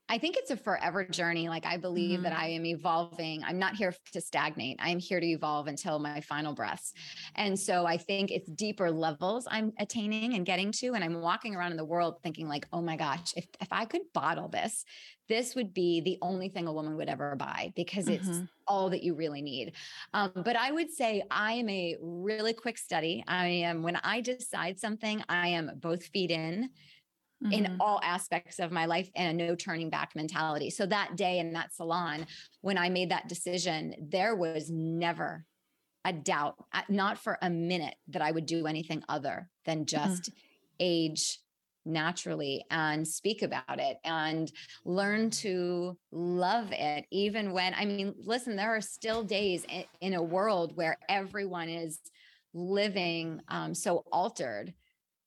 I 0.09 0.17
think 0.17 0.35
it's 0.37 0.51
a 0.51 0.57
forever 0.57 1.05
journey. 1.05 1.47
Like 1.47 1.65
I 1.65 1.77
believe 1.77 2.19
mm-hmm. 2.19 2.23
that 2.23 2.37
I 2.37 2.49
am 2.49 2.65
evolving. 2.65 3.41
I'm 3.43 3.57
not 3.57 3.75
here 3.75 3.93
to 4.11 4.21
stagnate. 4.21 4.77
I'm 4.79 4.99
here 4.99 5.19
to 5.19 5.25
evolve 5.25 5.67
until 5.67 5.97
my 5.97 6.21
final 6.21 6.53
breaths. 6.53 6.93
And 7.35 7.57
so 7.57 7.85
I 7.85 7.97
think 7.97 8.29
it's 8.29 8.49
deeper 8.49 8.91
levels 8.91 9.47
I'm 9.49 9.71
attaining 9.79 10.33
and 10.33 10.45
getting 10.45 10.71
to. 10.73 10.93
And 10.93 11.03
I'm 11.03 11.21
walking 11.21 11.55
around 11.55 11.71
in 11.71 11.77
the 11.77 11.85
world 11.85 12.17
thinking 12.21 12.47
like, 12.47 12.67
oh 12.73 12.81
my 12.81 12.97
gosh, 12.97 13.33
if, 13.35 13.45
if 13.61 13.69
I 13.71 13.85
could 13.85 14.01
bottle 14.13 14.49
this, 14.49 14.83
this 15.29 15.55
would 15.55 15.73
be 15.73 16.01
the 16.01 16.17
only 16.21 16.49
thing 16.49 16.67
a 16.67 16.73
woman 16.73 16.97
would 16.97 17.07
ever 17.07 17.35
buy 17.37 17.71
because 17.75 18.09
it's 18.09 18.27
mm-hmm. 18.27 18.43
all 18.67 18.89
that 18.89 19.03
you 19.03 19.15
really 19.15 19.41
need. 19.41 19.71
Um, 20.13 20.31
but 20.35 20.57
I 20.57 20.71
would 20.71 20.91
say 20.91 21.23
I 21.31 21.53
am 21.53 21.69
a 21.69 21.95
really 22.01 22.53
quick 22.53 22.77
study. 22.77 23.23
I 23.25 23.47
am, 23.47 23.83
when 23.83 23.95
I 24.03 24.19
decide 24.19 24.79
something, 24.79 25.23
I 25.29 25.47
am 25.49 25.71
both 25.79 26.03
feet 26.07 26.29
in 26.29 26.69
mm-hmm. 27.43 27.51
in 27.51 27.77
all 27.79 27.99
aspects 28.03 28.59
of 28.59 28.71
my 28.71 28.85
life 28.85 29.09
and 29.15 29.39
a 29.39 29.45
no 29.45 29.55
turning 29.55 29.89
back 29.89 30.15
mentality. 30.15 30.69
So 30.69 30.85
that 30.87 31.15
day 31.15 31.39
in 31.39 31.53
that 31.53 31.73
salon, 31.73 32.25
when 32.61 32.77
I 32.77 32.89
made 32.89 33.11
that 33.11 33.27
decision, 33.27 33.95
there 33.99 34.35
was 34.35 34.69
never 34.69 35.45
a 36.05 36.13
doubt, 36.13 36.55
not 36.89 37.17
for 37.17 37.37
a 37.41 37.49
minute, 37.49 37.95
that 38.09 38.21
I 38.21 38.31
would 38.31 38.45
do 38.45 38.67
anything 38.67 39.03
other 39.07 39.49
than 39.65 39.79
mm-hmm. 39.79 39.85
just 39.85 40.23
mm-hmm. 40.23 40.37
age 40.79 41.39
naturally 41.85 42.63
and 42.71 43.07
speak 43.07 43.41
about 43.41 43.79
it 43.79 43.97
and 44.05 44.51
learn 44.85 45.29
to 45.29 45.97
love 46.11 46.67
it 46.71 47.05
even 47.11 47.51
when 47.51 47.73
i 47.73 47.83
mean 47.83 48.15
listen 48.19 48.55
there 48.55 48.73
are 48.73 48.79
still 48.79 49.21
days 49.21 49.65
in, 49.69 49.83
in 49.99 50.13
a 50.13 50.23
world 50.23 50.71
where 50.75 50.97
everyone 51.09 51.67
is 51.67 51.99
living 52.53 53.41
um, 53.49 53.73
so 53.73 54.05
altered 54.11 54.73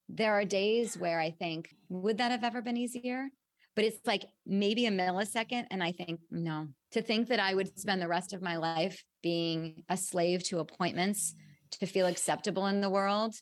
there 0.08 0.32
are 0.32 0.44
days 0.44 0.96
where 0.96 1.20
I 1.20 1.30
think, 1.30 1.74
would 1.88 2.18
that 2.18 2.30
have 2.30 2.44
ever 2.44 2.62
been 2.62 2.76
easier? 2.76 3.28
But 3.74 3.84
it's 3.84 4.06
like 4.06 4.24
maybe 4.46 4.86
a 4.86 4.90
millisecond. 4.90 5.66
And 5.70 5.82
I 5.82 5.92
think, 5.92 6.20
no, 6.30 6.68
to 6.92 7.02
think 7.02 7.28
that 7.28 7.40
I 7.40 7.54
would 7.54 7.78
spend 7.78 8.00
the 8.00 8.08
rest 8.08 8.32
of 8.32 8.40
my 8.40 8.56
life 8.56 9.04
being 9.22 9.82
a 9.88 9.96
slave 9.96 10.42
to 10.44 10.60
appointments 10.60 11.34
to 11.72 11.86
feel 11.86 12.06
acceptable 12.06 12.66
in 12.66 12.80
the 12.80 12.90
world, 12.90 13.34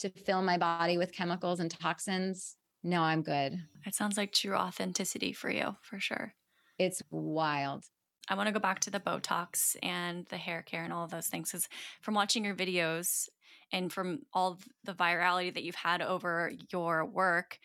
to 0.00 0.08
fill 0.08 0.42
my 0.42 0.58
body 0.58 0.98
with 0.98 1.12
chemicals 1.12 1.60
and 1.60 1.70
toxins. 1.70 2.56
No, 2.82 3.02
I'm 3.02 3.22
good. 3.22 3.62
It 3.86 3.94
sounds 3.94 4.16
like 4.16 4.32
true 4.32 4.54
authenticity 4.54 5.32
for 5.32 5.50
you, 5.50 5.76
for 5.82 6.00
sure. 6.00 6.34
It's 6.78 7.02
wild. 7.10 7.84
I 8.28 8.34
want 8.34 8.46
to 8.46 8.52
go 8.52 8.60
back 8.60 8.80
to 8.80 8.90
the 8.90 9.00
Botox 9.00 9.76
and 9.82 10.24
the 10.30 10.36
hair 10.36 10.62
care 10.62 10.84
and 10.84 10.92
all 10.92 11.04
of 11.04 11.10
those 11.10 11.26
things 11.26 11.50
because 11.50 11.68
from 12.00 12.14
watching 12.14 12.44
your 12.44 12.54
videos 12.54 13.28
and 13.72 13.92
from 13.92 14.20
all 14.32 14.58
the 14.84 14.94
virality 14.94 15.52
that 15.52 15.62
you've 15.62 15.74
had 15.74 16.02
over 16.02 16.52
your 16.72 17.04
work, 17.04 17.58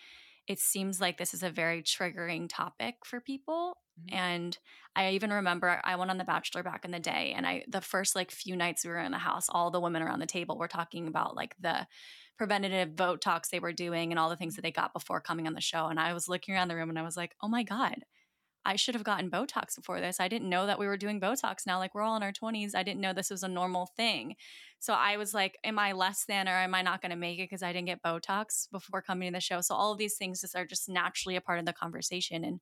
it 0.47 0.59
seems 0.59 1.01
like 1.01 1.17
this 1.17 1.33
is 1.33 1.43
a 1.43 1.49
very 1.49 1.81
triggering 1.81 2.47
topic 2.49 2.97
for 3.03 3.19
people. 3.19 3.77
Mm-hmm. 3.99 4.15
And 4.15 4.57
I 4.95 5.11
even 5.11 5.31
remember 5.31 5.81
I 5.83 5.95
went 5.95 6.11
on 6.11 6.17
The 6.17 6.23
Bachelor 6.23 6.63
back 6.63 6.85
in 6.85 6.91
the 6.91 6.99
day, 6.99 7.33
and 7.35 7.47
I 7.47 7.63
the 7.67 7.81
first 7.81 8.15
like 8.15 8.31
few 8.31 8.55
nights 8.55 8.83
we 8.83 8.91
were 8.91 8.99
in 8.99 9.11
the 9.11 9.17
house, 9.17 9.47
all 9.49 9.71
the 9.71 9.79
women 9.79 10.01
around 10.01 10.19
the 10.19 10.25
table 10.25 10.57
were 10.57 10.67
talking 10.67 11.07
about 11.07 11.35
like 11.35 11.55
the 11.59 11.87
preventative 12.37 12.89
Botox 12.95 13.49
they 13.49 13.59
were 13.59 13.73
doing 13.73 14.11
and 14.11 14.19
all 14.19 14.29
the 14.29 14.35
things 14.35 14.55
that 14.55 14.61
they 14.61 14.71
got 14.71 14.93
before 14.93 15.21
coming 15.21 15.47
on 15.47 15.53
the 15.53 15.61
show. 15.61 15.87
And 15.87 15.99
I 15.99 16.13
was 16.13 16.27
looking 16.27 16.53
around 16.53 16.67
the 16.67 16.75
room 16.75 16.89
and 16.89 16.99
I 16.99 17.03
was 17.03 17.15
like, 17.15 17.33
oh 17.41 17.47
my 17.47 17.63
God, 17.63 18.03
I 18.65 18.75
should 18.75 18.95
have 18.95 19.03
gotten 19.03 19.29
Botox 19.29 19.75
before 19.75 20.01
this. 20.01 20.19
I 20.19 20.27
didn't 20.27 20.49
know 20.49 20.65
that 20.65 20.79
we 20.79 20.87
were 20.87 20.97
doing 20.97 21.21
Botox 21.21 21.67
now. 21.67 21.77
Like 21.77 21.93
we're 21.93 22.01
all 22.01 22.15
in 22.15 22.23
our 22.23 22.31
20s. 22.31 22.73
I 22.73 22.83
didn't 22.83 23.01
know 23.01 23.13
this 23.13 23.29
was 23.29 23.43
a 23.43 23.47
normal 23.47 23.87
thing. 23.95 24.35
So 24.79 24.93
I 24.93 25.17
was 25.17 25.33
like, 25.33 25.57
am 25.63 25.77
I 25.77 25.91
less 25.91 26.25
than 26.27 26.47
or 26.47 26.51
am 26.51 26.73
I 26.73 26.81
not 26.81 27.01
going 27.01 27.11
to 27.11 27.15
make 27.15 27.39
it 27.39 27.43
because 27.43 27.63
I 27.63 27.71
didn't 27.71 27.87
get 27.87 28.03
Botox 28.03 28.69
before 28.71 29.01
coming 29.01 29.31
to 29.31 29.37
the 29.37 29.41
show? 29.41 29.61
So 29.61 29.75
all 29.75 29.91
of 29.91 29.99
these 29.99 30.15
things 30.15 30.41
just 30.41 30.55
are 30.55 30.65
just 30.65 30.89
naturally 30.89 31.35
a 31.35 31.41
part 31.41 31.59
of 31.59 31.65
the 31.65 31.73
conversation. 31.73 32.43
And 32.43 32.59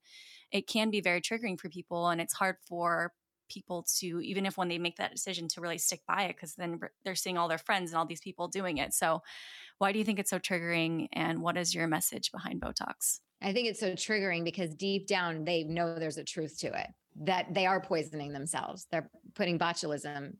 it 0.51 0.67
can 0.67 0.89
be 0.89 1.01
very 1.01 1.21
triggering 1.21 1.59
for 1.59 1.69
people. 1.69 2.09
And 2.09 2.19
it's 2.19 2.33
hard 2.33 2.57
for 2.67 3.13
people 3.49 3.85
to, 3.99 4.21
even 4.21 4.45
if 4.45 4.57
when 4.57 4.67
they 4.67 4.77
make 4.77 4.97
that 4.97 5.11
decision, 5.11 5.47
to 5.49 5.61
really 5.61 5.77
stick 5.77 6.01
by 6.07 6.23
it 6.23 6.35
because 6.35 6.55
then 6.55 6.79
they're 7.03 7.15
seeing 7.15 7.37
all 7.37 7.47
their 7.47 7.57
friends 7.57 7.91
and 7.91 7.97
all 7.97 8.05
these 8.05 8.21
people 8.21 8.47
doing 8.47 8.77
it. 8.77 8.93
So 8.93 9.21
why 9.77 9.91
do 9.91 9.99
you 9.99 10.05
think 10.05 10.19
it's 10.19 10.29
so 10.29 10.39
triggering? 10.39 11.07
And 11.13 11.41
what 11.41 11.57
is 11.57 11.73
your 11.73 11.87
message 11.87 12.31
behind 12.31 12.61
Botox? 12.61 13.19
I 13.41 13.51
think 13.51 13.67
it's 13.67 13.79
so 13.79 13.91
triggering 13.91 14.43
because 14.43 14.73
deep 14.75 15.07
down 15.07 15.43
they 15.43 15.63
know 15.63 15.99
there's 15.99 16.17
a 16.17 16.23
truth 16.23 16.57
to 16.59 16.67
it 16.67 16.87
that 17.21 17.53
they 17.53 17.65
are 17.65 17.79
poisoning 17.79 18.33
themselves. 18.33 18.87
They're 18.91 19.09
putting 19.35 19.59
botulism. 19.59 20.35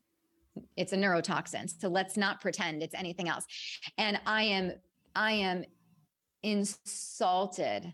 It's 0.76 0.92
a 0.92 0.96
neurotoxin. 0.96 1.72
So 1.80 1.88
let's 1.88 2.16
not 2.16 2.40
pretend 2.40 2.82
it's 2.82 2.94
anything 2.94 3.28
else. 3.28 3.44
And 3.98 4.20
I 4.26 4.44
am 4.44 4.72
I 5.14 5.32
am 5.32 5.64
insulted 6.42 7.92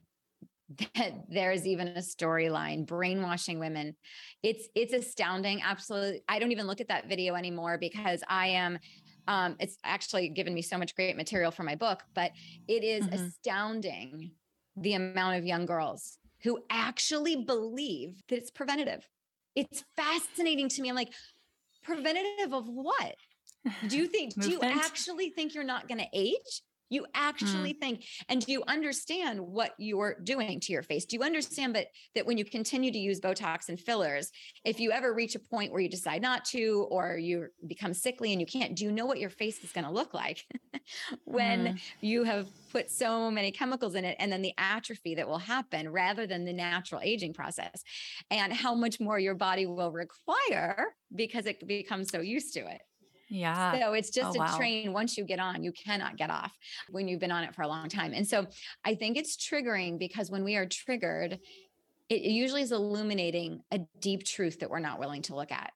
that 0.78 1.12
there's 1.28 1.66
even 1.66 1.88
a 1.88 2.00
storyline 2.00 2.86
brainwashing 2.86 3.58
women. 3.58 3.96
It's 4.42 4.68
it's 4.74 4.92
astounding. 4.92 5.62
Absolutely. 5.62 6.22
I 6.28 6.38
don't 6.38 6.52
even 6.52 6.66
look 6.66 6.80
at 6.80 6.88
that 6.88 7.08
video 7.08 7.34
anymore 7.34 7.78
because 7.78 8.22
I 8.28 8.48
am 8.48 8.78
um, 9.26 9.56
it's 9.60 9.76
actually 9.84 10.28
given 10.30 10.54
me 10.54 10.62
so 10.62 10.78
much 10.78 10.94
great 10.94 11.16
material 11.16 11.50
for 11.50 11.62
my 11.62 11.74
book, 11.74 12.02
but 12.14 12.32
it 12.66 12.82
is 12.82 13.04
mm-hmm. 13.04 13.14
astounding 13.14 14.32
the 14.76 14.94
amount 14.94 15.38
of 15.38 15.44
young 15.44 15.66
girls 15.66 16.18
who 16.42 16.58
actually 16.70 17.44
believe 17.44 18.20
that 18.28 18.36
it's 18.36 18.50
preventative. 18.50 19.06
It's 19.54 19.84
fascinating 19.96 20.68
to 20.70 20.82
me. 20.82 20.88
I'm 20.88 20.96
like, 20.96 21.12
preventative 21.82 22.52
of 22.52 22.66
what? 22.66 23.14
Do 23.86 23.96
you 23.96 24.06
think, 24.06 24.34
do 24.40 24.50
you 24.50 24.60
actually 24.62 25.30
think 25.30 25.54
you're 25.54 25.64
not 25.64 25.86
going 25.86 25.98
to 25.98 26.08
age? 26.12 26.62
You 26.90 27.06
actually 27.14 27.74
mm. 27.74 27.80
think, 27.80 28.04
and 28.28 28.44
do 28.44 28.52
you 28.52 28.62
understand 28.66 29.40
what 29.40 29.72
you're 29.78 30.16
doing 30.22 30.60
to 30.60 30.72
your 30.72 30.82
face? 30.82 31.04
Do 31.06 31.16
you 31.16 31.22
understand 31.22 31.74
that 31.76 31.86
that 32.14 32.26
when 32.26 32.36
you 32.36 32.44
continue 32.44 32.90
to 32.90 32.98
use 32.98 33.20
Botox 33.20 33.68
and 33.68 33.78
fillers, 33.78 34.30
if 34.64 34.80
you 34.80 34.90
ever 34.90 35.14
reach 35.14 35.34
a 35.36 35.38
point 35.38 35.72
where 35.72 35.80
you 35.80 35.88
decide 35.88 36.20
not 36.20 36.44
to, 36.46 36.88
or 36.90 37.16
you 37.16 37.46
become 37.66 37.94
sickly 37.94 38.32
and 38.32 38.40
you 38.40 38.46
can't, 38.46 38.76
do 38.76 38.84
you 38.84 38.92
know 38.92 39.06
what 39.06 39.20
your 39.20 39.30
face 39.30 39.62
is 39.62 39.72
going 39.72 39.84
to 39.84 39.90
look 39.90 40.12
like 40.12 40.44
when 41.24 41.66
mm. 41.66 41.80
you 42.00 42.24
have 42.24 42.48
put 42.72 42.90
so 42.90 43.30
many 43.30 43.50
chemicals 43.50 43.94
in 43.94 44.04
it, 44.04 44.16
and 44.18 44.30
then 44.30 44.42
the 44.42 44.54
atrophy 44.58 45.14
that 45.14 45.28
will 45.28 45.38
happen 45.38 45.88
rather 45.88 46.26
than 46.26 46.44
the 46.44 46.52
natural 46.52 47.00
aging 47.02 47.32
process, 47.32 47.82
and 48.30 48.52
how 48.52 48.74
much 48.74 49.00
more 49.00 49.18
your 49.18 49.34
body 49.34 49.66
will 49.66 49.92
require 49.92 50.94
because 51.14 51.46
it 51.46 51.66
becomes 51.66 52.10
so 52.10 52.20
used 52.20 52.54
to 52.54 52.60
it. 52.60 52.80
Yeah. 53.30 53.78
So 53.78 53.92
it's 53.92 54.10
oh, 54.10 54.20
just 54.20 54.36
oh, 54.36 54.42
a 54.42 54.44
wow. 54.44 54.56
train. 54.56 54.92
Once 54.92 55.16
you 55.16 55.24
get 55.24 55.38
on, 55.38 55.62
you 55.62 55.72
cannot 55.72 56.16
get 56.16 56.30
off 56.30 56.52
when 56.90 57.08
you've 57.08 57.20
been 57.20 57.30
on 57.30 57.44
it 57.44 57.54
for 57.54 57.62
a 57.62 57.68
long 57.68 57.88
time. 57.88 58.12
And 58.12 58.26
so 58.26 58.46
I 58.84 58.96
think 58.96 59.16
it's 59.16 59.36
triggering 59.36 59.98
because 59.98 60.30
when 60.30 60.44
we 60.44 60.56
are 60.56 60.66
triggered, 60.66 61.38
it 62.08 62.22
usually 62.22 62.62
is 62.62 62.72
illuminating 62.72 63.62
a 63.70 63.78
deep 64.00 64.24
truth 64.24 64.58
that 64.60 64.70
we're 64.70 64.80
not 64.80 64.98
willing 64.98 65.22
to 65.22 65.36
look 65.36 65.52
at. 65.52 65.72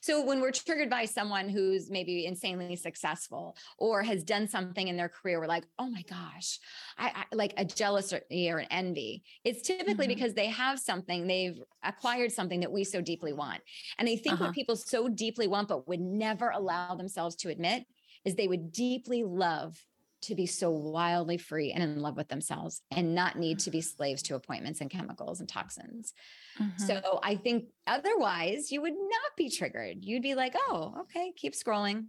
So 0.00 0.24
when 0.24 0.40
we're 0.40 0.50
triggered 0.50 0.90
by 0.90 1.04
someone 1.04 1.48
who's 1.48 1.90
maybe 1.90 2.26
insanely 2.26 2.76
successful 2.76 3.56
or 3.78 4.02
has 4.02 4.24
done 4.24 4.48
something 4.48 4.88
in 4.88 4.96
their 4.96 5.08
career, 5.08 5.40
we're 5.40 5.46
like, 5.46 5.64
oh 5.78 5.90
my 5.90 6.02
gosh, 6.08 6.58
I, 6.98 7.12
I 7.14 7.34
like 7.34 7.54
a 7.56 7.64
jealousy 7.64 8.50
or 8.50 8.58
an 8.58 8.66
envy. 8.70 9.22
It's 9.44 9.62
typically 9.62 10.06
mm-hmm. 10.06 10.14
because 10.14 10.34
they 10.34 10.46
have 10.46 10.78
something, 10.78 11.26
they've 11.26 11.58
acquired 11.84 12.32
something 12.32 12.60
that 12.60 12.72
we 12.72 12.84
so 12.84 13.00
deeply 13.00 13.32
want. 13.32 13.60
And 13.98 14.08
I 14.08 14.16
think 14.16 14.34
uh-huh. 14.34 14.46
what 14.46 14.54
people 14.54 14.76
so 14.76 15.08
deeply 15.08 15.46
want, 15.46 15.68
but 15.68 15.86
would 15.86 16.00
never 16.00 16.50
allow 16.50 16.94
themselves 16.94 17.36
to 17.36 17.50
admit 17.50 17.84
is 18.24 18.34
they 18.34 18.48
would 18.48 18.72
deeply 18.72 19.22
love 19.24 19.78
to 20.22 20.34
be 20.34 20.46
so 20.46 20.70
wildly 20.70 21.38
free 21.38 21.72
and 21.72 21.82
in 21.82 22.00
love 22.00 22.16
with 22.16 22.28
themselves 22.28 22.82
and 22.90 23.14
not 23.14 23.38
need 23.38 23.58
to 23.60 23.70
be 23.70 23.80
slaves 23.80 24.22
to 24.22 24.34
appointments 24.34 24.80
and 24.80 24.90
chemicals 24.90 25.40
and 25.40 25.48
toxins. 25.48 26.12
Mm-hmm. 26.60 26.84
So 26.84 27.20
I 27.22 27.36
think 27.36 27.66
otherwise 27.86 28.70
you 28.70 28.82
would 28.82 28.94
not 28.94 29.36
be 29.36 29.48
triggered. 29.48 29.98
You'd 30.04 30.22
be 30.22 30.34
like, 30.34 30.54
oh, 30.56 30.94
okay, 31.02 31.32
keep 31.36 31.54
scrolling. 31.54 32.06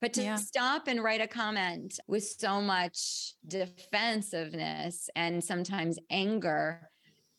But 0.00 0.12
to 0.14 0.22
yeah. 0.22 0.36
stop 0.36 0.88
and 0.88 1.02
write 1.02 1.22
a 1.22 1.26
comment 1.26 1.98
with 2.06 2.24
so 2.24 2.60
much 2.60 3.34
defensiveness 3.46 5.08
and 5.16 5.42
sometimes 5.42 5.98
anger 6.10 6.90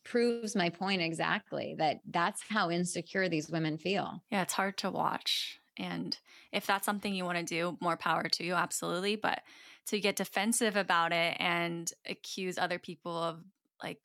proves 0.03 0.55
my 0.55 0.69
point 0.69 1.01
exactly 1.01 1.75
that 1.77 1.99
that's 2.09 2.41
how 2.49 2.71
insecure 2.71 3.29
these 3.29 3.49
women 3.49 3.77
feel. 3.77 4.23
Yeah, 4.31 4.41
it's 4.41 4.53
hard 4.53 4.77
to 4.77 4.89
watch. 4.89 5.59
And 5.77 6.17
if 6.51 6.65
that's 6.65 6.85
something 6.85 7.13
you 7.13 7.25
want 7.25 7.37
to 7.37 7.43
do, 7.43 7.77
more 7.79 7.97
power 7.97 8.23
to 8.23 8.43
you, 8.43 8.55
absolutely. 8.55 9.17
But 9.17 9.41
to 9.87 9.99
get 9.99 10.15
defensive 10.15 10.75
about 10.75 11.11
it 11.11 11.37
and 11.39 11.91
accuse 12.07 12.57
other 12.57 12.79
people 12.79 13.15
of 13.15 13.39
like 13.81 13.99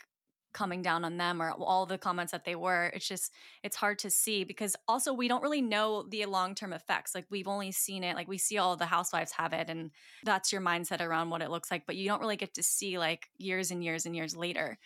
coming 0.53 0.83
down 0.83 1.05
on 1.05 1.17
them 1.17 1.41
or 1.41 1.51
all 1.53 1.87
the 1.87 1.97
comments 1.97 2.33
that 2.33 2.45
they 2.45 2.55
were 2.55 2.91
it's 2.95 3.09
just 3.09 3.33
it's 3.63 3.77
hard 3.77 3.99
to 3.99 4.11
see 4.11 4.45
because 4.45 4.77
also 4.87 5.13
we 5.13 5.27
don't 5.27 5.43
really 5.43 5.63
know 5.63 6.05
the 6.11 6.25
long-term 6.27 6.73
effects 6.73 7.15
like 7.15 7.25
we've 7.31 7.49
only 7.49 7.73
seen 7.73 8.05
it 8.05 8.17
like 8.17 8.29
we 8.29 8.39
see 8.39 8.59
all 8.59 8.77
the 8.77 8.87
housewives 8.87 9.33
have 9.33 9.53
it 9.53 9.71
and 9.71 9.91
that's 10.25 10.53
your 10.53 10.61
mindset 10.61 11.01
around 11.01 11.31
what 11.31 11.43
it 11.43 11.51
looks 11.51 11.71
like 11.71 11.87
but 11.87 11.97
you 11.97 12.07
don't 12.07 12.21
really 12.21 12.37
get 12.37 12.55
to 12.55 12.63
see 12.63 12.99
like 12.99 13.29
years 13.39 13.71
and 13.71 13.83
years 13.83 14.07
and 14.07 14.15
years 14.15 14.37
later. 14.37 14.79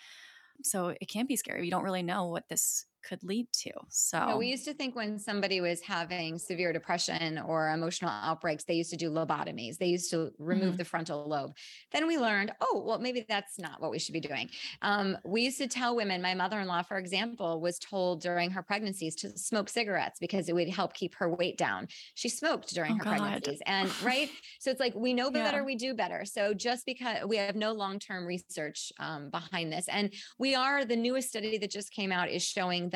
So 0.63 0.95
it 1.01 1.09
can 1.09 1.27
be 1.27 1.37
scary 1.37 1.65
you 1.65 1.71
don't 1.71 1.85
really 1.85 2.03
know 2.03 2.27
what 2.27 2.49
this 2.49 2.87
could 3.07 3.23
lead 3.23 3.47
to. 3.53 3.71
So 3.89 4.37
we 4.37 4.49
used 4.49 4.65
to 4.65 4.75
think 4.75 4.97
when 4.97 5.19
somebody 5.19 5.61
was 5.61 5.81
having 5.81 6.39
severe 6.39 6.73
depression 6.73 7.39
or 7.39 7.71
emotional 7.71 8.11
outbreaks, 8.11 8.65
they 8.65 8.75
used 8.75 8.91
to 8.91 8.97
do 8.97 9.11
lobotomies. 9.11 9.79
They 9.79 9.87
used 9.87 10.11
to 10.11 10.31
remove 10.39 10.71
mm-hmm. 10.71 10.77
the 10.77 10.85
frontal 10.85 11.29
lobe. 11.29 11.53
Then 11.93 12.07
we 12.07 12.19
learned, 12.19 12.53
oh, 12.61 12.83
well, 12.85 12.99
maybe 12.99 13.25
that's 13.29 13.59
not 13.59 13.81
what 13.81 13.91
we 13.91 13.99
should 13.99 14.13
be 14.13 14.21
doing. 14.21 14.51
Um, 14.83 15.17
we 15.25 15.43
used 15.43 15.59
to 15.59 15.69
tell 15.69 15.95
women, 15.95 16.21
my 16.21 16.35
mother-in-law, 16.35 16.83
for 16.83 16.99
example, 16.99 17.61
was 17.61 17.79
told 17.79 18.21
during 18.21 18.51
her 18.51 18.63
pregnancies 18.63 19.15
to 19.17 19.39
smoke 19.39 19.69
cigarettes 19.69 20.19
because 20.19 20.49
it 20.49 20.55
would 20.55 20.69
help 20.69 20.93
keep 20.95 21.15
her 21.15 21.33
weight 21.33 21.57
down. 21.57 21.89
She 22.15 22.29
smoked 22.29 22.75
during 22.75 22.93
oh, 22.93 22.97
her 22.99 23.05
God. 23.05 23.19
pregnancies. 23.19 23.61
And 23.67 23.91
right. 24.03 24.31
So 24.59 24.71
it's 24.71 24.81
like 24.81 24.95
we 24.95 25.15
know 25.15 25.31
better, 25.31 25.59
yeah. 25.59 25.65
we 25.65 25.77
do 25.77 25.95
better. 25.95 26.25
So 26.25 26.55
just 26.55 26.85
because 26.87 27.25
we 27.27 27.37
have 27.37 27.57
no 27.57 27.73
long-term 27.73 28.27
research 28.27 28.93
um, 28.99 29.31
behind 29.31 29.73
this. 29.73 29.87
And 29.89 30.13
we 30.39 30.55
are 30.55 30.85
the 30.85 30.97
newest 30.97 31.29
study 31.29 31.59
that 31.59 31.71
just 31.71 31.93
came 31.93 32.11
out 32.11 32.29
is 32.29 32.43
showing 32.43 32.89
that 32.91 32.96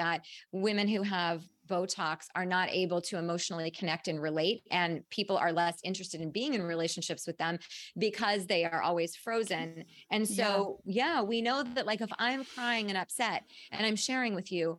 women 0.52 0.88
who 0.88 1.02
have 1.02 1.42
Botox 1.68 2.26
are 2.34 2.44
not 2.44 2.68
able 2.70 3.00
to 3.00 3.16
emotionally 3.16 3.70
connect 3.70 4.08
and 4.08 4.20
relate. 4.20 4.62
And 4.70 5.08
people 5.08 5.38
are 5.38 5.52
less 5.52 5.78
interested 5.84 6.20
in 6.20 6.32
being 6.32 6.54
in 6.54 6.62
relationships 6.62 7.26
with 7.26 7.38
them 7.38 7.58
because 7.96 8.46
they 8.46 8.64
are 8.64 8.82
always 8.82 9.14
frozen. 9.14 9.84
And 10.10 10.26
so, 10.26 10.80
yeah, 10.84 11.16
yeah 11.16 11.22
we 11.22 11.40
know 11.40 11.62
that, 11.62 11.86
like, 11.86 12.00
if 12.00 12.10
I'm 12.18 12.44
crying 12.44 12.88
and 12.88 12.98
upset 12.98 13.44
and 13.70 13.86
I'm 13.86 13.96
sharing 13.96 14.34
with 14.34 14.50
you, 14.50 14.78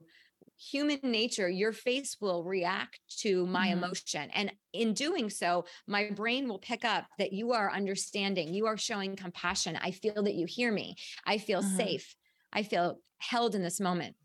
human 0.57 0.99
nature, 1.01 1.49
your 1.49 1.71
face 1.71 2.17
will 2.21 2.43
react 2.43 2.99
to 3.19 3.47
my 3.47 3.67
mm-hmm. 3.67 3.83
emotion. 3.83 4.29
And 4.33 4.51
in 4.73 4.93
doing 4.93 5.29
so, 5.29 5.65
my 5.87 6.11
brain 6.11 6.47
will 6.47 6.59
pick 6.59 6.85
up 6.85 7.05
that 7.17 7.33
you 7.33 7.53
are 7.53 7.71
understanding, 7.71 8.53
you 8.53 8.67
are 8.67 8.77
showing 8.77 9.15
compassion. 9.15 9.77
I 9.81 9.91
feel 9.91 10.21
that 10.23 10.35
you 10.35 10.45
hear 10.45 10.71
me, 10.71 10.95
I 11.25 11.39
feel 11.39 11.61
mm-hmm. 11.61 11.77
safe, 11.77 12.15
I 12.53 12.63
feel 12.63 12.99
held 13.17 13.55
in 13.55 13.63
this 13.63 13.79
moment. 13.79 14.15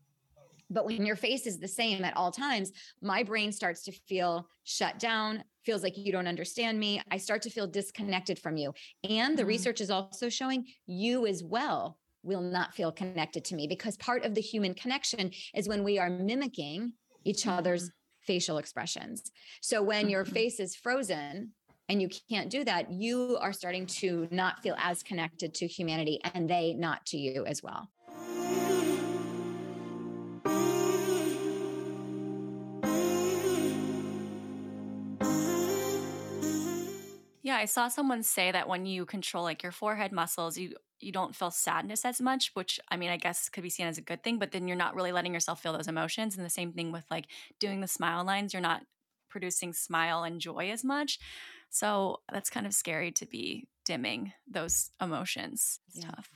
But 0.69 0.85
when 0.85 1.05
your 1.05 1.15
face 1.15 1.47
is 1.47 1.59
the 1.59 1.67
same 1.67 2.03
at 2.03 2.15
all 2.17 2.31
times, 2.31 2.71
my 3.01 3.23
brain 3.23 3.51
starts 3.51 3.83
to 3.83 3.91
feel 3.91 4.47
shut 4.63 4.99
down, 4.99 5.43
feels 5.63 5.83
like 5.83 5.97
you 5.97 6.11
don't 6.11 6.27
understand 6.27 6.79
me. 6.79 7.01
I 7.09 7.17
start 7.17 7.41
to 7.43 7.49
feel 7.49 7.67
disconnected 7.67 8.39
from 8.39 8.57
you. 8.57 8.73
And 9.07 9.37
the 9.37 9.43
mm-hmm. 9.43 9.49
research 9.49 9.81
is 9.81 9.89
also 9.89 10.29
showing 10.29 10.65
you 10.85 11.25
as 11.25 11.43
well 11.43 11.97
will 12.23 12.41
not 12.41 12.73
feel 12.73 12.91
connected 12.91 13.45
to 13.45 13.55
me 13.55 13.67
because 13.67 13.95
part 13.97 14.25
of 14.25 14.35
the 14.35 14.41
human 14.41 14.73
connection 14.73 15.31
is 15.55 15.69
when 15.69 15.83
we 15.83 15.97
are 15.97 16.09
mimicking 16.09 16.93
each 17.23 17.47
other's 17.47 17.91
facial 18.21 18.57
expressions. 18.57 19.31
So 19.61 19.81
when 19.81 20.09
your 20.09 20.25
mm-hmm. 20.25 20.33
face 20.33 20.59
is 20.59 20.75
frozen, 20.75 21.53
and 21.89 22.01
you 22.01 22.09
can't 22.29 22.49
do 22.49 22.63
that, 22.65 22.91
you 22.91 23.37
are 23.39 23.53
starting 23.53 23.85
to 23.85 24.27
not 24.29 24.61
feel 24.61 24.75
as 24.77 25.03
connected 25.03 25.53
to 25.55 25.67
humanity 25.67 26.19
and 26.33 26.49
they 26.49 26.73
not 26.73 27.05
to 27.07 27.17
you 27.17 27.45
as 27.45 27.63
well. 27.63 27.89
Yeah, 37.47 37.55
I 37.55 37.63
saw 37.63 37.87
someone 37.87 38.23
say 38.23 38.51
that 38.51 38.67
when 38.67 38.85
you 38.85 39.05
control 39.05 39.45
like 39.45 39.63
your 39.63 39.71
forehead 39.71 40.11
muscles, 40.11 40.57
you 40.57 40.75
you 40.99 41.13
don't 41.13 41.33
feel 41.33 41.49
sadness 41.49 42.03
as 42.03 42.19
much, 42.19 42.51
which 42.55 42.77
I 42.91 42.97
mean, 42.97 43.09
I 43.09 43.15
guess 43.15 43.47
could 43.47 43.63
be 43.63 43.69
seen 43.69 43.87
as 43.87 43.97
a 43.97 44.01
good 44.01 44.21
thing, 44.21 44.37
but 44.37 44.51
then 44.51 44.67
you're 44.67 44.75
not 44.75 44.95
really 44.95 45.13
letting 45.13 45.33
yourself 45.33 45.61
feel 45.61 45.71
those 45.71 45.87
emotions. 45.87 46.35
And 46.35 46.45
the 46.45 46.49
same 46.49 46.73
thing 46.73 46.91
with 46.91 47.05
like 47.09 47.27
doing 47.57 47.79
the 47.79 47.87
smile 47.87 48.25
lines, 48.25 48.51
you're 48.51 48.59
not 48.59 48.81
producing 49.29 49.71
smile 49.71 50.23
and 50.23 50.41
joy 50.41 50.71
as 50.71 50.83
much. 50.83 51.19
So 51.69 52.19
that's 52.29 52.49
kind 52.49 52.65
of 52.67 52.73
scary 52.73 53.13
to 53.13 53.25
be 53.25 53.69
dimming 53.85 54.33
those 54.45 54.91
emotions. 55.01 55.79
It's 55.87 56.03
yeah. 56.03 56.11
tough. 56.11 56.29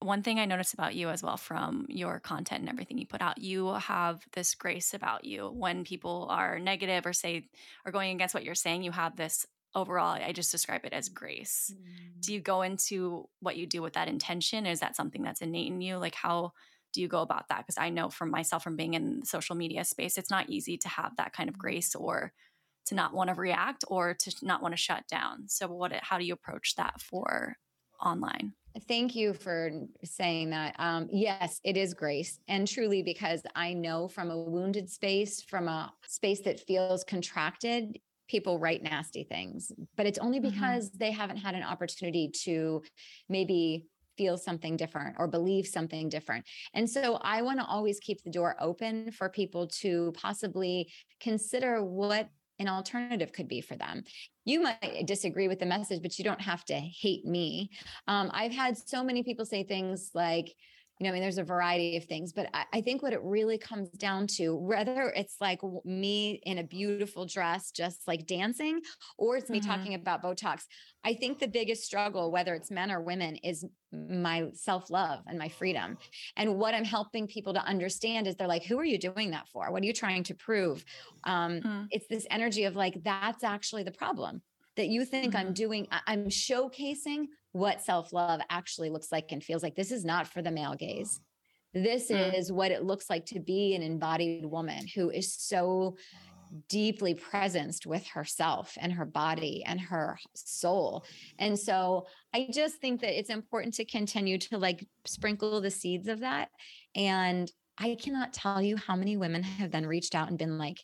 One 0.00 0.22
thing 0.22 0.38
I 0.38 0.44
noticed 0.44 0.74
about 0.74 0.94
you 0.94 1.08
as 1.08 1.22
well 1.22 1.38
from 1.38 1.86
your 1.88 2.20
content 2.20 2.60
and 2.60 2.68
everything 2.68 2.98
you 2.98 3.06
put 3.06 3.22
out, 3.22 3.38
you 3.38 3.72
have 3.72 4.20
this 4.34 4.54
grace 4.54 4.92
about 4.92 5.24
you. 5.24 5.48
When 5.48 5.84
people 5.84 6.26
are 6.28 6.58
negative 6.58 7.06
or 7.06 7.14
say, 7.14 7.48
or 7.86 7.92
going 7.92 8.14
against 8.14 8.34
what 8.34 8.44
you're 8.44 8.54
saying, 8.54 8.82
you 8.82 8.92
have 8.92 9.16
this 9.16 9.46
overall 9.74 10.14
i 10.14 10.32
just 10.32 10.50
describe 10.50 10.84
it 10.84 10.92
as 10.92 11.08
grace 11.08 11.72
mm. 11.74 12.20
do 12.20 12.32
you 12.32 12.40
go 12.40 12.62
into 12.62 13.28
what 13.40 13.56
you 13.56 13.66
do 13.66 13.82
with 13.82 13.92
that 13.92 14.08
intention 14.08 14.66
is 14.66 14.80
that 14.80 14.96
something 14.96 15.22
that's 15.22 15.40
innate 15.40 15.70
in 15.70 15.80
you 15.80 15.96
like 15.96 16.14
how 16.14 16.52
do 16.92 17.00
you 17.00 17.08
go 17.08 17.22
about 17.22 17.48
that 17.48 17.58
because 17.58 17.78
i 17.78 17.88
know 17.88 18.08
from 18.08 18.30
myself 18.30 18.62
from 18.62 18.76
being 18.76 18.94
in 18.94 19.20
the 19.20 19.26
social 19.26 19.54
media 19.54 19.84
space 19.84 20.18
it's 20.18 20.30
not 20.30 20.48
easy 20.48 20.76
to 20.76 20.88
have 20.88 21.14
that 21.16 21.32
kind 21.32 21.48
of 21.48 21.54
mm. 21.54 21.60
grace 21.60 21.94
or 21.94 22.32
to 22.86 22.94
not 22.94 23.14
want 23.14 23.28
to 23.28 23.34
react 23.34 23.84
or 23.88 24.14
to 24.14 24.34
not 24.42 24.62
want 24.62 24.72
to 24.72 24.80
shut 24.80 25.06
down 25.08 25.44
so 25.46 25.68
what 25.68 25.92
how 26.02 26.18
do 26.18 26.24
you 26.24 26.34
approach 26.34 26.74
that 26.76 27.00
for 27.00 27.56
online 28.04 28.52
Thank 28.86 29.16
you 29.16 29.34
for 29.34 29.70
saying 30.04 30.50
that. 30.50 30.76
Um, 30.78 31.08
yes, 31.10 31.60
it 31.64 31.76
is 31.76 31.92
grace. 31.92 32.38
And 32.46 32.68
truly, 32.68 33.02
because 33.02 33.42
I 33.56 33.72
know 33.72 34.06
from 34.06 34.30
a 34.30 34.38
wounded 34.38 34.88
space, 34.88 35.42
from 35.42 35.66
a 35.66 35.92
space 36.06 36.40
that 36.42 36.60
feels 36.60 37.02
contracted, 37.02 37.98
people 38.30 38.58
write 38.58 38.82
nasty 38.82 39.24
things, 39.24 39.72
but 39.96 40.06
it's 40.06 40.18
only 40.18 40.38
mm-hmm. 40.38 40.50
because 40.50 40.88
mm-hmm. 40.88 40.98
they 40.98 41.10
haven't 41.10 41.38
had 41.38 41.54
an 41.54 41.64
opportunity 41.64 42.30
to 42.44 42.82
maybe 43.28 43.86
feel 44.16 44.36
something 44.38 44.76
different 44.76 45.16
or 45.18 45.26
believe 45.26 45.66
something 45.66 46.08
different. 46.08 46.44
And 46.74 46.88
so 46.88 47.18
I 47.22 47.42
want 47.42 47.58
to 47.58 47.66
always 47.66 47.98
keep 47.98 48.22
the 48.22 48.30
door 48.30 48.54
open 48.60 49.10
for 49.12 49.28
people 49.28 49.66
to 49.80 50.12
possibly 50.16 50.92
consider 51.20 51.82
what 51.82 52.28
an 52.58 52.68
alternative 52.68 53.32
could 53.32 53.48
be 53.48 53.62
for 53.62 53.76
them. 53.76 54.04
You 54.44 54.60
might 54.60 55.04
disagree 55.06 55.48
with 55.48 55.58
the 55.58 55.66
message, 55.66 56.02
but 56.02 56.18
you 56.18 56.24
don't 56.24 56.40
have 56.40 56.64
to 56.66 56.74
hate 56.74 57.24
me. 57.24 57.70
Um, 58.06 58.30
I've 58.32 58.52
had 58.52 58.76
so 58.76 59.02
many 59.02 59.22
people 59.22 59.46
say 59.46 59.64
things 59.64 60.10
like, 60.14 60.54
you 61.00 61.04
know, 61.04 61.10
I 61.10 61.12
mean, 61.14 61.22
there's 61.22 61.38
a 61.38 61.44
variety 61.44 61.96
of 61.96 62.04
things, 62.04 62.34
but 62.34 62.50
I, 62.52 62.64
I, 62.74 62.80
think 62.82 63.02
what 63.02 63.14
it 63.14 63.22
really 63.22 63.56
comes 63.56 63.88
down 63.88 64.26
to, 64.36 64.54
whether 64.54 65.10
it's 65.16 65.36
like 65.40 65.60
me 65.82 66.42
in 66.44 66.58
a 66.58 66.62
beautiful 66.62 67.24
dress, 67.24 67.70
just 67.70 68.06
like 68.06 68.26
dancing, 68.26 68.82
or 69.16 69.38
it's 69.38 69.48
me 69.48 69.60
mm-hmm. 69.60 69.70
talking 69.70 69.94
about 69.94 70.22
Botox, 70.22 70.64
I 71.02 71.14
think 71.14 71.38
the 71.38 71.48
biggest 71.48 71.84
struggle, 71.84 72.30
whether 72.30 72.54
it's 72.54 72.70
men 72.70 72.90
or 72.90 73.00
women, 73.00 73.36
is 73.36 73.64
my 73.92 74.48
self 74.52 74.90
love 74.90 75.20
and 75.26 75.38
my 75.38 75.48
freedom. 75.48 75.96
And 76.36 76.56
what 76.56 76.74
I'm 76.74 76.84
helping 76.84 77.26
people 77.26 77.54
to 77.54 77.64
understand 77.64 78.26
is 78.26 78.36
they're 78.36 78.46
like, 78.46 78.64
who 78.64 78.78
are 78.78 78.84
you 78.84 78.98
doing 78.98 79.30
that 79.30 79.48
for? 79.48 79.72
What 79.72 79.82
are 79.82 79.86
you 79.86 79.94
trying 79.94 80.24
to 80.24 80.34
prove? 80.34 80.84
Um, 81.24 81.60
mm. 81.60 81.86
It's 81.90 82.06
this 82.08 82.26
energy 82.30 82.64
of 82.64 82.76
like, 82.76 83.02
that's 83.02 83.42
actually 83.42 83.84
the 83.84 83.92
problem 83.92 84.42
that 84.80 84.88
you 84.88 85.04
think 85.04 85.34
mm-hmm. 85.34 85.48
I'm 85.48 85.52
doing, 85.52 85.86
I'm 86.06 86.30
showcasing 86.30 87.26
what 87.52 87.82
self 87.82 88.14
love 88.14 88.40
actually 88.48 88.88
looks 88.88 89.12
like 89.12 89.30
and 89.30 89.44
feels 89.44 89.62
like. 89.62 89.76
This 89.76 89.92
is 89.92 90.06
not 90.06 90.26
for 90.26 90.40
the 90.40 90.50
male 90.50 90.74
gaze. 90.74 91.20
This 91.74 92.10
mm-hmm. 92.10 92.34
is 92.34 92.50
what 92.50 92.70
it 92.70 92.82
looks 92.82 93.10
like 93.10 93.26
to 93.26 93.40
be 93.40 93.74
an 93.74 93.82
embodied 93.82 94.46
woman 94.46 94.86
who 94.94 95.10
is 95.10 95.34
so 95.34 95.98
deeply 96.68 97.14
presenced 97.14 97.84
with 97.84 98.06
herself 98.06 98.78
and 98.80 98.90
her 98.90 99.04
body 99.04 99.62
and 99.66 99.78
her 99.78 100.18
soul. 100.34 101.04
And 101.38 101.58
so 101.58 102.06
I 102.32 102.48
just 102.50 102.76
think 102.76 103.02
that 103.02 103.18
it's 103.18 103.30
important 103.30 103.74
to 103.74 103.84
continue 103.84 104.38
to 104.38 104.56
like 104.56 104.88
sprinkle 105.04 105.60
the 105.60 105.70
seeds 105.70 106.08
of 106.08 106.20
that. 106.20 106.48
And 106.96 107.52
I 107.76 107.96
cannot 108.00 108.32
tell 108.32 108.62
you 108.62 108.78
how 108.78 108.96
many 108.96 109.18
women 109.18 109.42
have 109.42 109.72
then 109.72 109.84
reached 109.84 110.14
out 110.14 110.30
and 110.30 110.38
been 110.38 110.56
like, 110.56 110.78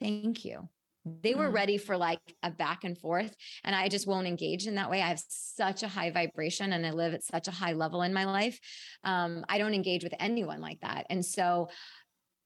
thank 0.00 0.44
you. 0.44 0.68
They 1.04 1.34
were 1.34 1.48
mm. 1.48 1.54
ready 1.54 1.78
for 1.78 1.96
like 1.96 2.20
a 2.42 2.50
back 2.50 2.84
and 2.84 2.96
forth. 2.96 3.34
And 3.64 3.74
I 3.74 3.88
just 3.88 4.06
won't 4.06 4.26
engage 4.26 4.66
in 4.66 4.76
that 4.76 4.90
way. 4.90 5.02
I 5.02 5.08
have 5.08 5.22
such 5.28 5.82
a 5.82 5.88
high 5.88 6.10
vibration 6.10 6.72
and 6.72 6.86
I 6.86 6.90
live 6.90 7.14
at 7.14 7.24
such 7.24 7.48
a 7.48 7.52
high 7.52 7.72
level 7.72 8.02
in 8.02 8.14
my 8.14 8.24
life. 8.24 8.58
Um, 9.04 9.44
I 9.48 9.58
don't 9.58 9.74
engage 9.74 10.04
with 10.04 10.14
anyone 10.20 10.60
like 10.60 10.80
that. 10.80 11.06
And 11.10 11.24
so 11.24 11.68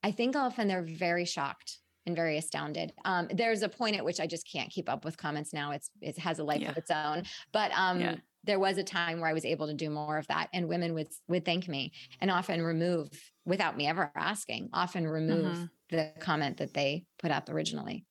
I 0.02 0.10
think 0.10 0.36
often 0.36 0.68
they're 0.68 0.86
very 0.86 1.24
shocked 1.24 1.78
and 2.06 2.14
very 2.14 2.38
astounded. 2.38 2.92
Um, 3.04 3.28
there's 3.32 3.62
a 3.62 3.68
point 3.68 3.96
at 3.96 4.04
which 4.04 4.20
I 4.20 4.26
just 4.26 4.50
can't 4.50 4.70
keep 4.70 4.88
up 4.88 5.04
with 5.04 5.16
comments 5.16 5.52
now. 5.52 5.72
It's 5.72 5.90
it 6.00 6.18
has 6.18 6.38
a 6.38 6.44
life 6.44 6.60
yeah. 6.60 6.70
of 6.70 6.76
its 6.76 6.90
own. 6.90 7.24
But 7.52 7.72
um, 7.76 8.00
yeah. 8.00 8.14
there 8.44 8.60
was 8.60 8.78
a 8.78 8.84
time 8.84 9.20
where 9.20 9.28
I 9.28 9.32
was 9.32 9.44
able 9.44 9.66
to 9.66 9.74
do 9.74 9.90
more 9.90 10.16
of 10.16 10.26
that, 10.28 10.48
and 10.52 10.68
women 10.68 10.94
would 10.94 11.08
would 11.28 11.44
thank 11.44 11.68
me 11.68 11.92
and 12.20 12.30
often 12.30 12.62
remove 12.62 13.08
without 13.44 13.76
me 13.76 13.86
ever 13.88 14.12
asking, 14.16 14.70
often 14.72 15.06
remove 15.06 15.56
mm-hmm. 15.56 15.96
the 15.96 16.12
comment 16.20 16.58
that 16.58 16.72
they 16.72 17.04
put 17.18 17.30
up 17.32 17.48
originally. 17.48 18.04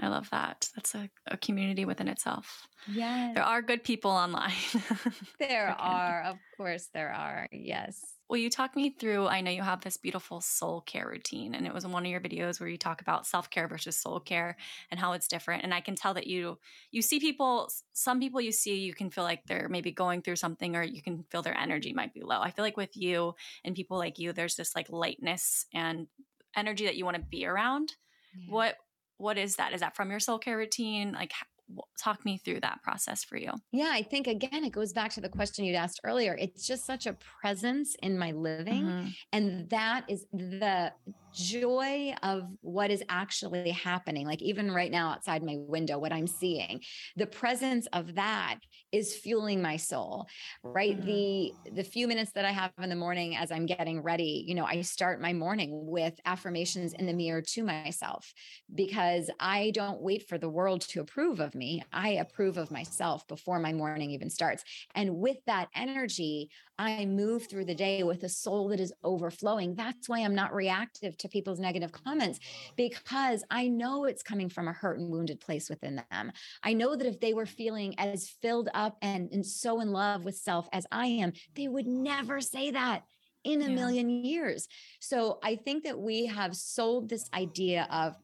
I 0.00 0.08
love 0.08 0.30
that. 0.30 0.68
That's 0.74 0.94
a, 0.94 1.10
a 1.26 1.36
community 1.36 1.84
within 1.84 2.08
itself. 2.08 2.68
Yes. 2.86 3.34
There 3.34 3.44
are 3.44 3.62
good 3.62 3.82
people 3.82 4.10
online. 4.10 4.52
there 5.38 5.74
are. 5.78 6.22
Of 6.22 6.38
course, 6.56 6.88
there 6.94 7.12
are. 7.12 7.48
Yes. 7.50 8.00
Will 8.28 8.36
you 8.36 8.50
talk 8.50 8.76
me 8.76 8.90
through? 8.90 9.26
I 9.26 9.40
know 9.40 9.50
you 9.50 9.62
have 9.62 9.80
this 9.80 9.96
beautiful 9.96 10.40
soul 10.40 10.82
care 10.82 11.08
routine, 11.08 11.54
and 11.54 11.66
it 11.66 11.72
was 11.72 11.84
in 11.84 11.92
one 11.92 12.04
of 12.04 12.10
your 12.10 12.20
videos 12.20 12.60
where 12.60 12.68
you 12.68 12.76
talk 12.76 13.00
about 13.00 13.26
self 13.26 13.48
care 13.50 13.66
versus 13.66 13.98
soul 13.98 14.20
care 14.20 14.56
and 14.90 15.00
how 15.00 15.12
it's 15.12 15.28
different. 15.28 15.64
And 15.64 15.72
I 15.72 15.80
can 15.80 15.96
tell 15.96 16.14
that 16.14 16.26
you 16.26 16.58
you 16.92 17.02
see 17.02 17.18
people, 17.18 17.70
some 17.94 18.20
people 18.20 18.40
you 18.40 18.52
see, 18.52 18.80
you 18.80 18.94
can 18.94 19.10
feel 19.10 19.24
like 19.24 19.44
they're 19.46 19.68
maybe 19.68 19.90
going 19.92 20.22
through 20.22 20.36
something, 20.36 20.76
or 20.76 20.82
you 20.82 21.02
can 21.02 21.24
feel 21.30 21.42
their 21.42 21.58
energy 21.58 21.92
might 21.92 22.14
be 22.14 22.22
low. 22.22 22.40
I 22.40 22.50
feel 22.50 22.64
like 22.64 22.76
with 22.76 22.96
you 22.96 23.34
and 23.64 23.74
people 23.74 23.96
like 23.96 24.18
you, 24.18 24.32
there's 24.32 24.56
this 24.56 24.76
like 24.76 24.90
lightness 24.90 25.66
and 25.72 26.06
energy 26.54 26.84
that 26.84 26.96
you 26.96 27.04
want 27.04 27.16
to 27.16 27.22
be 27.22 27.46
around. 27.46 27.94
Yeah. 28.36 28.52
What 28.52 28.76
what 29.18 29.38
is 29.38 29.56
that? 29.56 29.72
Is 29.72 29.80
that 29.80 29.94
from 29.94 30.10
your 30.10 30.20
soul 30.20 30.38
care 30.38 30.56
routine? 30.56 31.12
Like, 31.12 31.32
talk 31.98 32.24
me 32.24 32.38
through 32.38 32.60
that 32.60 32.82
process 32.82 33.24
for 33.24 33.36
you. 33.36 33.52
Yeah, 33.72 33.90
I 33.92 34.02
think 34.02 34.26
again, 34.26 34.64
it 34.64 34.72
goes 34.72 34.92
back 34.92 35.12
to 35.12 35.20
the 35.20 35.28
question 35.28 35.64
you'd 35.64 35.76
asked 35.76 36.00
earlier. 36.04 36.36
It's 36.38 36.66
just 36.66 36.86
such 36.86 37.06
a 37.06 37.16
presence 37.40 37.94
in 38.02 38.18
my 38.18 38.32
living. 38.32 38.84
Mm-hmm. 38.84 39.08
And 39.32 39.70
that 39.70 40.04
is 40.08 40.26
the 40.32 40.92
joy 41.38 42.12
of 42.22 42.44
what 42.60 42.90
is 42.90 43.02
actually 43.08 43.70
happening. 43.70 44.26
Like 44.26 44.42
even 44.42 44.70
right 44.70 44.90
now 44.90 45.10
outside 45.10 45.42
my 45.42 45.56
window, 45.56 45.98
what 45.98 46.12
I'm 46.12 46.26
seeing, 46.26 46.80
the 47.16 47.26
presence 47.26 47.86
of 47.92 48.16
that 48.16 48.58
is 48.90 49.16
fueling 49.16 49.62
my 49.62 49.76
soul, 49.76 50.26
right? 50.62 50.96
Mm-hmm. 50.96 51.06
The 51.06 51.52
the 51.74 51.84
few 51.84 52.08
minutes 52.08 52.32
that 52.32 52.44
I 52.44 52.50
have 52.50 52.72
in 52.82 52.90
the 52.90 52.96
morning 52.96 53.36
as 53.36 53.52
I'm 53.52 53.66
getting 53.66 54.02
ready, 54.02 54.44
you 54.46 54.54
know, 54.54 54.64
I 54.64 54.80
start 54.82 55.20
my 55.20 55.32
morning 55.32 55.86
with 55.86 56.18
affirmations 56.24 56.92
in 56.92 57.06
the 57.06 57.12
mirror 57.12 57.42
to 57.42 57.62
myself 57.62 58.32
because 58.74 59.30
I 59.38 59.70
don't 59.74 60.00
wait 60.00 60.28
for 60.28 60.38
the 60.38 60.48
world 60.48 60.80
to 60.82 61.00
approve 61.00 61.40
of 61.40 61.54
me. 61.54 61.82
I 61.92 62.10
approve 62.10 62.58
of 62.58 62.70
myself 62.70 63.26
before 63.28 63.58
my 63.58 63.72
morning 63.72 64.10
even 64.10 64.30
starts. 64.30 64.64
And 64.94 65.16
with 65.16 65.38
that 65.46 65.68
energy, 65.74 66.50
I 66.78 67.06
move 67.06 67.48
through 67.48 67.64
the 67.64 67.74
day 67.74 68.02
with 68.02 68.22
a 68.22 68.28
soul 68.28 68.68
that 68.68 68.80
is 68.80 68.92
overflowing. 69.02 69.74
That's 69.74 70.08
why 70.08 70.20
I'm 70.20 70.34
not 70.34 70.54
reactive 70.54 71.16
to 71.18 71.28
people's 71.28 71.58
negative 71.58 71.92
comments 71.92 72.38
because 72.76 73.42
I 73.50 73.68
know 73.68 74.04
it's 74.04 74.22
coming 74.22 74.48
from 74.48 74.68
a 74.68 74.72
hurt 74.72 74.98
and 74.98 75.10
wounded 75.10 75.40
place 75.40 75.68
within 75.68 76.02
them. 76.10 76.32
I 76.62 76.74
know 76.74 76.94
that 76.94 77.06
if 77.06 77.20
they 77.20 77.34
were 77.34 77.46
feeling 77.46 77.98
as 77.98 78.28
filled 78.40 78.68
up 78.74 78.96
and, 79.02 79.28
and 79.32 79.44
so 79.44 79.80
in 79.80 79.92
love 79.92 80.24
with 80.24 80.36
self 80.36 80.68
as 80.72 80.86
I 80.92 81.06
am, 81.06 81.32
they 81.54 81.68
would 81.68 81.86
never 81.86 82.40
say 82.40 82.70
that 82.70 83.02
in 83.44 83.62
a 83.62 83.68
yeah. 83.68 83.74
million 83.74 84.10
years. 84.10 84.68
So 85.00 85.38
I 85.42 85.56
think 85.56 85.84
that 85.84 85.98
we 85.98 86.26
have 86.26 86.56
sold 86.56 87.08
this 87.08 87.28
idea 87.32 87.86
of 87.90 88.14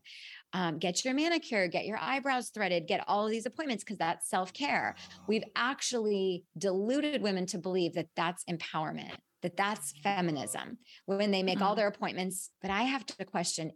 um, 0.54 0.78
get 0.78 1.04
your 1.04 1.12
manicure, 1.12 1.68
get 1.68 1.84
your 1.84 1.98
eyebrows 2.00 2.48
threaded, 2.48 2.86
get 2.86 3.04
all 3.06 3.26
of 3.26 3.30
these 3.30 3.44
appointments 3.44 3.84
because 3.84 3.98
that's 3.98 4.30
self 4.30 4.52
care. 4.52 4.94
We've 5.28 5.44
actually 5.54 6.44
deluded 6.56 7.20
women 7.20 7.44
to 7.46 7.58
believe 7.58 7.94
that 7.94 8.08
that's 8.16 8.44
empowerment 8.44 9.12
that 9.44 9.58
that's 9.58 9.92
feminism 10.02 10.78
when 11.04 11.30
they 11.30 11.42
make 11.42 11.56
mm-hmm. 11.56 11.64
all 11.64 11.74
their 11.74 11.86
appointments. 11.86 12.50
But 12.62 12.70
I 12.70 12.84
have 12.84 13.04
to 13.06 13.24
question 13.26 13.72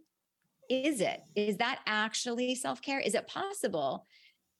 is 0.69 1.01
it? 1.01 1.21
Is 1.35 1.57
that 1.57 1.79
actually 1.87 2.55
self 2.55 2.81
care? 2.81 2.99
Is 2.99 3.15
it 3.15 3.27
possible? 3.27 4.05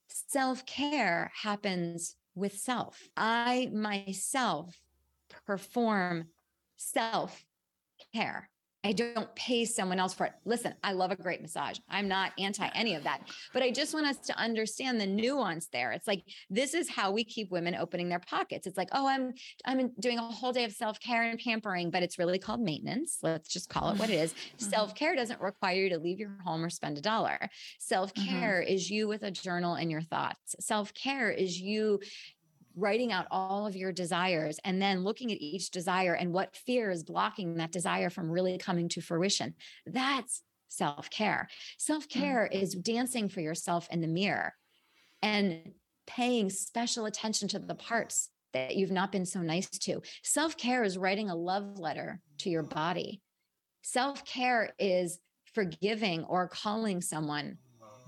Self 0.08 0.66
care 0.66 1.32
happens 1.42 2.16
with 2.36 2.58
self. 2.58 3.00
I 3.18 3.70
myself 3.74 4.76
perform 5.46 6.28
self 6.78 7.44
care. 8.14 8.50
I 8.84 8.94
don't 8.94 9.34
pay 9.36 9.66
someone 9.66 10.00
else 10.00 10.14
for 10.14 10.26
it. 10.26 10.34
Listen, 10.46 10.74
I 10.84 10.94
love 10.94 11.12
a 11.12 11.16
great 11.16 11.42
massage. 11.42 11.80
I'm 11.90 12.08
not 12.08 12.32
anti 12.40 12.68
any 12.74 12.96
of 12.96 13.04
that, 13.04 13.22
but 13.54 13.62
I 13.62 13.72
just 13.72 13.94
want 13.94 14.06
us 14.06 14.18
to 14.28 14.38
understand 14.40 15.02
the 15.02 15.06
nuance 15.06 15.68
there. 15.68 15.92
It's 15.92 16.08
like 16.08 16.24
this 16.50 16.74
is 16.74 16.90
how 16.90 17.12
we 17.12 17.26
keep 17.26 17.52
women 17.52 17.76
opening 17.76 18.08
their 18.08 18.20
pockets. 18.20 18.68
It's 18.68 18.78
like, 18.78 18.90
"Oh, 18.94 19.06
I'm 19.06 19.34
I'm 19.66 19.92
doing 20.00 20.18
a 20.18 20.22
whole 20.22 20.54
day 20.54 20.64
of 20.64 20.72
self-care 20.72 21.24
and 21.24 21.38
pampering, 21.40 21.92
but 21.92 22.04
it's 22.04 22.18
really 22.18 22.40
called 22.40 22.62
maintenance. 22.62 23.18
Let's 23.22 23.50
just 23.50 23.70
call 23.70 23.90
it 23.90 24.00
what 24.00 24.10
it 24.10 24.16
is. 24.16 24.34
Mm-hmm. 24.50 24.70
Self-care 24.70 25.16
doesn't 25.16 25.42
require 25.42 25.76
you 25.76 25.90
to 25.90 26.00
leave 26.00 26.20
your 26.20 26.38
home 26.44 26.64
or 26.64 26.70
spend 26.70 26.98
a 26.98 27.02
dollar. 27.02 27.50
Self-care 27.78 28.62
mm-hmm. 28.62 28.74
is 28.74 28.90
you 28.90 29.08
with 29.08 29.24
a 29.24 29.32
journal 29.32 29.76
and 29.76 29.92
your 29.92 30.02
thoughts. 30.02 30.56
Self-care 30.60 31.30
is 31.30 31.60
you 31.60 32.00
writing 32.76 33.12
out 33.12 33.28
all 33.32 33.68
of 33.68 33.76
your 33.76 33.92
desires 33.92 34.60
and 34.64 34.82
then 34.82 35.04
looking 35.04 35.32
at 35.32 35.42
each 35.42 35.72
desire 35.72 36.14
and 36.14 36.34
what 36.34 36.56
fear 36.56 36.92
is 36.92 37.04
blocking 37.04 37.56
that 37.56 37.72
desire 37.72 38.10
from 38.10 38.30
really 38.30 38.58
coming 38.58 38.90
to 38.90 39.02
fruition. 39.02 39.54
That's 39.86 40.44
self 40.70 41.10
care. 41.10 41.50
Self 41.78 42.08
care 42.08 42.50
mm-hmm. 42.52 42.62
is 42.62 42.74
dancing 42.74 43.30
for 43.30 43.42
yourself 43.42 43.88
in 43.92 44.02
the 44.02 44.08
mirror 44.08 44.54
and 45.22 45.74
paying 46.08 46.50
special 46.50 47.06
attention 47.06 47.48
to 47.50 47.60
the 47.60 47.76
parts 47.76 48.30
that 48.54 48.76
you've 48.76 48.92
not 48.92 49.12
been 49.12 49.26
so 49.26 49.42
nice 49.42 49.70
to. 49.70 50.02
Self 50.24 50.58
care 50.58 50.84
is 50.84 50.98
writing 50.98 51.30
a 51.30 51.36
love 51.36 51.78
letter 51.78 52.20
to 52.40 52.50
your 52.50 52.64
body. 52.64 53.22
Self 53.82 54.26
care 54.26 54.74
is 54.80 55.20
forgiving 55.54 56.24
or 56.26 56.48
calling 56.48 57.02
someone 57.02 57.58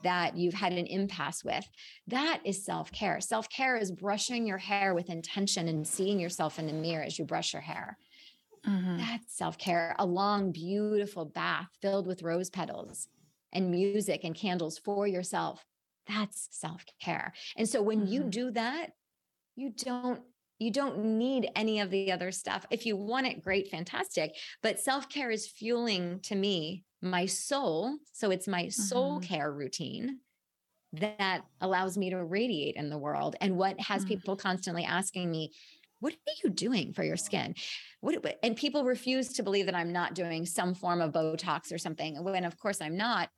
that 0.04 0.38
you've 0.38 0.54
had 0.54 0.74
an 0.74 0.86
impasse 0.86 1.44
with. 1.44 1.68
That 2.08 2.42
is 2.46 2.66
self 2.66 2.92
care. 2.92 3.22
Self 3.22 3.50
care 3.50 3.78
is 3.78 3.92
brushing 3.92 4.46
your 4.46 4.58
hair 4.58 4.94
with 4.94 5.10
intention 5.10 5.68
and 5.68 5.88
seeing 5.88 6.20
yourself 6.20 6.60
in 6.60 6.68
the 6.68 6.74
mirror 6.74 7.04
as 7.04 7.18
you 7.18 7.26
brush 7.26 7.54
your 7.54 7.62
hair. 7.62 7.98
Mm-hmm. 8.68 8.98
That's 8.98 9.36
self 9.36 9.58
care. 9.58 9.96
A 10.00 10.06
long, 10.06 10.52
beautiful 10.52 11.26
bath 11.26 11.70
filled 11.82 12.08
with 12.08 12.24
rose 12.24 12.50
petals 12.50 13.08
and 13.54 13.72
music 13.72 14.24
and 14.24 14.36
candles 14.36 14.78
for 14.78 15.08
yourself. 15.08 15.66
That's 16.08 16.48
self 16.52 16.84
care. 17.02 17.34
And 17.58 17.68
so 17.68 17.82
when 17.82 18.02
mm-hmm. 18.02 18.14
you 18.14 18.24
do 18.24 18.52
that, 18.52 18.92
you 19.56 19.72
don't 19.76 20.22
you 20.60 20.70
don't 20.70 21.18
need 21.18 21.50
any 21.56 21.80
of 21.80 21.90
the 21.90 22.12
other 22.12 22.32
stuff. 22.32 22.68
If 22.70 22.86
you 22.86 22.96
want 22.96 23.26
it, 23.26 23.44
great, 23.44 23.70
fantastic. 23.70 24.36
But 24.62 24.80
self 24.80 25.10
care 25.10 25.32
is 25.32 25.48
fueling 25.48 26.20
to 26.24 26.36
me 26.36 26.84
my 27.02 27.26
soul. 27.26 27.98
So 28.14 28.32
it's 28.32 28.48
my 28.48 28.70
soul 28.70 29.20
mm-hmm. 29.20 29.28
care 29.28 29.52
routine 29.52 30.20
that 30.94 31.44
allows 31.62 31.98
me 31.98 32.10
to 32.10 32.24
radiate 32.24 32.76
in 32.76 32.90
the 32.90 32.98
world. 32.98 33.36
And 33.42 33.58
what 33.58 33.80
has 33.80 34.02
mm-hmm. 34.02 34.10
people 34.10 34.36
constantly 34.36 34.84
asking 34.84 35.32
me, 35.32 35.52
what 36.00 36.14
are 36.14 36.34
you 36.44 36.50
doing 36.50 36.94
for 36.94 37.04
your 37.04 37.16
skin? 37.18 37.56
What, 38.02 38.38
and 38.44 38.56
people 38.56 38.84
refuse 38.84 39.30
to 39.34 39.44
believe 39.44 39.68
that 39.68 39.76
I'm 39.76 39.94
not 39.94 40.16
doing 40.16 40.46
some 40.46 40.74
form 40.74 41.00
of 41.00 41.12
Botox 41.14 41.72
or 41.72 41.78
something, 41.78 42.24
when 42.24 42.44
of 42.44 42.58
course 42.58 42.82
I'm 42.82 42.98
not, 42.98 43.30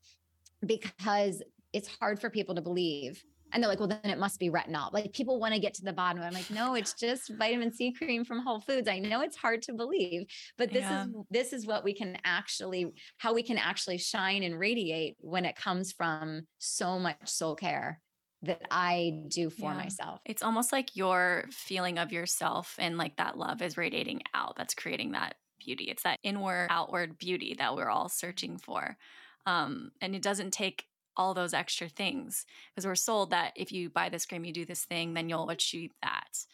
because 0.65 1.43
it's 1.73 1.89
hard 1.99 2.21
for 2.21 2.29
people 2.29 2.55
to 2.55 2.61
believe 2.61 3.23
And 3.53 3.61
they're 3.61 3.69
like, 3.69 3.79
well, 3.79 3.87
then 3.87 3.99
it 4.03 4.17
must 4.17 4.39
be 4.39 4.49
retinol. 4.49 4.91
Like 4.91 5.13
people 5.13 5.39
want 5.39 5.53
to 5.53 5.59
get 5.59 5.73
to 5.75 5.83
the 5.83 5.93
bottom. 5.93 6.21
I'm 6.21 6.33
like, 6.33 6.49
no, 6.49 6.73
it's 6.73 6.93
just 6.93 7.31
vitamin 7.37 7.71
C 7.71 7.93
cream 7.93 8.25
from 8.25 8.39
Whole 8.39 8.59
Foods. 8.59 8.87
I 8.87 8.99
know 8.99 9.21
it's 9.21 9.37
hard 9.37 9.61
to 9.63 9.73
believe, 9.73 10.25
but 10.57 10.71
this 10.71 10.81
yeah. 10.81 11.03
is 11.03 11.09
this 11.29 11.53
is 11.53 11.67
what 11.67 11.83
we 11.83 11.93
can 11.93 12.17
actually 12.25 12.93
how 13.17 13.33
we 13.33 13.43
can 13.43 13.57
actually 13.57 13.99
shine 13.99 14.43
and 14.43 14.59
radiate 14.59 15.15
when 15.19 15.45
it 15.45 15.55
comes 15.55 15.91
from 15.91 16.47
so 16.57 16.99
much 16.99 17.17
soul 17.25 17.55
care 17.55 18.01
that 18.41 18.61
I 18.69 19.21
do 19.29 19.49
for 19.49 19.71
yeah. 19.71 19.77
myself. 19.77 20.19
It's 20.25 20.43
almost 20.43 20.71
like 20.71 20.95
your 20.95 21.45
feeling 21.51 21.97
of 21.97 22.11
yourself 22.11 22.75
and 22.77 22.97
like 22.97 23.15
that 23.17 23.37
love 23.37 23.61
is 23.61 23.77
radiating 23.77 24.21
out. 24.33 24.55
That's 24.57 24.73
creating 24.73 25.13
that 25.13 25.35
beauty. 25.63 25.85
It's 25.85 26.03
that 26.03 26.19
inward 26.23 26.67
outward 26.69 27.17
beauty 27.17 27.55
that 27.57 27.75
we're 27.75 27.89
all 27.89 28.09
searching 28.09 28.57
for. 28.57 28.97
Um, 29.45 29.91
and 30.01 30.15
it 30.15 30.21
doesn't 30.21 30.51
take 30.51 30.85
all 31.15 31.33
those 31.33 31.53
extra 31.53 31.89
things 31.89 32.45
because 32.73 32.85
we're 32.85 32.95
sold 32.95 33.31
that 33.31 33.53
if 33.55 33.71
you 33.71 33.89
buy 33.89 34.09
this 34.09 34.25
cream, 34.25 34.45
you 34.45 34.53
do 34.53 34.65
this 34.65 34.85
thing, 34.85 35.13
then 35.13 35.29
you'll 35.29 35.49
achieve 35.49 35.91
that. 36.01 36.45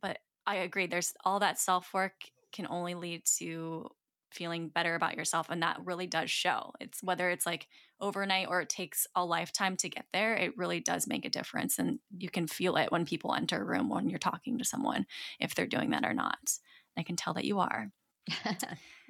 But 0.00 0.18
I 0.46 0.56
agree, 0.56 0.86
there's 0.86 1.14
all 1.24 1.40
that 1.40 1.58
self 1.58 1.92
work 1.92 2.14
can 2.52 2.66
only 2.68 2.94
lead 2.94 3.22
to 3.38 3.90
feeling 4.32 4.68
better 4.68 4.94
about 4.94 5.16
yourself 5.16 5.48
and 5.48 5.62
that 5.62 5.78
really 5.84 6.06
does 6.06 6.30
show 6.30 6.72
it's 6.80 7.02
whether 7.02 7.30
it's 7.30 7.46
like 7.46 7.68
overnight 8.00 8.48
or 8.48 8.60
it 8.60 8.68
takes 8.68 9.06
a 9.14 9.24
lifetime 9.24 9.76
to 9.76 9.88
get 9.88 10.04
there 10.12 10.34
it 10.34 10.56
really 10.58 10.80
does 10.80 11.06
make 11.06 11.24
a 11.24 11.30
difference 11.30 11.78
and 11.78 11.98
you 12.18 12.28
can 12.28 12.46
feel 12.46 12.76
it 12.76 12.92
when 12.92 13.06
people 13.06 13.34
enter 13.34 13.60
a 13.60 13.64
room 13.64 13.88
when 13.88 14.10
you're 14.10 14.18
talking 14.18 14.58
to 14.58 14.64
someone 14.64 15.06
if 15.40 15.54
they're 15.54 15.66
doing 15.66 15.90
that 15.90 16.04
or 16.04 16.12
not 16.12 16.58
i 16.98 17.02
can 17.02 17.16
tell 17.16 17.34
that 17.34 17.44
you 17.44 17.60
are 17.60 17.90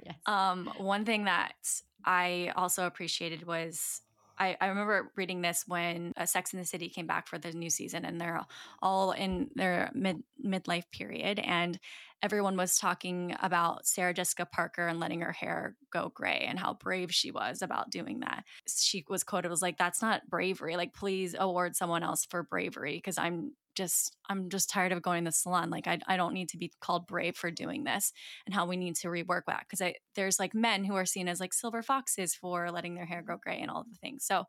yes. 0.04 0.16
um, 0.26 0.70
one 0.76 1.04
thing 1.04 1.24
that 1.24 1.54
i 2.04 2.52
also 2.54 2.86
appreciated 2.86 3.46
was 3.46 4.02
I, 4.39 4.57
I 4.61 4.66
remember 4.66 5.12
reading 5.16 5.41
this 5.41 5.64
when 5.66 6.12
uh, 6.16 6.26
Sex 6.26 6.53
in 6.53 6.59
the 6.59 6.64
City 6.64 6.89
came 6.89 7.07
back 7.07 7.26
for 7.28 7.39
the 7.39 7.53
new 7.53 7.70
season, 7.70 8.05
and 8.05 8.20
they're 8.20 8.41
all 8.82 9.12
in 9.12 9.51
their 9.55 9.91
mid 9.95 10.22
midlife 10.45 10.91
period, 10.91 11.39
and 11.39 11.78
everyone 12.22 12.57
was 12.57 12.78
talking 12.78 13.37
about 13.43 13.87
Sarah 13.87 14.14
Jessica 14.14 14.47
Parker 14.47 14.87
and 14.87 14.99
letting 14.99 15.20
her 15.20 15.32
hair 15.32 15.76
go 15.93 16.11
gray 16.14 16.47
and 16.49 16.59
how 16.59 16.74
brave 16.74 17.12
she 17.12 17.30
was 17.30 17.62
about 17.62 17.91
doing 17.91 18.20
that. 18.20 18.45
She 18.66 19.05
was 19.09 19.24
quoted 19.24 19.51
was 19.51 19.62
like, 19.62 19.78
"That's 19.78 20.03
not 20.03 20.28
bravery. 20.28 20.76
Like, 20.76 20.95
please 20.95 21.34
award 21.39 21.76
someone 21.76 22.03
else 22.03 22.24
for 22.24 22.43
bravery 22.43 22.97
because 22.97 23.18
I'm 23.18 23.53
just 23.77 24.16
i'm 24.29 24.49
just 24.49 24.70
tired 24.70 24.93
of 24.93 25.03
going 25.03 25.24
to 25.24 25.29
the 25.29 25.33
salon 25.33 25.70
like 25.70 25.87
I, 25.87 25.99
I 26.07 26.16
don't 26.16 26.35
need 26.35 26.49
to 26.51 26.59
be 26.59 26.72
called 26.81 27.07
brave 27.07 27.37
for 27.37 27.51
doing 27.51 27.85
this 27.85 28.12
and 28.47 28.55
how 28.55 28.66
we 28.66 28.77
need 28.77 28.97
to 28.97 29.09
rework 29.09 29.43
that 29.47 29.66
because 29.68 29.95
there's 30.14 30.39
like 30.41 30.55
men 30.55 30.85
who 30.85 30.95
are 30.95 31.07
seen 31.07 31.29
as 31.29 31.41
like 31.41 31.53
silver 31.53 31.83
foxes 31.83 32.35
for 32.35 32.70
letting 32.70 32.95
their 32.95 33.07
hair 33.07 33.22
grow 33.22 33.37
gray 33.37 33.61
and 33.61 33.70
all 33.70 33.85
the 33.89 33.99
things. 34.01 34.24
So 34.24 34.45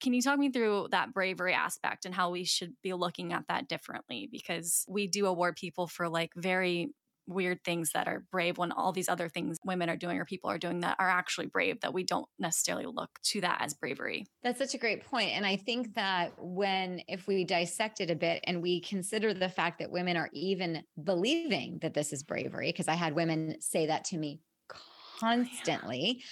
can 0.00 0.14
you 0.14 0.22
talk 0.22 0.38
me 0.38 0.50
through 0.50 0.88
that 0.90 1.14
bravery 1.14 1.54
aspect 1.54 2.04
and 2.04 2.14
how 2.14 2.30
we 2.30 2.44
should 2.44 2.72
be 2.82 2.92
looking 2.92 3.32
at 3.32 3.44
that 3.48 3.68
differently? 3.68 4.28
Because 4.30 4.84
we 4.88 5.06
do 5.06 5.26
award 5.26 5.56
people 5.56 5.86
for 5.86 6.08
like 6.08 6.32
very 6.34 6.90
weird 7.26 7.62
things 7.64 7.90
that 7.92 8.08
are 8.08 8.24
brave 8.30 8.58
when 8.58 8.72
all 8.72 8.92
these 8.92 9.08
other 9.08 9.28
things 9.28 9.58
women 9.64 9.88
are 9.88 9.96
doing 9.96 10.18
or 10.18 10.24
people 10.24 10.50
are 10.50 10.58
doing 10.58 10.80
that 10.80 10.96
are 10.98 11.08
actually 11.08 11.46
brave 11.46 11.80
that 11.80 11.94
we 11.94 12.04
don't 12.04 12.26
necessarily 12.38 12.86
look 12.86 13.10
to 13.22 13.40
that 13.40 13.60
as 13.60 13.74
bravery. 13.74 14.26
That's 14.42 14.58
such 14.58 14.74
a 14.74 14.78
great 14.78 15.04
point 15.04 15.30
and 15.30 15.46
I 15.46 15.56
think 15.56 15.94
that 15.94 16.32
when 16.38 17.02
if 17.08 17.26
we 17.26 17.44
dissect 17.44 18.00
it 18.00 18.10
a 18.10 18.16
bit 18.16 18.40
and 18.44 18.62
we 18.62 18.80
consider 18.80 19.34
the 19.34 19.48
fact 19.48 19.78
that 19.78 19.90
women 19.90 20.16
are 20.16 20.30
even 20.32 20.82
believing 21.02 21.78
that 21.82 21.94
this 21.94 22.12
is 22.12 22.22
bravery 22.22 22.68
because 22.68 22.88
I 22.88 22.94
had 22.94 23.14
women 23.14 23.60
say 23.60 23.86
that 23.86 24.04
to 24.06 24.18
me 24.18 24.40
constantly. 25.18 26.22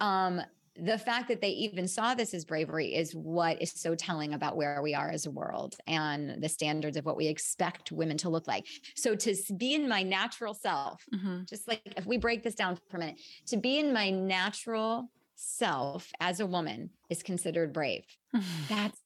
Um 0.00 0.40
the 0.82 0.98
fact 0.98 1.28
that 1.28 1.40
they 1.40 1.50
even 1.50 1.86
saw 1.86 2.14
this 2.14 2.34
as 2.34 2.44
bravery 2.44 2.94
is 2.94 3.14
what 3.14 3.60
is 3.60 3.72
so 3.72 3.94
telling 3.94 4.34
about 4.34 4.56
where 4.56 4.80
we 4.82 4.94
are 4.94 5.10
as 5.10 5.26
a 5.26 5.30
world 5.30 5.76
and 5.86 6.42
the 6.42 6.48
standards 6.48 6.96
of 6.96 7.04
what 7.04 7.16
we 7.16 7.26
expect 7.26 7.92
women 7.92 8.16
to 8.18 8.28
look 8.28 8.46
like. 8.46 8.66
So 8.94 9.14
to 9.14 9.36
be 9.56 9.74
in 9.74 9.88
my 9.88 10.02
natural 10.02 10.54
self, 10.54 11.04
mm-hmm. 11.14 11.42
just 11.48 11.68
like 11.68 11.82
if 11.96 12.06
we 12.06 12.16
break 12.16 12.42
this 12.42 12.54
down 12.54 12.78
for 12.88 12.96
a 12.96 13.00
minute, 13.00 13.20
to 13.46 13.56
be 13.56 13.78
in 13.78 13.92
my 13.92 14.10
natural 14.10 15.10
self 15.34 16.10
as 16.20 16.40
a 16.40 16.46
woman 16.46 16.90
is 17.08 17.22
considered 17.22 17.72
brave. 17.72 18.04
That's 18.68 19.00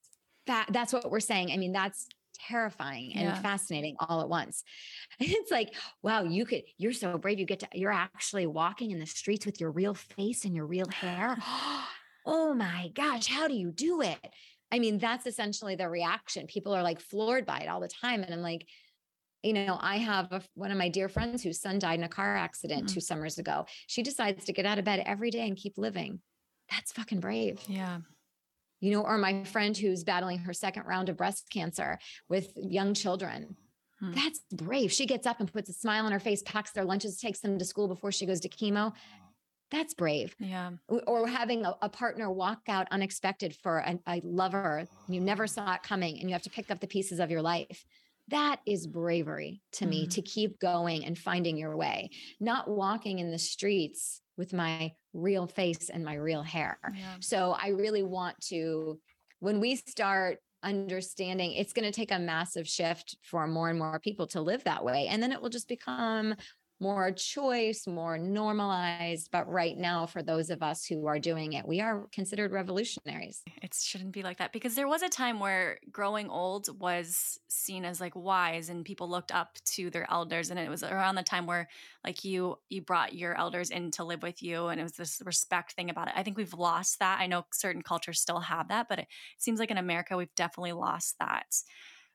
that 0.47 0.67
that's 0.71 0.93
what 0.93 1.11
we're 1.11 1.21
saying. 1.21 1.51
I 1.53 1.57
mean, 1.57 1.73
that's 1.73 2.07
terrifying 2.35 3.13
and 3.15 3.25
yeah. 3.25 3.41
fascinating 3.41 3.97
all 4.01 4.21
at 4.21 4.29
once. 4.29 4.63
It's 5.21 5.51
like, 5.51 5.75
wow, 6.03 6.25
you 6.25 6.45
could, 6.45 6.63
you're 6.79 6.93
so 6.93 7.19
brave. 7.19 7.39
You 7.39 7.47
get 7.47 7.61
to, 7.61 7.69
you're 7.73 7.93
actually 7.93 8.47
walking 8.47 8.91
in 8.91 8.99
the 8.99 9.07
streets 9.07 9.47
with 9.47 9.61
your 9.61 9.71
real 9.71 9.95
face 9.95 10.45
and 10.45 10.55
your 10.55 10.67
real 10.67 10.89
hair. 10.89 11.37
oh 12.27 12.55
my 12.55 12.91
gosh, 12.95 13.27
how 13.27 13.49
do 13.49 13.55
you 13.55 13.71
do 13.71 14.01
it? 14.03 14.19
I 14.73 14.79
mean, 14.79 14.99
that's 14.99 15.27
essentially 15.27 15.77
the 15.77 15.89
reaction. 15.89 16.47
People 16.47 16.75
are 16.75 16.83
like 16.83 17.01
floored 17.01 17.47
by 17.47 17.59
it 17.59 17.69
all 17.69 17.81
the 17.81 17.89
time. 17.89 18.23
And 18.23 18.33
I'm 18.33 18.41
like, 18.41 18.67
you 19.43 19.53
know, 19.53 19.79
I 19.81 19.99
have 19.99 20.33
a, 20.33 20.43
one 20.55 20.71
of 20.71 20.79
my 20.79 20.89
dear 20.89 21.09
friends 21.09 21.43
whose 21.43 21.61
son 21.61 21.79
died 21.79 21.99
in 21.99 22.05
a 22.05 22.09
car 22.09 22.37
accident 22.37 22.87
mm-hmm. 22.87 22.95
two 22.95 23.01
summers 23.01 23.39
ago. 23.39 23.67
She 23.87 24.03
decides 24.03 24.47
to 24.47 24.53
get 24.53 24.67
out 24.67 24.79
of 24.79 24.85
bed 24.85 25.03
every 25.05 25.31
day 25.31 25.47
and 25.47 25.57
keep 25.57 25.77
living. 25.77 26.21
That's 26.71 26.93
fucking 26.93 27.21
brave. 27.21 27.61
Yeah 27.69 27.99
you 28.85 28.91
know, 28.91 29.03
or 29.03 29.17
my 29.17 29.43
friend 29.45 29.75
who's 29.75 30.05
battling 30.05 30.39
her 30.41 30.53
second 30.53 30.85
round 30.85 31.09
of 31.09 31.17
breast 31.17 31.49
cancer 31.51 31.99
with 32.29 32.53
young 32.55 32.93
children. 32.93 33.57
Hmm. 33.99 34.13
That's 34.13 34.41
brave. 34.53 34.93
She 34.93 35.07
gets 35.07 35.27
up 35.27 35.41
and 35.41 35.51
puts 35.51 35.71
a 35.71 35.73
smile 35.73 36.05
on 36.05 36.13
her 36.13 36.21
face, 36.21 36.43
packs 36.43 36.73
their 36.73 36.85
lunches, 36.85 37.17
takes 37.17 37.41
them 37.41 37.59
to 37.59 37.65
school 37.65 37.89
before 37.89 38.13
she 38.13 38.27
goes 38.27 38.41
to 38.41 38.49
chemo. 38.51 38.93
That's 39.71 39.95
brave. 39.95 40.37
Yeah. 40.39 40.73
Or 41.07 41.27
having 41.27 41.65
a, 41.65 41.75
a 41.81 41.89
partner 41.89 42.31
walk 42.31 42.61
out 42.69 42.87
unexpected 42.91 43.57
for 43.63 43.79
a, 43.79 43.99
a 44.07 44.21
lover, 44.23 44.87
you 45.09 45.21
never 45.21 45.47
saw 45.47 45.73
it 45.75 45.83
coming, 45.83 46.21
and 46.21 46.29
you 46.29 46.35
have 46.35 46.43
to 46.43 46.51
pick 46.51 46.71
up 46.71 46.81
the 46.81 46.87
pieces 46.87 47.21
of 47.21 47.31
your 47.31 47.41
life. 47.41 47.87
That 48.29 48.61
is 48.67 48.87
bravery 48.87 49.63
to 49.73 49.87
mm 49.87 49.89
me 49.89 50.07
to 50.09 50.21
keep 50.21 50.61
going 50.61 51.07
and 51.07 51.17
finding 51.17 51.57
your 51.57 51.75
way, 51.75 52.11
not 52.39 52.69
walking 52.69 53.19
in 53.19 53.31
the 53.31 53.39
streets 53.39 54.21
with 54.37 54.53
my 54.53 54.93
real 55.13 55.47
face 55.47 55.91
and 55.91 56.05
my 56.05 56.15
real 56.15 56.43
hair. 56.43 56.79
Yeah. 56.95 57.15
So 57.21 57.57
I 57.61 57.69
really 57.69 58.03
want 58.03 58.41
to, 58.49 58.99
when 59.41 59.61
we 59.61 59.77
start 59.77 60.39
understanding, 60.63 61.53
it's 61.53 61.73
going 61.73 61.85
to 61.85 61.93
take 61.93 62.11
a 62.11 62.19
massive 62.19 62.67
shift 62.67 63.17
for 63.23 63.47
more 63.47 63.69
and 63.69 63.79
more 63.79 64.01
people 64.01 64.27
to 64.29 64.41
live 64.41 64.65
that 64.65 64.85
way. 64.85 65.07
And 65.09 65.23
then 65.23 65.31
it 65.31 65.41
will 65.41 65.51
just 65.51 65.69
become 65.69 66.35
more 66.81 67.13
choice, 67.13 67.87
more 67.87 68.19
normalized. 68.19 69.31
But 69.31 69.49
right 69.49 69.77
now, 69.77 70.07
for 70.07 70.23
those 70.23 70.51
of 70.51 70.63
us 70.63 70.85
who 70.87 71.07
are 71.07 71.19
doing 71.19 71.53
it, 71.53 71.67
we 71.67 71.81
are 71.81 72.07
considered 72.13 72.53
revolutionaries. 72.53 73.45
It 73.63 73.73
shouldn't 73.73 74.13
be 74.13 74.23
like 74.23 74.39
that 74.39 74.53
because 74.53 74.75
there 74.75 74.89
was 74.89 75.03
a 75.03 75.09
time 75.09 75.39
where 75.39 75.79
growing 75.91 76.29
old 76.29 76.81
was 76.81 77.39
seen 77.49 77.85
as 77.85 78.01
like 78.01 78.15
wise 78.17 78.69
and 78.69 78.85
people 78.85 79.09
looked 79.09 79.33
up 79.33 79.55
to 79.67 79.91
their 79.91 80.11
elders. 80.11 80.51
And 80.51 80.59
it 80.59 80.69
was 80.69 80.83
around 80.83 81.15
the 81.15 81.23
time 81.23 81.47
where 81.47 81.69
like 82.03 82.25
you 82.25 82.59
you 82.69 82.83
brought 82.83 83.15
your 83.15 83.37
elders 83.39 83.71
in 83.71 83.91
to 83.93 84.05
live 84.05 84.23
with 84.23 84.43
you 84.43 84.67
and 84.69 84.81
it 84.81 84.83
was 84.83 84.97
this 84.97 85.23
respect 85.25 85.73
thing 85.75 85.89
about 85.89 86.09
it. 86.09 86.15
I 86.17 86.23
think 86.23 86.37
we've 86.37 86.53
lost 86.53 86.99
that. 86.99 87.21
I 87.21 87.27
know 87.27 87.47
certain 87.53 87.83
cultures 87.83 88.21
still 88.21 88.41
have 88.41 88.69
that, 88.69 88.89
but 88.89 88.99
it 88.99 89.09
seems 89.39 89.61
like 89.61 89.71
in 89.71 89.79
America 89.79 90.17
we've 90.17 90.35
definitely 90.35 90.73
lost 90.73 91.19
that 91.21 91.55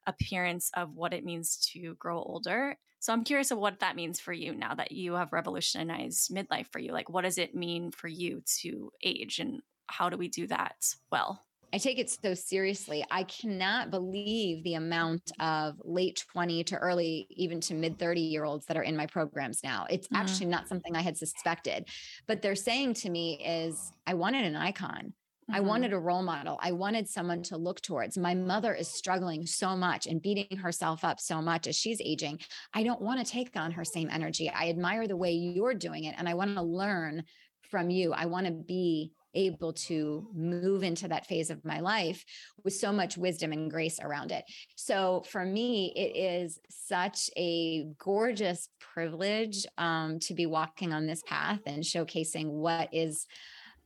appearance 0.09 0.71
of 0.75 0.93
what 0.93 1.13
it 1.13 1.23
means 1.23 1.57
to 1.73 1.95
grow 1.95 2.21
older. 2.21 2.75
So 2.99 3.13
I'm 3.13 3.23
curious 3.23 3.51
of 3.51 3.57
what 3.57 3.79
that 3.79 3.95
means 3.95 4.19
for 4.19 4.33
you 4.33 4.53
now 4.53 4.75
that 4.75 4.91
you 4.91 5.13
have 5.13 5.31
revolutionized 5.31 6.31
midlife 6.31 6.67
for 6.71 6.79
you. 6.79 6.91
Like, 6.91 7.09
what 7.09 7.23
does 7.23 7.37
it 7.37 7.55
mean 7.55 7.91
for 7.91 8.09
you 8.09 8.41
to 8.61 8.91
age 9.03 9.39
and 9.39 9.61
how 9.87 10.09
do 10.09 10.17
we 10.17 10.27
do 10.27 10.47
that 10.47 10.75
well? 11.11 11.41
I 11.71 11.77
take 11.77 11.99
it 11.99 12.09
so 12.09 12.33
seriously. 12.33 13.05
I 13.11 13.23
cannot 13.23 13.91
believe 13.91 14.63
the 14.63 14.73
amount 14.73 15.31
of 15.39 15.75
late 15.83 16.25
20 16.31 16.63
to 16.65 16.77
early, 16.77 17.27
even 17.29 17.61
to 17.61 17.75
mid 17.75 17.99
30 17.99 18.21
year 18.21 18.43
olds 18.43 18.65
that 18.65 18.77
are 18.77 18.83
in 18.83 18.97
my 18.97 19.05
programs 19.05 19.63
now. 19.63 19.85
It's 19.89 20.07
mm-hmm. 20.07 20.15
actually 20.15 20.47
not 20.47 20.67
something 20.67 20.95
I 20.95 21.01
had 21.01 21.17
suspected. 21.17 21.87
But 22.27 22.41
they're 22.41 22.55
saying 22.55 22.95
to 22.95 23.09
me 23.09 23.43
is, 23.45 23.91
I 24.07 24.15
wanted 24.15 24.45
an 24.45 24.55
icon. 24.55 25.13
Mm-hmm. 25.49 25.55
I 25.55 25.59
wanted 25.61 25.93
a 25.93 25.99
role 25.99 26.21
model. 26.21 26.59
I 26.61 26.71
wanted 26.71 27.09
someone 27.09 27.41
to 27.43 27.57
look 27.57 27.81
towards. 27.81 28.17
My 28.17 28.35
mother 28.35 28.73
is 28.73 28.87
struggling 28.87 29.45
so 29.45 29.75
much 29.75 30.05
and 30.05 30.21
beating 30.21 30.57
herself 30.57 31.03
up 31.03 31.19
so 31.19 31.41
much 31.41 31.65
as 31.65 31.75
she's 31.75 32.01
aging. 32.01 32.39
I 32.73 32.83
don't 32.83 33.01
want 33.01 33.25
to 33.25 33.31
take 33.31 33.55
on 33.55 33.71
her 33.71 33.83
same 33.83 34.09
energy. 34.11 34.49
I 34.49 34.69
admire 34.69 35.07
the 35.07 35.17
way 35.17 35.31
you're 35.31 35.73
doing 35.73 36.03
it 36.03 36.15
and 36.17 36.29
I 36.29 36.35
want 36.35 36.55
to 36.55 36.61
learn 36.61 37.23
from 37.71 37.89
you. 37.89 38.13
I 38.13 38.27
want 38.27 38.45
to 38.45 38.51
be 38.51 39.11
able 39.35 39.73
to 39.73 40.27
move 40.33 40.83
into 40.83 41.07
that 41.07 41.25
phase 41.25 41.49
of 41.49 41.63
my 41.63 41.79
life 41.79 42.25
with 42.63 42.73
so 42.73 42.91
much 42.91 43.17
wisdom 43.17 43.51
and 43.51 43.69
grace 43.69 43.99
around 44.01 44.31
it. 44.31 44.43
So 44.75 45.23
for 45.29 45.45
me, 45.45 45.93
it 45.95 46.17
is 46.17 46.59
such 46.69 47.29
a 47.37 47.85
gorgeous 47.99 48.69
privilege 48.79 49.65
um, 49.77 50.19
to 50.21 50.33
be 50.33 50.45
walking 50.45 50.93
on 50.93 51.05
this 51.05 51.21
path 51.25 51.59
and 51.65 51.83
showcasing 51.83 52.47
what 52.47 52.89
is 52.91 53.27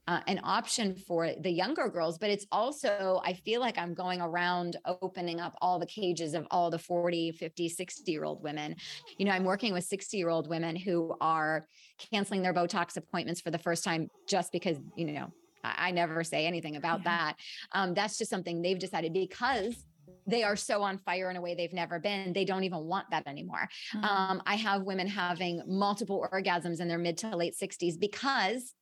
uh, 0.07 0.19
an 0.27 0.39
option 0.43 0.95
for 0.95 1.31
the 1.39 1.49
younger 1.49 1.87
girls, 1.87 2.17
but 2.17 2.29
it's 2.29 2.45
also, 2.51 3.21
I 3.23 3.33
feel 3.33 3.61
like 3.61 3.77
I'm 3.77 3.93
going 3.93 4.21
around 4.21 4.77
opening 4.85 5.39
up 5.39 5.55
all 5.61 5.79
the 5.79 5.85
cages 5.85 6.33
of 6.33 6.45
all 6.51 6.69
the 6.69 6.79
40, 6.79 7.31
50, 7.31 7.69
60 7.69 8.11
year 8.11 8.25
old 8.25 8.43
women. 8.43 8.75
You 9.17 9.25
know, 9.25 9.31
I'm 9.31 9.45
working 9.45 9.71
with 9.73 9.85
60 9.85 10.17
year 10.17 10.29
old 10.29 10.49
women 10.49 10.75
who 10.75 11.15
are 11.21 11.67
canceling 12.11 12.41
their 12.41 12.53
Botox 12.53 12.97
appointments 12.97 13.39
for 13.39 13.51
the 13.51 13.57
first 13.57 13.83
time 13.83 14.09
just 14.27 14.51
because, 14.51 14.77
you 14.97 15.05
know, 15.05 15.31
I, 15.63 15.87
I 15.87 15.91
never 15.91 16.23
say 16.23 16.45
anything 16.45 16.75
about 16.75 17.01
yeah. 17.03 17.17
that. 17.17 17.35
Um, 17.71 17.93
that's 17.93 18.17
just 18.17 18.29
something 18.29 18.61
they've 18.61 18.79
decided 18.79 19.13
because 19.13 19.85
they 20.27 20.43
are 20.43 20.55
so 20.55 20.81
on 20.81 20.97
fire 20.97 21.29
in 21.29 21.37
a 21.37 21.41
way 21.41 21.55
they've 21.55 21.73
never 21.73 21.99
been. 21.99 22.33
They 22.33 22.45
don't 22.45 22.63
even 22.63 22.85
want 22.85 23.09
that 23.11 23.27
anymore. 23.27 23.69
Mm-hmm. 23.95 24.03
Um, 24.03 24.43
I 24.45 24.55
have 24.55 24.83
women 24.83 25.07
having 25.07 25.61
multiple 25.67 26.25
orgasms 26.31 26.79
in 26.79 26.87
their 26.87 26.97
mid 26.97 27.17
to 27.19 27.35
late 27.35 27.55
60s 27.61 27.99
because 27.99 28.73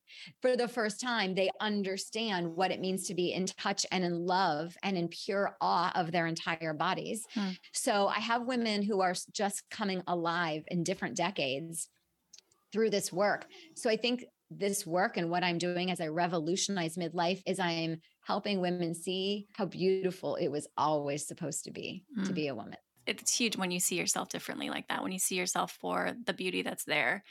for 0.41 0.55
the 0.55 0.67
first 0.67 1.01
time, 1.01 1.33
they 1.33 1.49
understand 1.59 2.55
what 2.55 2.71
it 2.71 2.79
means 2.79 3.07
to 3.07 3.13
be 3.13 3.33
in 3.33 3.45
touch 3.45 3.85
and 3.91 4.03
in 4.03 4.25
love 4.25 4.75
and 4.83 4.97
in 4.97 5.07
pure 5.07 5.55
awe 5.61 5.91
of 5.95 6.11
their 6.11 6.27
entire 6.27 6.73
bodies. 6.73 7.25
Hmm. 7.33 7.49
So 7.73 8.07
I 8.07 8.19
have 8.19 8.45
women 8.45 8.83
who 8.83 9.01
are 9.01 9.15
just 9.31 9.69
coming 9.69 10.03
alive 10.07 10.63
in 10.67 10.83
different 10.83 11.15
decades 11.15 11.87
through 12.71 12.89
this 12.89 13.11
work. 13.11 13.47
So 13.75 13.89
I 13.89 13.97
think 13.97 14.25
this 14.49 14.85
work 14.85 15.17
and 15.17 15.29
what 15.29 15.43
I'm 15.43 15.57
doing 15.57 15.91
as 15.91 16.01
I 16.01 16.07
revolutionize 16.07 16.97
midlife 16.97 17.41
is 17.45 17.59
I'm 17.59 18.01
helping 18.21 18.59
women 18.59 18.93
see 18.93 19.47
how 19.53 19.65
beautiful 19.65 20.35
it 20.35 20.49
was 20.49 20.67
always 20.77 21.25
supposed 21.25 21.63
to 21.65 21.71
be 21.71 22.03
mm. 22.17 22.25
to 22.27 22.33
be 22.33 22.47
a 22.47 22.55
woman. 22.55 22.77
It's 23.07 23.35
huge 23.35 23.57
when 23.57 23.71
you 23.71 23.79
see 23.79 23.95
yourself 23.95 24.29
differently 24.29 24.69
like 24.69 24.87
that, 24.89 25.03
when 25.03 25.11
you 25.11 25.19
see 25.19 25.35
yourself 25.35 25.77
for 25.79 26.11
the 26.25 26.33
beauty 26.33 26.61
that's 26.61 26.83
there. 26.83 27.23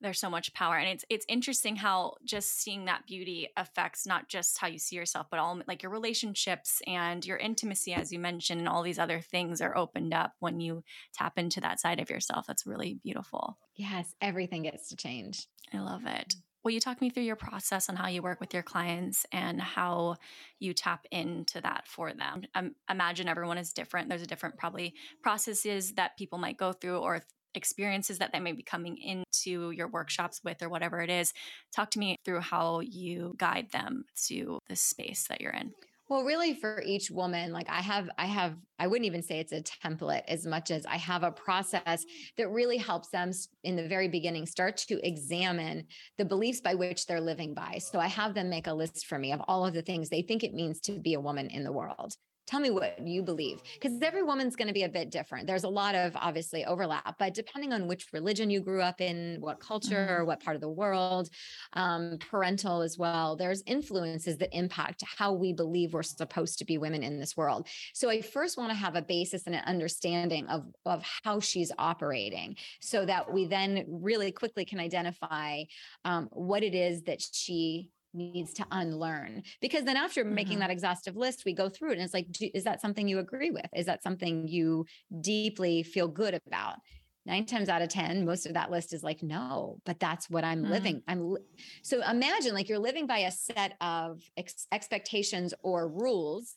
There's 0.00 0.20
so 0.20 0.28
much 0.28 0.52
power. 0.52 0.76
And 0.76 0.88
it's 0.88 1.04
it's 1.08 1.26
interesting 1.28 1.76
how 1.76 2.14
just 2.24 2.60
seeing 2.60 2.84
that 2.84 3.06
beauty 3.06 3.48
affects 3.56 4.06
not 4.06 4.28
just 4.28 4.58
how 4.58 4.66
you 4.66 4.78
see 4.78 4.96
yourself, 4.96 5.26
but 5.30 5.40
all 5.40 5.60
like 5.66 5.82
your 5.82 5.92
relationships 5.92 6.82
and 6.86 7.24
your 7.24 7.38
intimacy, 7.38 7.94
as 7.94 8.12
you 8.12 8.18
mentioned, 8.18 8.60
and 8.60 8.68
all 8.68 8.82
these 8.82 8.98
other 8.98 9.20
things 9.20 9.60
are 9.60 9.76
opened 9.76 10.12
up 10.12 10.34
when 10.38 10.60
you 10.60 10.84
tap 11.14 11.38
into 11.38 11.60
that 11.60 11.80
side 11.80 12.00
of 12.00 12.10
yourself. 12.10 12.46
That's 12.46 12.66
really 12.66 12.98
beautiful. 13.02 13.58
Yes, 13.74 14.14
everything 14.20 14.62
gets 14.64 14.88
to 14.90 14.96
change. 14.96 15.46
I 15.72 15.78
love 15.78 16.02
it. 16.06 16.34
Will 16.66 16.72
you 16.72 16.80
talk 16.80 17.00
me 17.00 17.10
through 17.10 17.22
your 17.22 17.36
process 17.36 17.88
on 17.88 17.94
how 17.94 18.08
you 18.08 18.22
work 18.22 18.40
with 18.40 18.52
your 18.52 18.64
clients 18.64 19.24
and 19.30 19.60
how 19.60 20.16
you 20.58 20.74
tap 20.74 21.06
into 21.12 21.60
that 21.60 21.86
for 21.86 22.12
them? 22.12 22.42
I 22.56 22.70
imagine 22.90 23.28
everyone 23.28 23.56
is 23.56 23.72
different. 23.72 24.08
There's 24.08 24.22
a 24.22 24.26
different 24.26 24.58
probably 24.58 24.94
processes 25.22 25.92
that 25.92 26.18
people 26.18 26.38
might 26.38 26.56
go 26.56 26.72
through 26.72 26.98
or 26.98 27.22
experiences 27.56 28.18
that 28.18 28.32
they 28.32 28.40
may 28.40 28.52
be 28.52 28.62
coming 28.62 28.96
into 28.98 29.70
your 29.70 29.88
workshops 29.88 30.40
with 30.44 30.62
or 30.62 30.68
whatever 30.68 31.00
it 31.00 31.10
is. 31.10 31.32
Talk 31.74 31.90
to 31.92 31.98
me 31.98 32.16
through 32.24 32.40
how 32.40 32.80
you 32.80 33.34
guide 33.38 33.70
them 33.72 34.04
to 34.26 34.60
the 34.68 34.76
space 34.76 35.26
that 35.28 35.40
you're 35.40 35.52
in. 35.52 35.72
Well, 36.08 36.22
really 36.22 36.54
for 36.54 36.80
each 36.82 37.10
woman, 37.10 37.52
like 37.52 37.68
I 37.68 37.80
have, 37.80 38.08
I 38.16 38.26
have, 38.26 38.54
I 38.78 38.86
wouldn't 38.86 39.06
even 39.06 39.22
say 39.22 39.40
it's 39.40 39.50
a 39.50 39.60
template 39.60 40.22
as 40.28 40.46
much 40.46 40.70
as 40.70 40.86
I 40.86 40.98
have 40.98 41.24
a 41.24 41.32
process 41.32 42.04
that 42.36 42.48
really 42.48 42.76
helps 42.76 43.08
them 43.08 43.32
in 43.64 43.74
the 43.74 43.88
very 43.88 44.06
beginning 44.06 44.46
start 44.46 44.76
to 44.88 45.04
examine 45.04 45.84
the 46.16 46.24
beliefs 46.24 46.60
by 46.60 46.74
which 46.74 47.06
they're 47.06 47.20
living 47.20 47.54
by. 47.54 47.78
So 47.78 47.98
I 47.98 48.06
have 48.06 48.34
them 48.34 48.48
make 48.48 48.68
a 48.68 48.72
list 48.72 49.06
for 49.06 49.18
me 49.18 49.32
of 49.32 49.40
all 49.48 49.66
of 49.66 49.74
the 49.74 49.82
things 49.82 50.08
they 50.08 50.22
think 50.22 50.44
it 50.44 50.54
means 50.54 50.78
to 50.82 50.92
be 50.92 51.14
a 51.14 51.20
woman 51.20 51.48
in 51.48 51.64
the 51.64 51.72
world 51.72 52.14
tell 52.46 52.60
me 52.60 52.70
what 52.70 53.04
you 53.04 53.22
believe 53.22 53.60
because 53.74 54.00
every 54.02 54.22
woman's 54.22 54.56
going 54.56 54.68
to 54.68 54.74
be 54.74 54.84
a 54.84 54.88
bit 54.88 55.10
different 55.10 55.46
there's 55.46 55.64
a 55.64 55.68
lot 55.68 55.94
of 55.94 56.12
obviously 56.16 56.64
overlap 56.64 57.16
but 57.18 57.34
depending 57.34 57.72
on 57.72 57.86
which 57.86 58.06
religion 58.12 58.50
you 58.50 58.60
grew 58.60 58.80
up 58.80 59.00
in 59.00 59.36
what 59.40 59.60
culture 59.60 60.06
or 60.08 60.18
mm-hmm. 60.18 60.26
what 60.26 60.42
part 60.42 60.54
of 60.54 60.60
the 60.60 60.68
world 60.68 61.28
um, 61.74 62.18
parental 62.20 62.82
as 62.82 62.96
well 62.96 63.36
there's 63.36 63.62
influences 63.66 64.36
that 64.38 64.56
impact 64.56 65.02
how 65.18 65.32
we 65.32 65.52
believe 65.52 65.92
we're 65.92 66.02
supposed 66.02 66.58
to 66.58 66.64
be 66.64 66.78
women 66.78 67.02
in 67.02 67.18
this 67.18 67.36
world 67.36 67.66
so 67.92 68.08
i 68.08 68.20
first 68.20 68.56
want 68.56 68.70
to 68.70 68.76
have 68.76 68.96
a 68.96 69.02
basis 69.02 69.46
and 69.46 69.54
an 69.54 69.62
understanding 69.66 70.46
of 70.46 70.64
of 70.84 71.04
how 71.24 71.40
she's 71.40 71.72
operating 71.78 72.56
so 72.80 73.04
that 73.04 73.32
we 73.32 73.46
then 73.46 73.84
really 73.88 74.30
quickly 74.30 74.64
can 74.64 74.78
identify 74.78 75.62
um, 76.04 76.28
what 76.32 76.62
it 76.62 76.74
is 76.74 77.02
that 77.02 77.20
she 77.20 77.90
needs 78.16 78.52
to 78.54 78.66
unlearn 78.70 79.42
because 79.60 79.84
then 79.84 79.96
after 79.96 80.24
mm-hmm. 80.24 80.34
making 80.34 80.58
that 80.58 80.70
exhaustive 80.70 81.16
list 81.16 81.44
we 81.44 81.52
go 81.52 81.68
through 81.68 81.90
it 81.90 81.94
and 81.94 82.02
it's 82.02 82.14
like 82.14 82.30
do, 82.32 82.48
is 82.54 82.64
that 82.64 82.80
something 82.80 83.06
you 83.06 83.18
agree 83.18 83.50
with 83.50 83.66
is 83.74 83.86
that 83.86 84.02
something 84.02 84.48
you 84.48 84.84
deeply 85.20 85.82
feel 85.82 86.08
good 86.08 86.40
about 86.46 86.76
nine 87.26 87.44
times 87.44 87.68
out 87.68 87.82
of 87.82 87.88
ten 87.88 88.24
most 88.24 88.46
of 88.46 88.54
that 88.54 88.70
list 88.70 88.92
is 88.92 89.02
like 89.02 89.22
no 89.22 89.78
but 89.84 90.00
that's 90.00 90.30
what 90.30 90.44
i'm 90.44 90.64
mm. 90.64 90.70
living 90.70 91.02
i'm 91.08 91.32
li- 91.32 91.40
so 91.82 92.02
imagine 92.08 92.54
like 92.54 92.68
you're 92.68 92.78
living 92.78 93.06
by 93.06 93.18
a 93.18 93.30
set 93.30 93.74
of 93.80 94.22
ex- 94.36 94.66
expectations 94.72 95.52
or 95.62 95.88
rules 95.88 96.54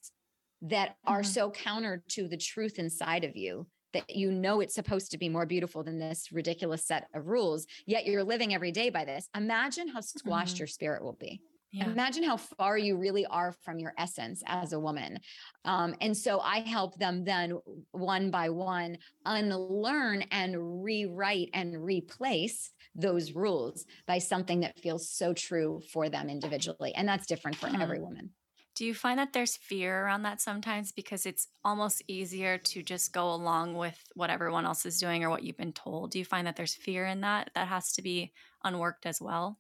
that 0.62 0.90
mm-hmm. 0.90 1.14
are 1.14 1.24
so 1.24 1.50
counter 1.50 2.04
to 2.10 2.28
the 2.28 2.38
truth 2.38 2.80
inside 2.80 3.24
of 3.24 3.36
you 3.36 3.66
that 3.94 4.16
you 4.16 4.32
know 4.32 4.62
it's 4.62 4.76
supposed 4.76 5.12
to 5.12 5.18
be 5.18 5.30
more 5.30 5.46
beautiful 5.46 5.84
than 5.84 6.00
this 6.00 6.32
ridiculous 6.32 6.86
set 6.86 7.08
of 7.14 7.28
rules 7.28 7.66
yet 7.86 8.06
you're 8.06 8.24
living 8.24 8.54
every 8.54 8.72
day 8.72 8.90
by 8.90 9.04
this 9.04 9.28
imagine 9.36 9.88
how 9.88 10.02
squashed 10.02 10.56
mm-hmm. 10.56 10.62
your 10.62 10.68
spirit 10.68 11.04
will 11.04 11.18
be 11.20 11.42
yeah. 11.72 11.86
Imagine 11.86 12.24
how 12.24 12.38
far 12.38 12.78
you 12.78 12.98
really 12.98 13.26
are 13.28 13.54
from 13.64 13.78
your 13.78 13.94
essence 13.98 14.42
as 14.48 14.74
a 14.74 14.80
woman. 14.80 15.20
Um, 15.66 15.94
and 16.02 16.18
so 16.18 16.40
I 16.40 16.62
help 16.62 16.98
them 16.98 17.24
then 17.24 17.60
one 17.92 18.32
by 18.32 18.50
one 18.50 18.98
unlearn 19.26 20.24
and 20.32 20.84
rewrite 20.84 21.50
and 21.54 21.84
replace 21.84 22.72
those 22.96 23.34
rules 23.34 23.86
by 24.08 24.18
something 24.18 24.62
that 24.62 24.80
feels 24.80 25.12
so 25.12 25.34
true 25.34 25.82
for 25.94 26.10
them 26.10 26.28
individually. 26.30 26.94
And 26.96 27.08
that's 27.08 27.28
different 27.28 27.58
for 27.58 27.68
mm. 27.68 27.80
every 27.80 28.00
woman. 28.00 28.32
Do 28.76 28.86
you 28.86 28.94
find 28.94 29.20
that 29.20 29.34
there's 29.34 29.58
fear 29.58 30.06
around 30.06 30.24
that 30.24 30.40
sometimes 30.40 30.94
because 30.94 31.26
it's 31.26 31.50
almost 31.66 32.02
easier 32.08 32.58
to 32.58 32.82
just 32.82 33.12
go 33.12 33.34
along 33.34 33.76
with 33.76 34.02
what 34.16 34.30
everyone 34.30 34.66
else 34.66 34.86
is 34.86 35.00
doing 35.00 35.24
or 35.24 35.30
what 35.30 35.44
you've 35.44 35.58
been 35.58 35.74
told? 35.74 36.12
Do 36.12 36.20
you 36.20 36.26
find 36.26 36.48
that 36.48 36.56
there's 36.56 36.76
fear 36.76 37.06
in 37.06 37.22
that 37.22 37.52
that 37.56 37.68
has 37.68 37.92
to 37.94 38.02
be 38.02 38.32
unworked 38.64 39.06
as 39.06 39.20
well? 39.22 39.60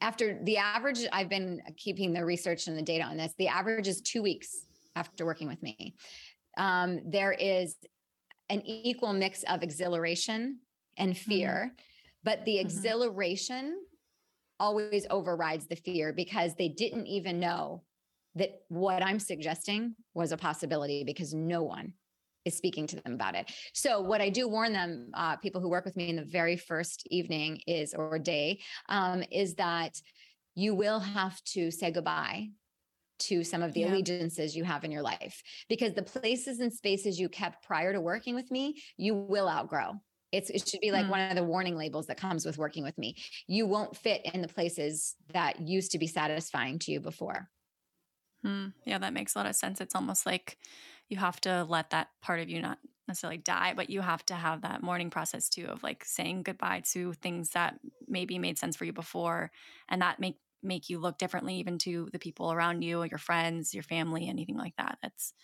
After 0.00 0.38
the 0.42 0.56
average, 0.56 1.06
I've 1.12 1.28
been 1.28 1.60
keeping 1.76 2.12
the 2.12 2.24
research 2.24 2.66
and 2.66 2.76
the 2.76 2.82
data 2.82 3.04
on 3.04 3.16
this. 3.16 3.34
The 3.38 3.48
average 3.48 3.88
is 3.88 4.00
two 4.00 4.22
weeks 4.22 4.66
after 4.96 5.26
working 5.26 5.48
with 5.48 5.62
me. 5.62 5.94
Um, 6.56 7.00
there 7.04 7.32
is 7.32 7.76
an 8.48 8.62
equal 8.64 9.12
mix 9.12 9.42
of 9.44 9.62
exhilaration 9.62 10.60
and 10.96 11.16
fear, 11.16 11.72
mm-hmm. 11.72 11.74
but 12.22 12.44
the 12.44 12.56
mm-hmm. 12.56 12.66
exhilaration 12.66 13.66
mm-hmm. 13.66 14.60
always 14.60 15.06
overrides 15.10 15.66
the 15.66 15.76
fear 15.76 16.12
because 16.12 16.54
they 16.54 16.68
didn't 16.68 17.06
even 17.06 17.40
know 17.40 17.82
that 18.36 18.50
what 18.68 19.02
I'm 19.02 19.18
suggesting 19.18 19.94
was 20.14 20.32
a 20.32 20.36
possibility 20.36 21.04
because 21.04 21.34
no 21.34 21.62
one 21.62 21.94
is 22.44 22.56
speaking 22.56 22.86
to 22.88 22.96
them 22.96 23.14
about 23.14 23.34
it. 23.34 23.50
So 23.72 24.00
what 24.00 24.20
I 24.20 24.28
do 24.28 24.48
warn 24.48 24.72
them, 24.72 25.10
uh, 25.14 25.36
people 25.36 25.60
who 25.60 25.68
work 25.68 25.84
with 25.84 25.96
me 25.96 26.08
in 26.08 26.16
the 26.16 26.24
very 26.24 26.56
first 26.56 27.06
evening 27.10 27.60
is 27.66 27.94
or 27.94 28.18
day, 28.18 28.60
um, 28.88 29.22
is 29.30 29.54
that 29.54 30.00
you 30.54 30.74
will 30.74 31.00
have 31.00 31.42
to 31.44 31.70
say 31.70 31.90
goodbye 31.90 32.48
to 33.18 33.44
some 33.44 33.62
of 33.62 33.72
the 33.72 33.80
yeah. 33.80 33.88
allegiances 33.88 34.56
you 34.56 34.64
have 34.64 34.84
in 34.84 34.90
your 34.90 35.02
life 35.02 35.42
because 35.68 35.94
the 35.94 36.02
places 36.02 36.60
and 36.60 36.72
spaces 36.72 37.18
you 37.18 37.28
kept 37.28 37.64
prior 37.64 37.92
to 37.92 38.00
working 38.00 38.34
with 38.34 38.50
me, 38.50 38.82
you 38.96 39.14
will 39.14 39.48
outgrow. 39.48 39.94
It's, 40.32 40.50
it 40.50 40.68
should 40.68 40.80
be 40.80 40.90
like 40.90 41.06
mm. 41.06 41.10
one 41.10 41.30
of 41.30 41.36
the 41.36 41.44
warning 41.44 41.76
labels 41.76 42.06
that 42.06 42.16
comes 42.16 42.44
with 42.44 42.58
working 42.58 42.82
with 42.82 42.98
me. 42.98 43.16
You 43.46 43.66
won't 43.66 43.96
fit 43.96 44.22
in 44.34 44.42
the 44.42 44.48
places 44.48 45.14
that 45.32 45.60
used 45.60 45.92
to 45.92 45.98
be 45.98 46.08
satisfying 46.08 46.80
to 46.80 46.90
you 46.90 47.00
before. 47.00 47.48
Mm, 48.44 48.72
yeah, 48.84 48.98
that 48.98 49.12
makes 49.12 49.34
a 49.34 49.38
lot 49.38 49.46
of 49.46 49.54
sense. 49.54 49.80
It's 49.80 49.94
almost 49.94 50.26
like 50.26 50.58
you 51.08 51.16
have 51.16 51.40
to 51.42 51.64
let 51.68 51.90
that 51.90 52.08
part 52.22 52.40
of 52.40 52.48
you 52.48 52.60
not 52.60 52.78
necessarily 53.06 53.38
die, 53.38 53.74
but 53.76 53.90
you 53.90 54.00
have 54.00 54.24
to 54.26 54.34
have 54.34 54.62
that 54.62 54.82
mourning 54.82 55.10
process 55.10 55.48
too 55.48 55.66
of 55.66 55.82
like 55.82 56.04
saying 56.04 56.42
goodbye 56.42 56.82
to 56.92 57.12
things 57.14 57.50
that 57.50 57.78
maybe 58.08 58.38
made 58.38 58.58
sense 58.58 58.76
for 58.76 58.84
you 58.84 58.92
before 58.92 59.50
and 59.88 60.02
that 60.02 60.20
make 60.20 60.38
make 60.62 60.88
you 60.88 60.98
look 60.98 61.18
differently 61.18 61.56
even 61.56 61.76
to 61.76 62.08
the 62.12 62.18
people 62.18 62.50
around 62.50 62.82
you, 62.82 63.02
your 63.04 63.18
friends, 63.18 63.74
your 63.74 63.82
family, 63.82 64.28
anything 64.28 64.56
like 64.56 64.74
that. 64.76 64.96
That's 65.02 65.34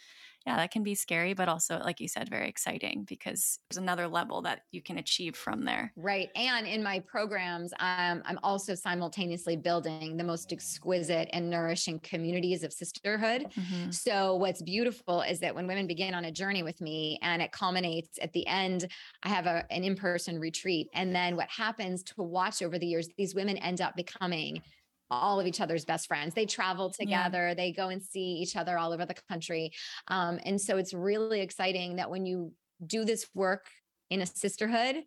yeah, 0.47 0.57
that 0.57 0.71
can 0.71 0.83
be 0.83 0.95
scary, 0.95 1.35
but 1.35 1.49
also, 1.49 1.79
like 1.81 2.01
you 2.01 2.09
said, 2.09 2.31
very 2.31 2.49
exciting 2.49 3.05
because 3.07 3.59
there's 3.69 3.77
another 3.77 4.09
level 4.09 4.41
that 4.43 4.63
you 4.71 4.81
can 4.81 4.97
achieve 4.97 5.37
from 5.37 5.67
there. 5.67 5.93
Right. 5.97 6.31
And 6.35 6.67
in 6.67 6.83
my 6.83 7.01
programs, 7.01 7.73
um, 7.79 8.23
I'm 8.25 8.39
also 8.43 8.75
simultaneously 8.75 9.57
building 9.57 10.17
the 10.17 10.25
most 10.25 10.51
exquisite 10.51 11.29
and 11.35 11.51
nourishing 11.51 12.01
communities 12.01 12.63
of 12.63 12.73
sisterhood. 12.73 13.49
Mm-hmm. 13.55 13.91
So, 13.91 14.37
what's 14.37 14.63
beautiful 14.63 15.21
is 15.21 15.41
that 15.41 15.55
when 15.55 15.67
women 15.67 15.87
begin 15.87 16.15
on 16.15 16.25
a 16.25 16.33
journey 16.33 16.63
with 16.63 16.81
me 16.81 17.19
and 17.21 17.43
it 17.43 17.53
culminates 17.53 18.19
at 18.23 18.33
the 18.33 18.47
end, 18.47 18.89
I 19.23 19.29
have 19.29 19.45
a, 19.45 19.65
an 19.71 19.85
in 19.85 19.95
person 19.95 20.39
retreat. 20.39 20.89
And 20.95 21.15
then 21.15 21.37
what 21.37 21.49
happens 21.51 22.03
to 22.05 22.23
watch 22.23 22.63
over 22.63 22.79
the 22.79 22.87
years, 22.87 23.09
these 23.19 23.35
women 23.35 23.59
end 23.59 23.83
up 23.83 23.95
becoming 23.95 24.63
all 25.11 25.41
of 25.41 25.47
each 25.47 25.61
other's 25.61 25.85
best 25.85 26.07
friends. 26.07 26.35
They 26.35 26.47
travel 26.47 26.91
together, 26.91 27.49
yeah. 27.49 27.55
they 27.55 27.73
go 27.73 27.89
and 27.89 28.03
see 28.03 28.21
each 28.21 28.57
other 28.57 28.79
all 28.79 28.93
over 28.93 29.07
the 29.07 29.17
country. 29.29 29.73
Um, 30.09 30.39
and 30.45 30.61
so 30.61 30.77
it's 30.77 30.95
really 30.95 31.41
exciting 31.41 31.97
that 31.97 32.11
when 32.11 32.27
you 32.27 32.53
do 32.87 33.05
this 33.05 33.27
work 33.35 33.67
in 34.09 34.23
a 34.23 34.27
sisterhood, 34.27 35.03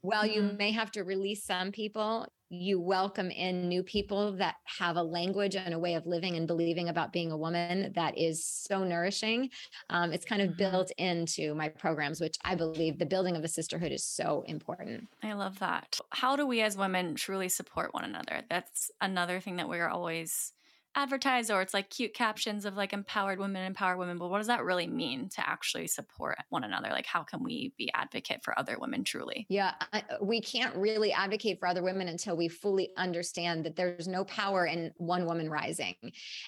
while 0.00 0.24
mm-hmm. 0.24 0.34
you 0.34 0.56
may 0.58 0.72
have 0.72 0.90
to 0.92 1.02
release 1.02 1.44
some 1.44 1.72
people, 1.72 2.26
you 2.52 2.78
welcome 2.78 3.30
in 3.30 3.66
new 3.66 3.82
people 3.82 4.32
that 4.32 4.56
have 4.64 4.96
a 4.96 5.02
language 5.02 5.56
and 5.56 5.72
a 5.72 5.78
way 5.78 5.94
of 5.94 6.06
living 6.06 6.36
and 6.36 6.46
believing 6.46 6.90
about 6.90 7.10
being 7.10 7.32
a 7.32 7.36
woman 7.36 7.90
that 7.94 8.18
is 8.18 8.44
so 8.44 8.84
nourishing. 8.84 9.48
Um, 9.88 10.12
it's 10.12 10.26
kind 10.26 10.42
of 10.42 10.50
mm-hmm. 10.50 10.58
built 10.58 10.92
into 10.98 11.54
my 11.54 11.70
programs, 11.70 12.20
which 12.20 12.36
I 12.44 12.54
believe 12.54 12.98
the 12.98 13.06
building 13.06 13.36
of 13.36 13.44
a 13.44 13.48
sisterhood 13.48 13.90
is 13.90 14.04
so 14.04 14.44
important. 14.46 15.08
I 15.22 15.32
love 15.32 15.58
that. 15.60 15.98
How 16.10 16.36
do 16.36 16.46
we 16.46 16.60
as 16.60 16.76
women 16.76 17.14
truly 17.14 17.48
support 17.48 17.94
one 17.94 18.04
another? 18.04 18.42
That's 18.50 18.90
another 19.00 19.40
thing 19.40 19.56
that 19.56 19.68
we're 19.68 19.88
always 19.88 20.52
advertised 20.94 21.50
or 21.50 21.62
it's 21.62 21.74
like 21.74 21.88
cute 21.90 22.14
captions 22.14 22.64
of 22.64 22.76
like 22.76 22.92
empowered 22.92 23.38
women 23.38 23.64
empower 23.64 23.96
women 23.96 24.18
but 24.18 24.28
what 24.28 24.38
does 24.38 24.46
that 24.46 24.64
really 24.64 24.86
mean 24.86 25.28
to 25.28 25.48
actually 25.48 25.86
support 25.86 26.36
one 26.50 26.64
another? 26.64 26.88
Like 26.90 27.06
how 27.06 27.22
can 27.22 27.42
we 27.42 27.72
be 27.78 27.90
advocate 27.94 28.44
for 28.44 28.58
other 28.58 28.76
women 28.78 29.04
truly? 29.04 29.46
Yeah 29.48 29.72
I, 29.92 29.98
uh, 30.10 30.16
we 30.20 30.40
can't 30.40 30.74
really 30.76 31.12
advocate 31.12 31.58
for 31.58 31.66
other 31.66 31.82
women 31.82 32.08
until 32.08 32.36
we 32.36 32.48
fully 32.48 32.90
understand 32.96 33.64
that 33.64 33.76
there's 33.76 34.08
no 34.08 34.24
power 34.24 34.66
in 34.66 34.92
one 34.96 35.24
woman 35.26 35.48
rising 35.48 35.96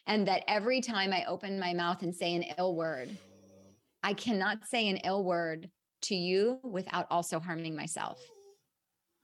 and 0.06 0.26
that 0.28 0.44
every 0.48 0.80
time 0.80 1.12
i 1.12 1.24
open 1.26 1.58
my 1.58 1.72
mouth 1.72 2.02
and 2.02 2.14
say 2.14 2.34
an 2.34 2.44
ill 2.58 2.74
word 2.74 3.16
i 4.02 4.12
cannot 4.12 4.66
say 4.66 4.88
an 4.88 4.98
ill 4.98 5.24
word 5.24 5.70
to 6.02 6.14
you 6.14 6.58
without 6.62 7.06
also 7.10 7.40
harming 7.40 7.74
myself 7.74 8.20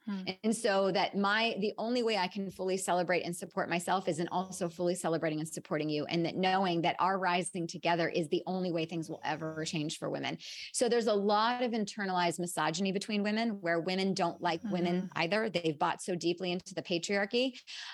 Hmm. 0.06 0.20
And 0.44 0.56
so 0.56 0.90
that 0.92 1.16
my 1.16 1.56
the 1.60 1.72
only 1.76 2.02
way 2.02 2.16
I 2.16 2.26
can 2.26 2.50
fully 2.50 2.76
celebrate 2.76 3.22
and 3.22 3.36
support 3.36 3.68
myself 3.68 4.08
is 4.08 4.18
in 4.18 4.28
also 4.28 4.68
fully 4.68 4.94
celebrating 4.94 5.40
and 5.40 5.48
supporting 5.48 5.90
you 5.90 6.06
and 6.06 6.24
that 6.24 6.36
knowing 6.36 6.80
that 6.82 6.96
our 6.98 7.18
rising 7.18 7.66
together 7.66 8.08
is 8.08 8.28
the 8.28 8.42
only 8.46 8.72
way 8.72 8.86
things 8.86 9.10
will 9.10 9.20
ever 9.24 9.64
change 9.64 9.98
for 9.98 10.08
women. 10.08 10.38
So 10.72 10.88
there's 10.88 11.06
a 11.06 11.14
lot 11.14 11.62
of 11.62 11.72
internalized 11.72 12.38
misogyny 12.38 12.92
between 12.92 13.22
women 13.22 13.58
where 13.60 13.80
women 13.80 14.14
don't 14.14 14.40
like 14.40 14.60
mm-hmm. 14.62 14.72
women 14.72 15.10
either. 15.16 15.50
They've 15.50 15.78
bought 15.78 16.00
so 16.00 16.14
deeply 16.14 16.52
into 16.52 16.74
the 16.74 16.82
patriarchy. 16.82 17.52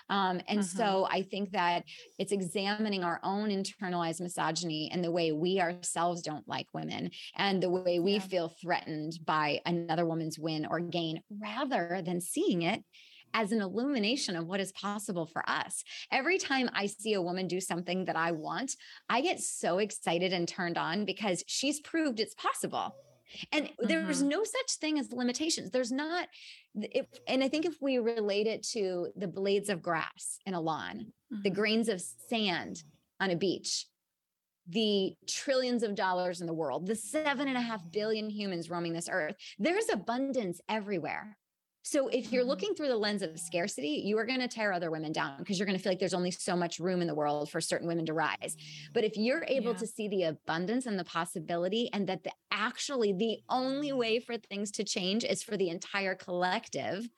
Um, 0.08 0.40
and 0.48 0.60
mm-hmm. 0.60 0.78
so 0.78 1.08
I 1.10 1.22
think 1.22 1.50
that 1.52 1.84
it's 2.18 2.32
examining 2.32 3.02
our 3.02 3.20
own 3.24 3.48
internalized 3.50 4.20
misogyny 4.20 4.90
and 4.92 5.02
the 5.02 5.10
way 5.10 5.32
we 5.32 5.60
ourselves 5.60 6.22
don't 6.22 6.46
like 6.48 6.66
women 6.72 7.10
and 7.36 7.62
the 7.62 7.70
way 7.70 7.98
we 7.98 8.14
yeah. 8.14 8.20
feel 8.20 8.48
threatened 8.60 9.18
by 9.24 9.60
another 9.66 10.06
woman's 10.06 10.38
win 10.38 10.66
or 10.66 10.80
gain 10.80 11.20
rather 11.40 12.00
than 12.06 12.20
seeing 12.20 12.62
it 12.62 12.82
as 13.34 13.52
an 13.52 13.60
illumination 13.60 14.34
of 14.34 14.46
what 14.46 14.60
is 14.60 14.72
possible 14.72 15.26
for 15.26 15.48
us. 15.48 15.84
Every 16.10 16.38
time 16.38 16.70
I 16.72 16.86
see 16.86 17.12
a 17.12 17.20
woman 17.20 17.46
do 17.48 17.60
something 17.60 18.06
that 18.06 18.16
I 18.16 18.32
want, 18.32 18.74
I 19.10 19.20
get 19.20 19.40
so 19.40 19.78
excited 19.78 20.32
and 20.32 20.48
turned 20.48 20.78
on 20.78 21.04
because 21.04 21.44
she's 21.46 21.80
proved 21.80 22.18
it's 22.18 22.34
possible. 22.34 22.94
And 23.52 23.66
mm-hmm. 23.66 23.88
there's 23.88 24.22
no 24.22 24.42
such 24.42 24.78
thing 24.80 24.98
as 24.98 25.12
limitations. 25.12 25.70
There's 25.70 25.92
not, 25.92 26.28
if, 26.74 27.06
and 27.28 27.42
I 27.42 27.48
think 27.48 27.66
if 27.66 27.74
we 27.82 27.98
relate 27.98 28.46
it 28.46 28.62
to 28.68 29.08
the 29.16 29.28
blades 29.28 29.68
of 29.68 29.82
grass 29.82 30.38
in 30.46 30.54
a 30.54 30.60
lawn, 30.60 31.12
mm-hmm. 31.32 31.42
the 31.42 31.50
grains 31.50 31.88
of 31.88 32.00
sand 32.30 32.82
on 33.20 33.30
a 33.30 33.36
beach, 33.36 33.86
the 34.68 35.14
trillions 35.28 35.82
of 35.82 35.94
dollars 35.94 36.40
in 36.40 36.46
the 36.46 36.54
world, 36.54 36.86
the 36.86 36.96
seven 36.96 37.48
and 37.48 37.56
a 37.56 37.60
half 37.60 37.82
billion 37.90 38.30
humans 38.30 38.70
roaming 38.70 38.92
this 38.92 39.08
earth, 39.10 39.36
there's 39.58 39.88
abundance 39.92 40.60
everywhere. 40.68 41.36
So 41.86 42.08
if 42.08 42.32
you're 42.32 42.42
looking 42.42 42.74
through 42.74 42.88
the 42.88 42.96
lens 42.96 43.22
of 43.22 43.38
scarcity, 43.38 44.02
you 44.04 44.18
are 44.18 44.26
going 44.26 44.40
to 44.40 44.48
tear 44.48 44.72
other 44.72 44.90
women 44.90 45.12
down 45.12 45.36
because 45.38 45.56
you're 45.56 45.66
going 45.66 45.78
to 45.78 45.82
feel 45.82 45.92
like 45.92 46.00
there's 46.00 46.14
only 46.14 46.32
so 46.32 46.56
much 46.56 46.80
room 46.80 47.00
in 47.00 47.06
the 47.06 47.14
world 47.14 47.48
for 47.48 47.60
certain 47.60 47.86
women 47.86 48.04
to 48.06 48.12
rise. 48.12 48.56
But 48.92 49.04
if 49.04 49.16
you're 49.16 49.44
able 49.46 49.70
yeah. 49.70 49.78
to 49.78 49.86
see 49.86 50.08
the 50.08 50.24
abundance 50.24 50.86
and 50.86 50.98
the 50.98 51.04
possibility 51.04 51.88
and 51.92 52.08
that 52.08 52.24
the 52.24 52.32
actually 52.50 53.12
the 53.12 53.38
only 53.48 53.92
way 53.92 54.18
for 54.18 54.36
things 54.36 54.72
to 54.72 54.82
change 54.82 55.22
is 55.22 55.44
for 55.44 55.56
the 55.56 55.68
entire 55.68 56.16
collective 56.16 57.08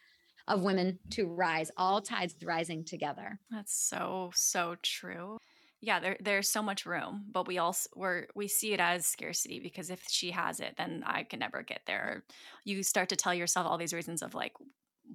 of 0.47 0.63
women 0.63 0.99
to 1.13 1.29
rise, 1.29 1.71
all 1.79 2.03
tides 2.03 2.35
rising 2.45 2.85
together. 2.85 3.41
That's 3.51 3.75
so 3.75 4.33
so 4.35 4.77
true 4.83 5.39
yeah 5.81 6.01
there, 6.01 6.17
there's 6.21 6.49
so 6.49 6.63
much 6.63 6.87
room 6.87 7.25
but 7.31 7.47
we 7.47 7.59
also 7.59 7.89
we're 7.95 8.27
we 8.35 8.49
see 8.49 8.73
it 8.73 8.81
as 8.81 9.07
scarcity 9.07 9.61
because 9.61 9.91
if 9.91 10.03
she 10.09 10.31
has 10.31 10.61
it 10.61 10.75
then 10.77 11.03
i 11.07 11.23
can 11.23 11.39
never 11.39 11.63
get 11.63 11.81
there. 11.87 12.25
You 12.65 12.83
start 12.83 13.09
to 13.11 13.17
tell 13.17 13.35
yourself 13.35 13.67
all 13.67 13.79
these 13.79 13.95
reasons 13.95 14.23
of 14.23 14.35
like 14.35 14.53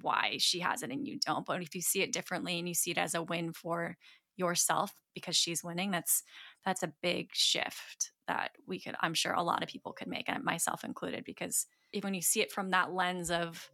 why 0.02 0.38
she 0.40 0.60
has 0.60 0.82
it 0.82 0.90
and 0.90 1.08
you 1.08 1.20
don't 1.20 1.46
but 1.46 1.62
if 1.62 1.76
you 1.76 1.82
see 1.82 2.02
it 2.02 2.14
differently 2.14 2.58
and 2.58 2.68
you 2.68 2.74
see 2.74 2.92
it 2.92 2.98
as 2.98 3.14
a 3.14 3.22
win 3.22 3.54
for 3.54 3.98
yourself 4.38 4.92
because 5.14 5.36
she's 5.36 5.64
winning 5.64 5.92
that's 5.92 6.24
that's 6.66 6.82
a 6.82 6.94
big 7.04 7.30
shift 7.34 8.12
that 8.28 8.52
we 8.68 8.80
could 8.80 8.96
i'm 9.02 9.14
sure 9.14 9.34
a 9.34 9.44
lot 9.44 9.62
of 9.62 9.70
people 9.70 9.94
could 9.94 10.08
make 10.08 10.28
and 10.28 10.44
myself 10.44 10.84
included 10.84 11.24
because 11.24 11.68
even 11.92 12.08
when 12.08 12.14
you 12.16 12.22
see 12.22 12.42
it 12.42 12.52
from 12.52 12.72
that 12.72 12.92
lens 12.92 13.30
of 13.30 13.70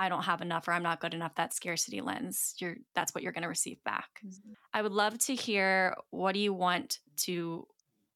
I 0.00 0.08
don't 0.08 0.22
have 0.22 0.40
enough 0.40 0.66
or 0.66 0.72
I'm 0.72 0.82
not 0.82 0.98
good 0.98 1.12
enough, 1.12 1.34
that 1.34 1.52
scarcity 1.52 2.00
lens, 2.00 2.54
you're 2.58 2.76
that's 2.94 3.14
what 3.14 3.22
you're 3.22 3.34
going 3.34 3.42
to 3.42 3.48
receive 3.48 3.84
back. 3.84 4.08
Mm-hmm. 4.26 4.52
I 4.72 4.80
would 4.80 4.92
love 4.92 5.18
to 5.18 5.34
hear 5.34 5.94
what 6.08 6.32
do 6.32 6.40
you 6.40 6.54
want 6.54 7.00
to 7.18 7.66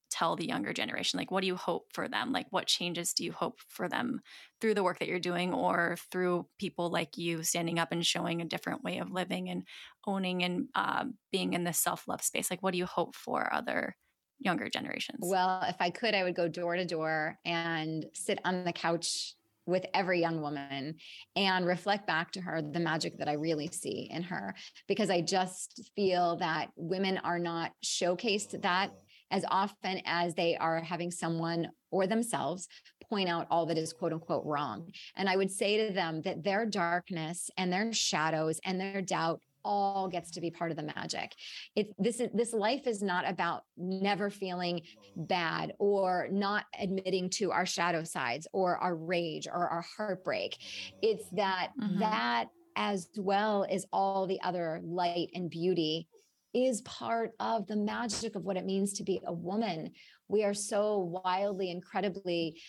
tell 0.09 0.35
the 0.35 0.47
younger 0.47 0.73
generation? 0.73 1.19
Like 1.19 1.29
what 1.29 1.41
do 1.41 1.47
you 1.47 1.55
hope 1.55 1.93
for 1.93 2.07
them? 2.07 2.31
Like 2.31 2.47
what 2.49 2.65
changes 2.65 3.13
do 3.13 3.23
you 3.23 3.31
hope 3.31 3.59
for 3.67 3.87
them 3.87 4.21
through 4.59 4.73
the 4.73 4.83
work 4.83 4.97
that 4.97 5.07
you're 5.07 5.19
doing 5.19 5.53
or 5.53 5.97
through 6.11 6.47
people 6.57 6.89
like 6.89 7.17
you 7.17 7.43
standing 7.43 7.77
up 7.77 7.91
and 7.91 8.03
showing 8.03 8.41
a 8.41 8.45
different 8.45 8.83
way 8.83 8.97
of 8.97 9.11
living 9.11 9.49
and 9.49 9.63
owning 10.07 10.43
and 10.43 10.69
uh, 10.73 11.05
being 11.31 11.53
in 11.53 11.65
this 11.65 11.77
self-love 11.77 12.23
space? 12.23 12.49
Like 12.49 12.63
what 12.63 12.71
do 12.71 12.79
you 12.79 12.87
hope 12.87 13.15
for 13.15 13.53
other 13.53 13.95
younger 14.39 14.69
generations? 14.69 15.19
Well, 15.21 15.63
if 15.67 15.75
I 15.79 15.91
could, 15.91 16.15
I 16.15 16.23
would 16.23 16.35
go 16.35 16.47
door 16.47 16.77
to 16.77 16.85
door 16.85 17.37
and 17.45 18.07
sit 18.13 18.39
on 18.43 18.63
the 18.63 18.73
couch 18.73 19.35
with 19.65 19.85
every 19.93 20.19
young 20.19 20.41
woman 20.41 20.95
and 21.35 21.65
reflect 21.65 22.07
back 22.07 22.31
to 22.31 22.41
her 22.41 22.61
the 22.61 22.79
magic 22.79 23.17
that 23.17 23.27
I 23.27 23.33
really 23.33 23.69
see 23.71 24.09
in 24.11 24.23
her 24.23 24.55
because 24.87 25.09
I 25.09 25.21
just 25.21 25.89
feel 25.95 26.37
that 26.37 26.69
women 26.75 27.17
are 27.19 27.39
not 27.39 27.71
showcased 27.83 28.61
that 28.61 28.91
as 29.31 29.43
often 29.49 30.01
as 30.05 30.35
they 30.35 30.55
are 30.55 30.79
having 30.81 31.11
someone 31.11 31.69
or 31.91 32.07
themselves 32.07 32.67
point 33.09 33.29
out 33.29 33.47
all 33.49 33.65
that 33.65 33.77
is 33.77 33.93
quote 33.93 34.13
unquote 34.13 34.45
wrong. 34.45 34.91
And 35.15 35.29
I 35.29 35.35
would 35.35 35.51
say 35.51 35.87
to 35.87 35.93
them 35.93 36.21
that 36.23 36.43
their 36.43 36.65
darkness 36.65 37.49
and 37.57 37.71
their 37.71 37.91
shadows 37.93 38.59
and 38.65 38.79
their 38.79 39.01
doubt 39.01 39.41
all 39.65 40.07
gets 40.07 40.31
to 40.31 40.41
be 40.41 40.49
part 40.49 40.71
of 40.71 40.77
the 40.77 40.83
magic. 40.83 41.35
It 41.75 41.93
this 41.99 42.21
is 42.21 42.29
this 42.33 42.53
life 42.53 42.87
is 42.87 43.01
not 43.01 43.27
about 43.27 43.63
never 43.75 44.29
feeling 44.29 44.81
bad 45.15 45.73
or 45.79 46.29
not 46.31 46.65
admitting 46.79 47.29
to 47.31 47.51
our 47.51 47.65
shadow 47.65 48.03
sides 48.03 48.47
or 48.53 48.77
our 48.77 48.95
rage 48.95 49.47
or 49.47 49.67
our 49.67 49.85
heartbreak. 49.97 50.57
It's 51.01 51.27
that 51.31 51.71
mm-hmm. 51.81 51.99
that 51.99 52.45
as 52.77 53.09
well 53.17 53.65
as 53.69 53.85
all 53.91 54.27
the 54.27 54.41
other 54.41 54.79
light 54.83 55.29
and 55.33 55.49
beauty 55.49 56.07
is 56.53 56.81
part 56.81 57.31
of 57.41 57.67
the 57.67 57.75
magic 57.75 58.35
of 58.35 58.45
what 58.45 58.55
it 58.55 58.65
means 58.65 58.93
to 58.93 59.03
be 59.03 59.21
a 59.27 59.33
woman. 59.33 59.91
We 60.29 60.45
are 60.45 60.53
so 60.53 60.99
wildly, 60.99 61.69
incredibly 61.69 62.61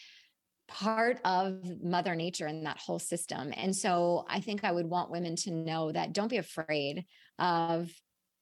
part 0.69 1.21
of 1.25 1.61
mother 1.83 2.15
nature 2.15 2.47
and 2.47 2.67
that 2.67 2.79
whole 2.79 2.99
system 2.99 3.53
and 3.57 3.75
so 3.75 4.25
i 4.29 4.41
think 4.41 4.65
i 4.65 4.73
would 4.73 4.87
want 4.87 5.11
women 5.11 5.37
to 5.37 5.51
know 5.51 5.93
that 5.93 6.13
don't 6.13 6.29
be 6.29 6.39
afraid 6.39 7.05
of 7.39 7.91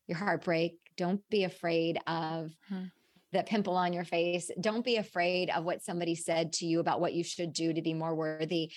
your 0.07 0.16
heartbreak 0.16 0.79
don't 0.97 1.20
be 1.29 1.45
afraid 1.45 1.99
of 2.07 2.51
hmm. 2.68 2.85
the 3.33 3.43
pimple 3.43 3.77
on 3.77 3.93
your 3.93 4.05
face 4.05 4.51
don't 4.61 4.85
be 4.85 4.97
afraid 4.97 5.51
of 5.51 5.64
what 5.64 5.83
somebody 5.83 6.14
said 6.14 6.53
to 6.53 6.66
you 6.66 6.81
about 6.81 7.01
what 7.01 7.12
you 7.12 7.22
should 7.22 7.53
do 7.53 7.72
to 7.72 7.83
be 7.83 7.93
more 7.93 8.14
worthy 8.14 8.72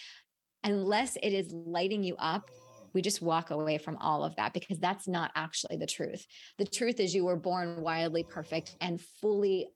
unless 0.64 1.16
it 1.16 1.32
is 1.32 1.52
lighting 1.54 2.04
you 2.04 2.16
up 2.18 2.50
we 2.93 3.02
just 3.02 3.22
walk 3.22 3.52
away 3.52 3.78
from 3.78 3.98
all 3.98 4.24
of 4.24 4.36
that 4.38 4.54
because 4.54 4.80
that's 4.80 5.08
not 5.08 5.30
actually 5.36 5.78
the 5.78 5.86
truth. 5.86 6.26
The 6.58 6.66
truth 6.66 7.00
is, 7.00 7.14
you 7.14 7.26
were 7.26 7.36
born 7.36 7.82
wildly 7.82 8.24
perfect 8.24 8.76
and 8.82 9.00
fully 9.22 9.68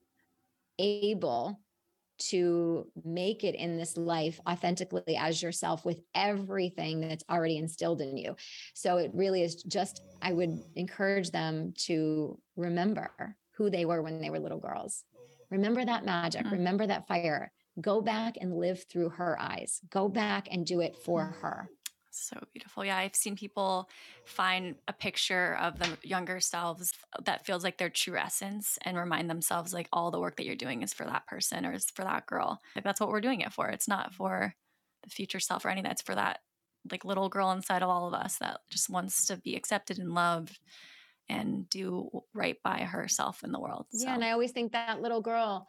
able 0.80 1.60
to 2.30 2.88
make 3.04 3.44
it 3.44 3.56
in 3.56 3.78
this 3.78 3.98
life 3.98 4.40
authentically 4.48 5.18
as 5.18 5.42
yourself 5.42 5.86
with 5.86 6.02
everything 6.14 7.02
that's 7.02 7.24
already 7.30 7.58
instilled 7.58 8.02
in 8.02 8.18
you. 8.18 8.36
So 8.74 8.98
it 8.98 9.12
really 9.14 9.42
is 9.42 9.64
just, 9.64 10.02
I 10.22 10.34
would 10.34 10.60
encourage 10.76 11.32
them 11.32 11.74
to 11.86 12.40
remember 12.56 13.36
who 13.58 13.70
they 13.70 13.86
were 13.86 14.02
when 14.02 14.22
they 14.22 14.30
were 14.30 14.40
little 14.40 14.60
girls. 14.60 15.04
Remember 15.50 15.84
that 15.84 16.06
magic, 16.06 16.46
mm-hmm. 16.46 16.56
remember 16.56 16.88
that 16.88 17.08
fire. 17.08 17.52
Go 17.80 18.02
back 18.02 18.36
and 18.40 18.58
live 18.58 18.84
through 18.90 19.10
her 19.10 19.40
eyes. 19.40 19.80
Go 19.90 20.10
back 20.10 20.48
and 20.52 20.66
do 20.66 20.82
it 20.82 20.98
for 20.98 21.38
her. 21.42 21.70
So 22.22 22.38
beautiful. 22.54 22.86
Yeah, 22.86 22.98
I've 22.98 23.16
seen 23.16 23.36
people 23.36 23.90
find 24.26 24.76
a 24.88 24.94
picture 24.94 25.58
of 25.60 25.80
the 25.80 25.98
younger 26.04 26.40
selves 26.40 26.94
that 27.26 27.46
feels 27.46 27.64
like 27.64 27.78
their 27.78 27.90
true 27.90 28.18
essence 28.18 28.78
and 28.84 28.98
remind 28.98 29.30
themselves 29.30 29.74
like 29.74 29.88
all 29.92 30.12
the 30.12 30.20
work 30.20 30.36
that 30.38 30.46
you're 30.46 30.56
doing 30.56 30.84
is 30.84 30.94
for 30.94 31.06
that 31.06 31.26
person 31.26 31.66
or 31.66 31.74
is 31.74 31.90
for 31.90 32.04
that 32.04 32.28
girl. 32.28 32.62
Like 32.76 32.84
that's 32.84 33.00
what 33.00 33.10
we're 33.10 33.22
doing 33.22 33.42
it 33.42 33.52
for. 33.52 33.70
It's 33.70 33.88
not 33.88 34.14
for 34.14 34.56
the 35.04 35.10
future 35.10 35.40
self 35.40 35.66
or 35.66 35.70
anything. 35.70 35.88
That's 35.90 36.02
for 36.04 36.16
that 36.16 36.42
like 36.92 37.06
little 37.06 37.30
girl 37.30 37.52
inside 37.52 37.84
of 37.84 37.90
all 37.90 38.08
of 38.08 38.14
us 38.14 38.38
that 38.38 38.62
just 38.70 38.90
wants 38.90 39.26
to 39.28 39.38
be 39.38 39.56
accepted 39.56 40.00
and 40.00 40.14
loved 40.14 40.60
and 41.30 41.70
do 41.70 42.24
right 42.34 42.58
by 42.64 42.80
herself 42.80 43.44
in 43.44 43.52
the 43.52 43.60
world. 43.60 43.86
So. 43.92 44.06
Yeah, 44.06 44.16
and 44.16 44.24
I 44.24 44.32
always 44.32 44.52
think 44.52 44.72
that 44.74 45.02
little 45.02 45.22
girl 45.22 45.68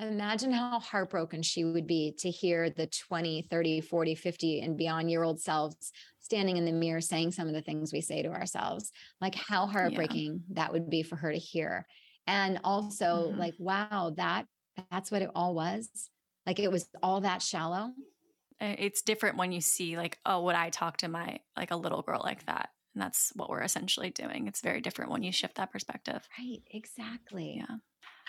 Imagine 0.00 0.50
how 0.50 0.80
heartbroken 0.80 1.42
she 1.42 1.64
would 1.64 1.86
be 1.86 2.14
to 2.18 2.30
hear 2.30 2.68
the 2.68 2.88
20, 2.88 3.46
30, 3.48 3.80
40, 3.80 4.14
50, 4.14 4.60
and 4.60 4.76
beyond 4.76 5.10
year 5.10 5.22
old 5.22 5.40
selves 5.40 5.92
standing 6.20 6.56
in 6.56 6.64
the 6.64 6.72
mirror 6.72 7.00
saying 7.00 7.30
some 7.30 7.46
of 7.46 7.54
the 7.54 7.62
things 7.62 7.92
we 7.92 8.00
say 8.00 8.22
to 8.22 8.30
ourselves. 8.30 8.90
Like 9.20 9.34
how 9.34 9.66
heartbreaking 9.66 10.42
yeah. 10.48 10.54
that 10.62 10.72
would 10.72 10.90
be 10.90 11.02
for 11.02 11.16
her 11.16 11.30
to 11.30 11.38
hear. 11.38 11.86
And 12.26 12.58
also, 12.64 13.28
mm-hmm. 13.28 13.38
like, 13.38 13.54
wow, 13.58 14.14
that 14.16 14.46
that's 14.90 15.12
what 15.12 15.22
it 15.22 15.30
all 15.34 15.54
was. 15.54 15.88
Like 16.46 16.58
it 16.58 16.72
was 16.72 16.88
all 17.02 17.20
that 17.20 17.42
shallow. 17.42 17.90
It's 18.60 19.02
different 19.02 19.36
when 19.36 19.52
you 19.52 19.60
see, 19.60 19.96
like, 19.96 20.18
oh, 20.24 20.42
would 20.44 20.54
I 20.54 20.70
talk 20.70 20.98
to 20.98 21.08
my 21.08 21.40
like 21.56 21.70
a 21.70 21.76
little 21.76 22.02
girl 22.02 22.20
like 22.24 22.46
that? 22.46 22.70
And 22.94 23.02
that's 23.02 23.32
what 23.34 23.50
we're 23.50 23.62
essentially 23.62 24.10
doing. 24.10 24.46
It's 24.46 24.60
very 24.60 24.80
different 24.80 25.10
when 25.10 25.22
you 25.22 25.32
shift 25.32 25.56
that 25.56 25.72
perspective. 25.72 26.26
Right, 26.38 26.62
exactly. 26.70 27.56
Yeah. 27.58 27.76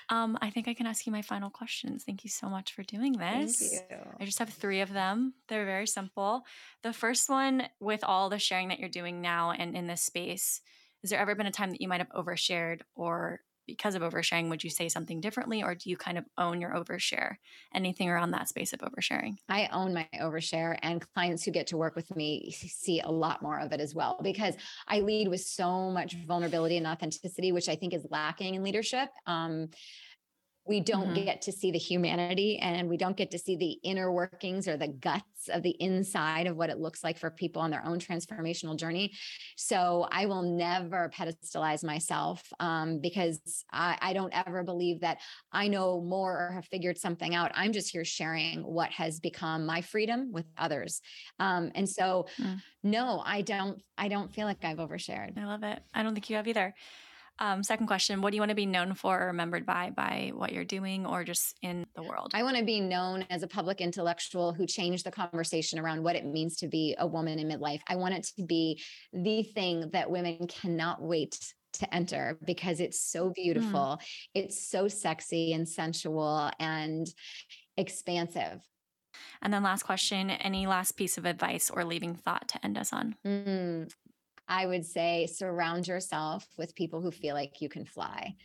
Um, 0.10 0.38
I 0.42 0.50
think 0.50 0.68
I 0.68 0.74
can 0.74 0.86
ask 0.86 1.06
you 1.06 1.12
my 1.12 1.22
final 1.22 1.50
questions. 1.50 2.04
Thank 2.04 2.24
you 2.24 2.30
so 2.30 2.48
much 2.48 2.74
for 2.74 2.84
doing 2.84 3.14
this. 3.14 3.58
Thank 3.58 3.90
you. 3.90 3.98
I 4.20 4.26
just 4.26 4.40
have 4.40 4.50
three 4.50 4.82
of 4.82 4.94
them. 4.94 5.34
They're 5.48 5.66
very 5.66 5.88
simple. 5.88 6.46
The 6.84 6.94
first 6.94 7.30
one, 7.30 7.64
with 7.80 8.04
all 8.04 8.30
the 8.30 8.40
sharing 8.40 8.68
that 8.70 8.80
you're 8.80 8.90
doing 8.90 9.22
now 9.22 9.52
and 9.52 9.76
in 9.76 9.88
this 9.88 10.02
space, 10.02 10.62
has 11.02 11.10
there 11.10 11.20
ever 11.20 11.36
been 11.36 11.48
a 11.48 11.52
time 11.52 11.72
that 11.72 11.82
you 11.82 11.88
might 11.88 12.02
have 12.02 12.10
overshared 12.10 12.82
or 12.96 13.42
because 13.66 13.96
of 13.96 14.02
oversharing, 14.02 14.50
would 14.50 14.64
you 14.64 14.70
say 14.70 14.90
something 14.90 15.22
differently 15.22 15.64
or 15.64 15.76
do 15.76 15.90
you 15.90 15.98
kind 15.98 16.18
of 16.18 16.26
own 16.38 16.62
your 16.62 16.72
overshare? 16.72 17.36
Anything 17.74 18.10
around 18.10 18.32
that 18.32 18.50
space 18.50 18.74
of 18.74 18.80
oversharing? 18.80 19.38
I 19.50 19.70
own 19.72 19.94
my 19.94 20.08
overshare, 20.22 20.78
and 20.82 21.06
clients 21.14 21.44
who 21.44 21.52
get 21.52 21.68
to 21.68 21.78
work 21.78 21.96
with 21.96 22.16
me 22.16 22.52
see 22.52 23.02
a 23.02 23.12
lot 23.12 23.42
more 23.42 23.60
of 23.60 23.72
it 23.72 23.80
as 23.80 23.94
well 23.94 24.20
because 24.22 24.56
I 24.88 25.00
lead 25.00 25.28
with 25.28 25.42
so 25.42 25.90
much 25.92 26.16
vulnerability 26.26 26.78
and 26.78 26.88
authenticity, 26.88 27.52
which 27.52 27.70
I 27.70 27.76
think 27.76 27.94
is 27.94 28.06
lacking 28.10 28.56
in 28.56 28.64
leadership. 28.64 29.10
Um, 29.26 29.70
we 30.68 30.80
don't 30.80 31.10
mm-hmm. 31.10 31.26
get 31.26 31.42
to 31.44 31.52
see 31.52 31.72
the 31.72 31.78
humanity 31.78 32.58
and 32.58 32.90
we 32.90 32.98
don't 32.98 33.16
get 33.16 33.32
to 33.32 33.38
see 33.38 33.56
the 33.56 33.74
inner 33.88 34.12
workings 34.12 34.68
or 34.68 34.78
the 34.78 34.88
guts 34.88 35.48
of 35.50 35.62
the 35.62 35.76
inside 35.80 36.48
of 36.48 36.56
what 36.56 36.72
it 36.72 36.80
looks 36.80 37.04
like 37.04 37.20
for 37.20 37.30
people 37.30 37.62
on 37.62 37.70
their 37.70 37.86
own 37.86 38.00
transformational 38.00 38.76
journey. 38.76 39.14
So 39.58 40.08
I 40.12 40.26
will 40.26 40.42
never 40.42 41.12
pedestalize 41.16 41.84
myself 41.84 42.42
um, 42.60 43.00
because 43.00 43.40
I, 43.72 43.98
I, 44.02 44.14
don't 44.14 44.34
ever 44.34 44.64
believe 44.64 45.02
that 45.02 45.20
I 45.52 45.68
know 45.68 46.02
more 46.02 46.48
or 46.48 46.52
have 46.54 46.66
figured 46.66 46.98
something 46.98 47.36
out. 47.36 47.52
I'm 47.54 47.74
just 47.74 47.92
here 47.92 48.06
sharing 48.06 48.62
what 48.62 48.90
has 48.92 49.20
become 49.20 49.66
my 49.66 49.82
freedom 49.82 50.32
with 50.32 50.46
others. 50.58 51.02
Um, 51.40 51.72
and 51.76 51.88
so, 51.88 52.28
mm. 52.42 52.60
no, 52.84 53.22
I 53.26 53.42
don't. 53.42 53.82
I 53.98 54.08
don't 54.08 54.34
feel 54.34 54.46
like 54.46 54.64
I've 54.64 54.78
overshared. 54.78 55.38
I 55.38 55.46
love 55.46 55.64
it. 55.64 55.82
I 55.94 56.04
don't 56.04 56.14
think 56.14 56.30
you 56.30 56.36
have 56.38 56.48
either. 56.48 56.74
Um, 57.40 57.64
second 57.64 57.88
question 57.88 58.22
What 58.22 58.32
do 58.32 58.38
you 58.38 58.42
want 58.42 58.50
to 58.50 58.56
be 58.56 58.66
known 58.66 58.94
for 58.94 59.22
or 59.22 59.28
remembered 59.28 59.66
by, 59.66 59.92
by 59.96 60.32
what 60.34 60.54
you're 60.54 60.64
doing 60.64 61.06
or 61.06 61.24
just 61.24 61.58
in 61.62 61.86
the 61.96 62.04
world? 62.04 62.32
I 62.34 62.44
want 62.44 62.58
to 62.58 62.64
be 62.64 62.80
known 62.80 63.26
as 63.30 63.44
a 63.44 63.48
public 63.48 63.82
intellectual 63.82 64.54
who 64.54 64.66
changed 64.66 65.06
the 65.06 65.12
conversation 65.12 65.80
around 65.80 66.04
what 66.04 66.16
it 66.16 66.26
means 66.26 66.58
to 66.58 66.68
be 66.68 66.96
a 66.98 67.06
woman 67.06 67.40
in 67.40 67.48
midlife. 67.48 67.82
I 67.88 67.98
want 67.98 68.14
it 68.14 68.24
to 68.38 68.44
be 68.44 68.82
the 69.12 69.44
thing 69.44 69.90
that 69.92 70.10
women 70.10 70.48
cannot 70.48 71.02
wait 71.02 71.38
to 71.74 71.94
enter 71.94 72.38
because 72.46 72.80
it's 72.80 73.02
so 73.02 73.28
hmm. 73.28 73.34
beautiful. 73.36 74.00
Mm. 74.00 74.06
It's 74.34 74.70
so 74.70 74.88
sexy 74.88 75.54
and 75.54 75.68
sensual 75.68 76.50
and 76.60 77.08
expansive. 77.78 78.62
And 79.42 79.54
then, 79.54 79.64
last 79.64 79.84
question 79.84 80.30
any 80.30 80.68
last 80.68 80.94
piece 80.94 81.18
of 81.18 81.26
advice 81.26 81.70
or 81.70 81.84
leaving 81.86 82.16
thought 82.16 82.48
to 82.50 82.66
end 82.66 82.78
us 82.78 82.92
on? 82.92 83.16
Mm, 83.26 83.92
I 84.48 84.66
would 84.66 84.86
say 84.86 85.28
surround 85.28 85.88
yourself 85.88 86.48
with 86.58 86.76
people 86.76 87.02
who 87.02 87.12
feel 87.12 87.36
like 87.36 87.62
you 87.62 87.70
can 87.70 87.86
fly. 87.86 88.36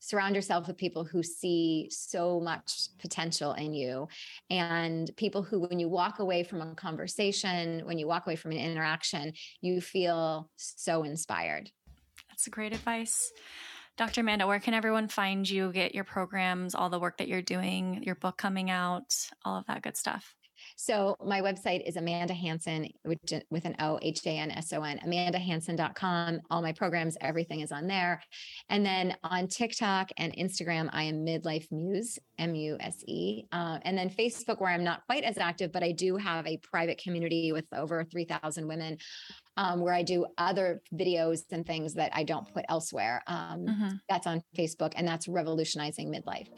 Surround 0.00 0.34
yourself 0.34 0.66
with 0.66 0.76
people 0.76 1.04
who 1.04 1.22
see 1.22 1.88
so 1.90 2.38
much 2.38 2.88
potential 2.98 3.54
in 3.54 3.72
you 3.72 4.06
and 4.50 5.10
people 5.16 5.42
who, 5.42 5.60
when 5.60 5.78
you 5.78 5.88
walk 5.88 6.18
away 6.18 6.42
from 6.42 6.60
a 6.60 6.74
conversation, 6.74 7.80
when 7.86 7.98
you 7.98 8.06
walk 8.06 8.26
away 8.26 8.36
from 8.36 8.50
an 8.50 8.58
interaction, 8.58 9.32
you 9.62 9.80
feel 9.80 10.50
so 10.56 11.04
inspired. 11.04 11.70
That's 12.28 12.48
great 12.48 12.74
advice. 12.74 13.32
Dr. 13.96 14.22
Amanda, 14.22 14.46
where 14.46 14.60
can 14.60 14.74
everyone 14.74 15.08
find 15.08 15.48
you, 15.48 15.72
get 15.72 15.94
your 15.94 16.04
programs, 16.04 16.74
all 16.74 16.90
the 16.90 16.98
work 16.98 17.18
that 17.18 17.28
you're 17.28 17.40
doing, 17.40 18.02
your 18.02 18.16
book 18.16 18.36
coming 18.36 18.68
out, 18.68 19.14
all 19.44 19.56
of 19.56 19.66
that 19.66 19.82
good 19.82 19.96
stuff? 19.96 20.34
So 20.76 21.16
my 21.24 21.40
website 21.40 21.86
is 21.86 21.96
Amanda 21.96 22.34
Hanson 22.34 22.88
with, 23.04 23.18
with 23.50 23.64
an 23.64 23.76
O, 23.78 23.98
H 24.02 24.20
A 24.26 24.30
N 24.30 24.50
S 24.50 24.72
O 24.72 24.82
N, 24.82 25.00
amandahanson.com. 25.06 26.40
All 26.50 26.62
my 26.62 26.72
programs, 26.72 27.16
everything 27.20 27.60
is 27.60 27.72
on 27.72 27.86
there. 27.86 28.20
And 28.68 28.84
then 28.84 29.16
on 29.22 29.48
TikTok 29.48 30.10
and 30.18 30.34
Instagram, 30.36 30.88
I 30.92 31.04
am 31.04 31.24
Midlife 31.24 31.70
Muse, 31.70 32.18
M 32.38 32.54
U 32.54 32.76
S 32.80 33.02
E. 33.06 33.44
Uh, 33.52 33.78
and 33.82 33.96
then 33.96 34.10
Facebook, 34.10 34.60
where 34.60 34.70
I'm 34.70 34.84
not 34.84 35.04
quite 35.06 35.24
as 35.24 35.38
active, 35.38 35.72
but 35.72 35.82
I 35.82 35.92
do 35.92 36.16
have 36.16 36.46
a 36.46 36.58
private 36.58 36.98
community 36.98 37.52
with 37.52 37.66
over 37.72 38.04
3,000 38.04 38.66
women 38.66 38.98
um, 39.56 39.80
where 39.80 39.94
I 39.94 40.02
do 40.02 40.26
other 40.38 40.82
videos 40.94 41.40
and 41.52 41.64
things 41.64 41.94
that 41.94 42.10
I 42.14 42.24
don't 42.24 42.52
put 42.52 42.64
elsewhere. 42.68 43.22
Um, 43.26 43.66
mm-hmm. 43.66 43.88
That's 44.08 44.26
on 44.26 44.42
Facebook, 44.56 44.92
and 44.96 45.06
that's 45.06 45.28
Revolutionizing 45.28 46.12
Midlife. 46.12 46.48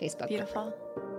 Facebook. 0.00 0.28
Beautiful. 0.28 0.74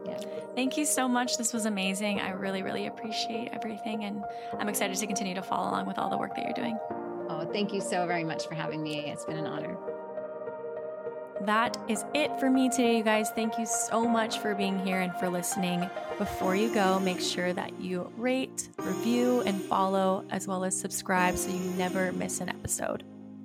Yeah. 0.06 0.20
Thank 0.56 0.78
you 0.78 0.86
so 0.86 1.08
much. 1.08 1.38
This 1.38 1.54
was 1.54 1.66
amazing. 1.66 2.20
I 2.20 2.32
really, 2.32 2.62
really 2.62 2.88
appreciate 2.88 3.50
everything. 3.54 4.04
And 4.04 4.24
I'm 4.60 4.70
excited 4.70 4.98
to 4.98 5.08
continue 5.08 5.36
to 5.36 5.42
follow 5.42 5.70
along 5.70 5.86
with 5.86 5.98
all 5.98 6.10
the 6.10 6.18
work 6.18 6.36
that 6.36 6.46
you're 6.46 6.54
doing. 6.54 6.78
Oh, 7.30 7.50
thank 7.52 7.74
you 7.74 7.82
so 7.82 8.06
very 8.06 8.24
much 8.24 8.48
for 8.48 8.56
having 8.56 8.84
me. 8.84 9.00
It's 9.12 9.26
been 9.26 9.38
an 9.38 9.48
honor. 9.48 9.78
That 11.42 11.76
is 11.88 12.06
it 12.14 12.40
for 12.40 12.52
me 12.52 12.70
today, 12.70 12.98
you 12.98 13.04
guys. 13.04 13.32
Thank 13.32 13.58
you 13.58 13.66
so 13.66 14.08
much 14.08 14.38
for 14.40 14.54
being 14.54 14.78
here 14.86 15.00
and 15.00 15.14
for 15.16 15.28
listening. 15.28 15.90
Before 16.20 16.56
you 16.56 16.72
go, 16.72 17.00
make 17.00 17.20
sure 17.20 17.52
that 17.54 17.80
you 17.80 18.12
rate, 18.16 18.70
review, 18.78 19.42
and 19.42 19.60
follow, 19.60 20.24
as 20.30 20.48
well 20.48 20.64
as 20.64 20.80
subscribe 20.80 21.36
so 21.38 21.50
you 21.50 21.60
never 21.78 22.12
miss 22.12 22.42
an 22.42 22.50
episode. 22.50 23.04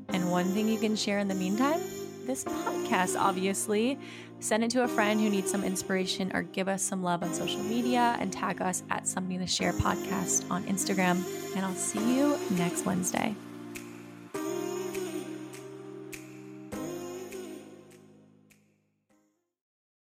And 0.09 0.31
one 0.31 0.45
thing 0.47 0.69
you 0.69 0.79
can 0.79 0.95
share 0.95 1.21
in 1.21 1.29
the 1.29 1.35
meantime 1.35 1.81
this 2.27 2.45
podcast, 2.45 3.19
obviously. 3.19 3.99
Send 4.41 4.65
it 4.65 4.71
to 4.73 4.83
a 4.83 4.89
friend 4.89 5.21
who 5.21 5.31
needs 5.31 5.51
some 5.51 5.65
inspiration 5.65 6.31
or 6.35 6.43
give 6.43 6.69
us 6.69 6.83
some 6.83 7.03
love 7.03 7.23
on 7.23 7.33
social 7.33 7.63
media 7.63 8.17
and 8.21 8.33
tag 8.33 8.61
us 8.61 8.83
at 8.91 9.09
Something 9.09 9.39
to 9.39 9.47
Share 9.47 9.73
podcast 9.73 10.51
on 10.51 10.65
Instagram. 10.65 11.25
And 11.57 11.65
I'll 11.65 11.75
see 11.75 12.17
you 12.17 12.39
next 12.51 12.85
Wednesday. 12.85 13.35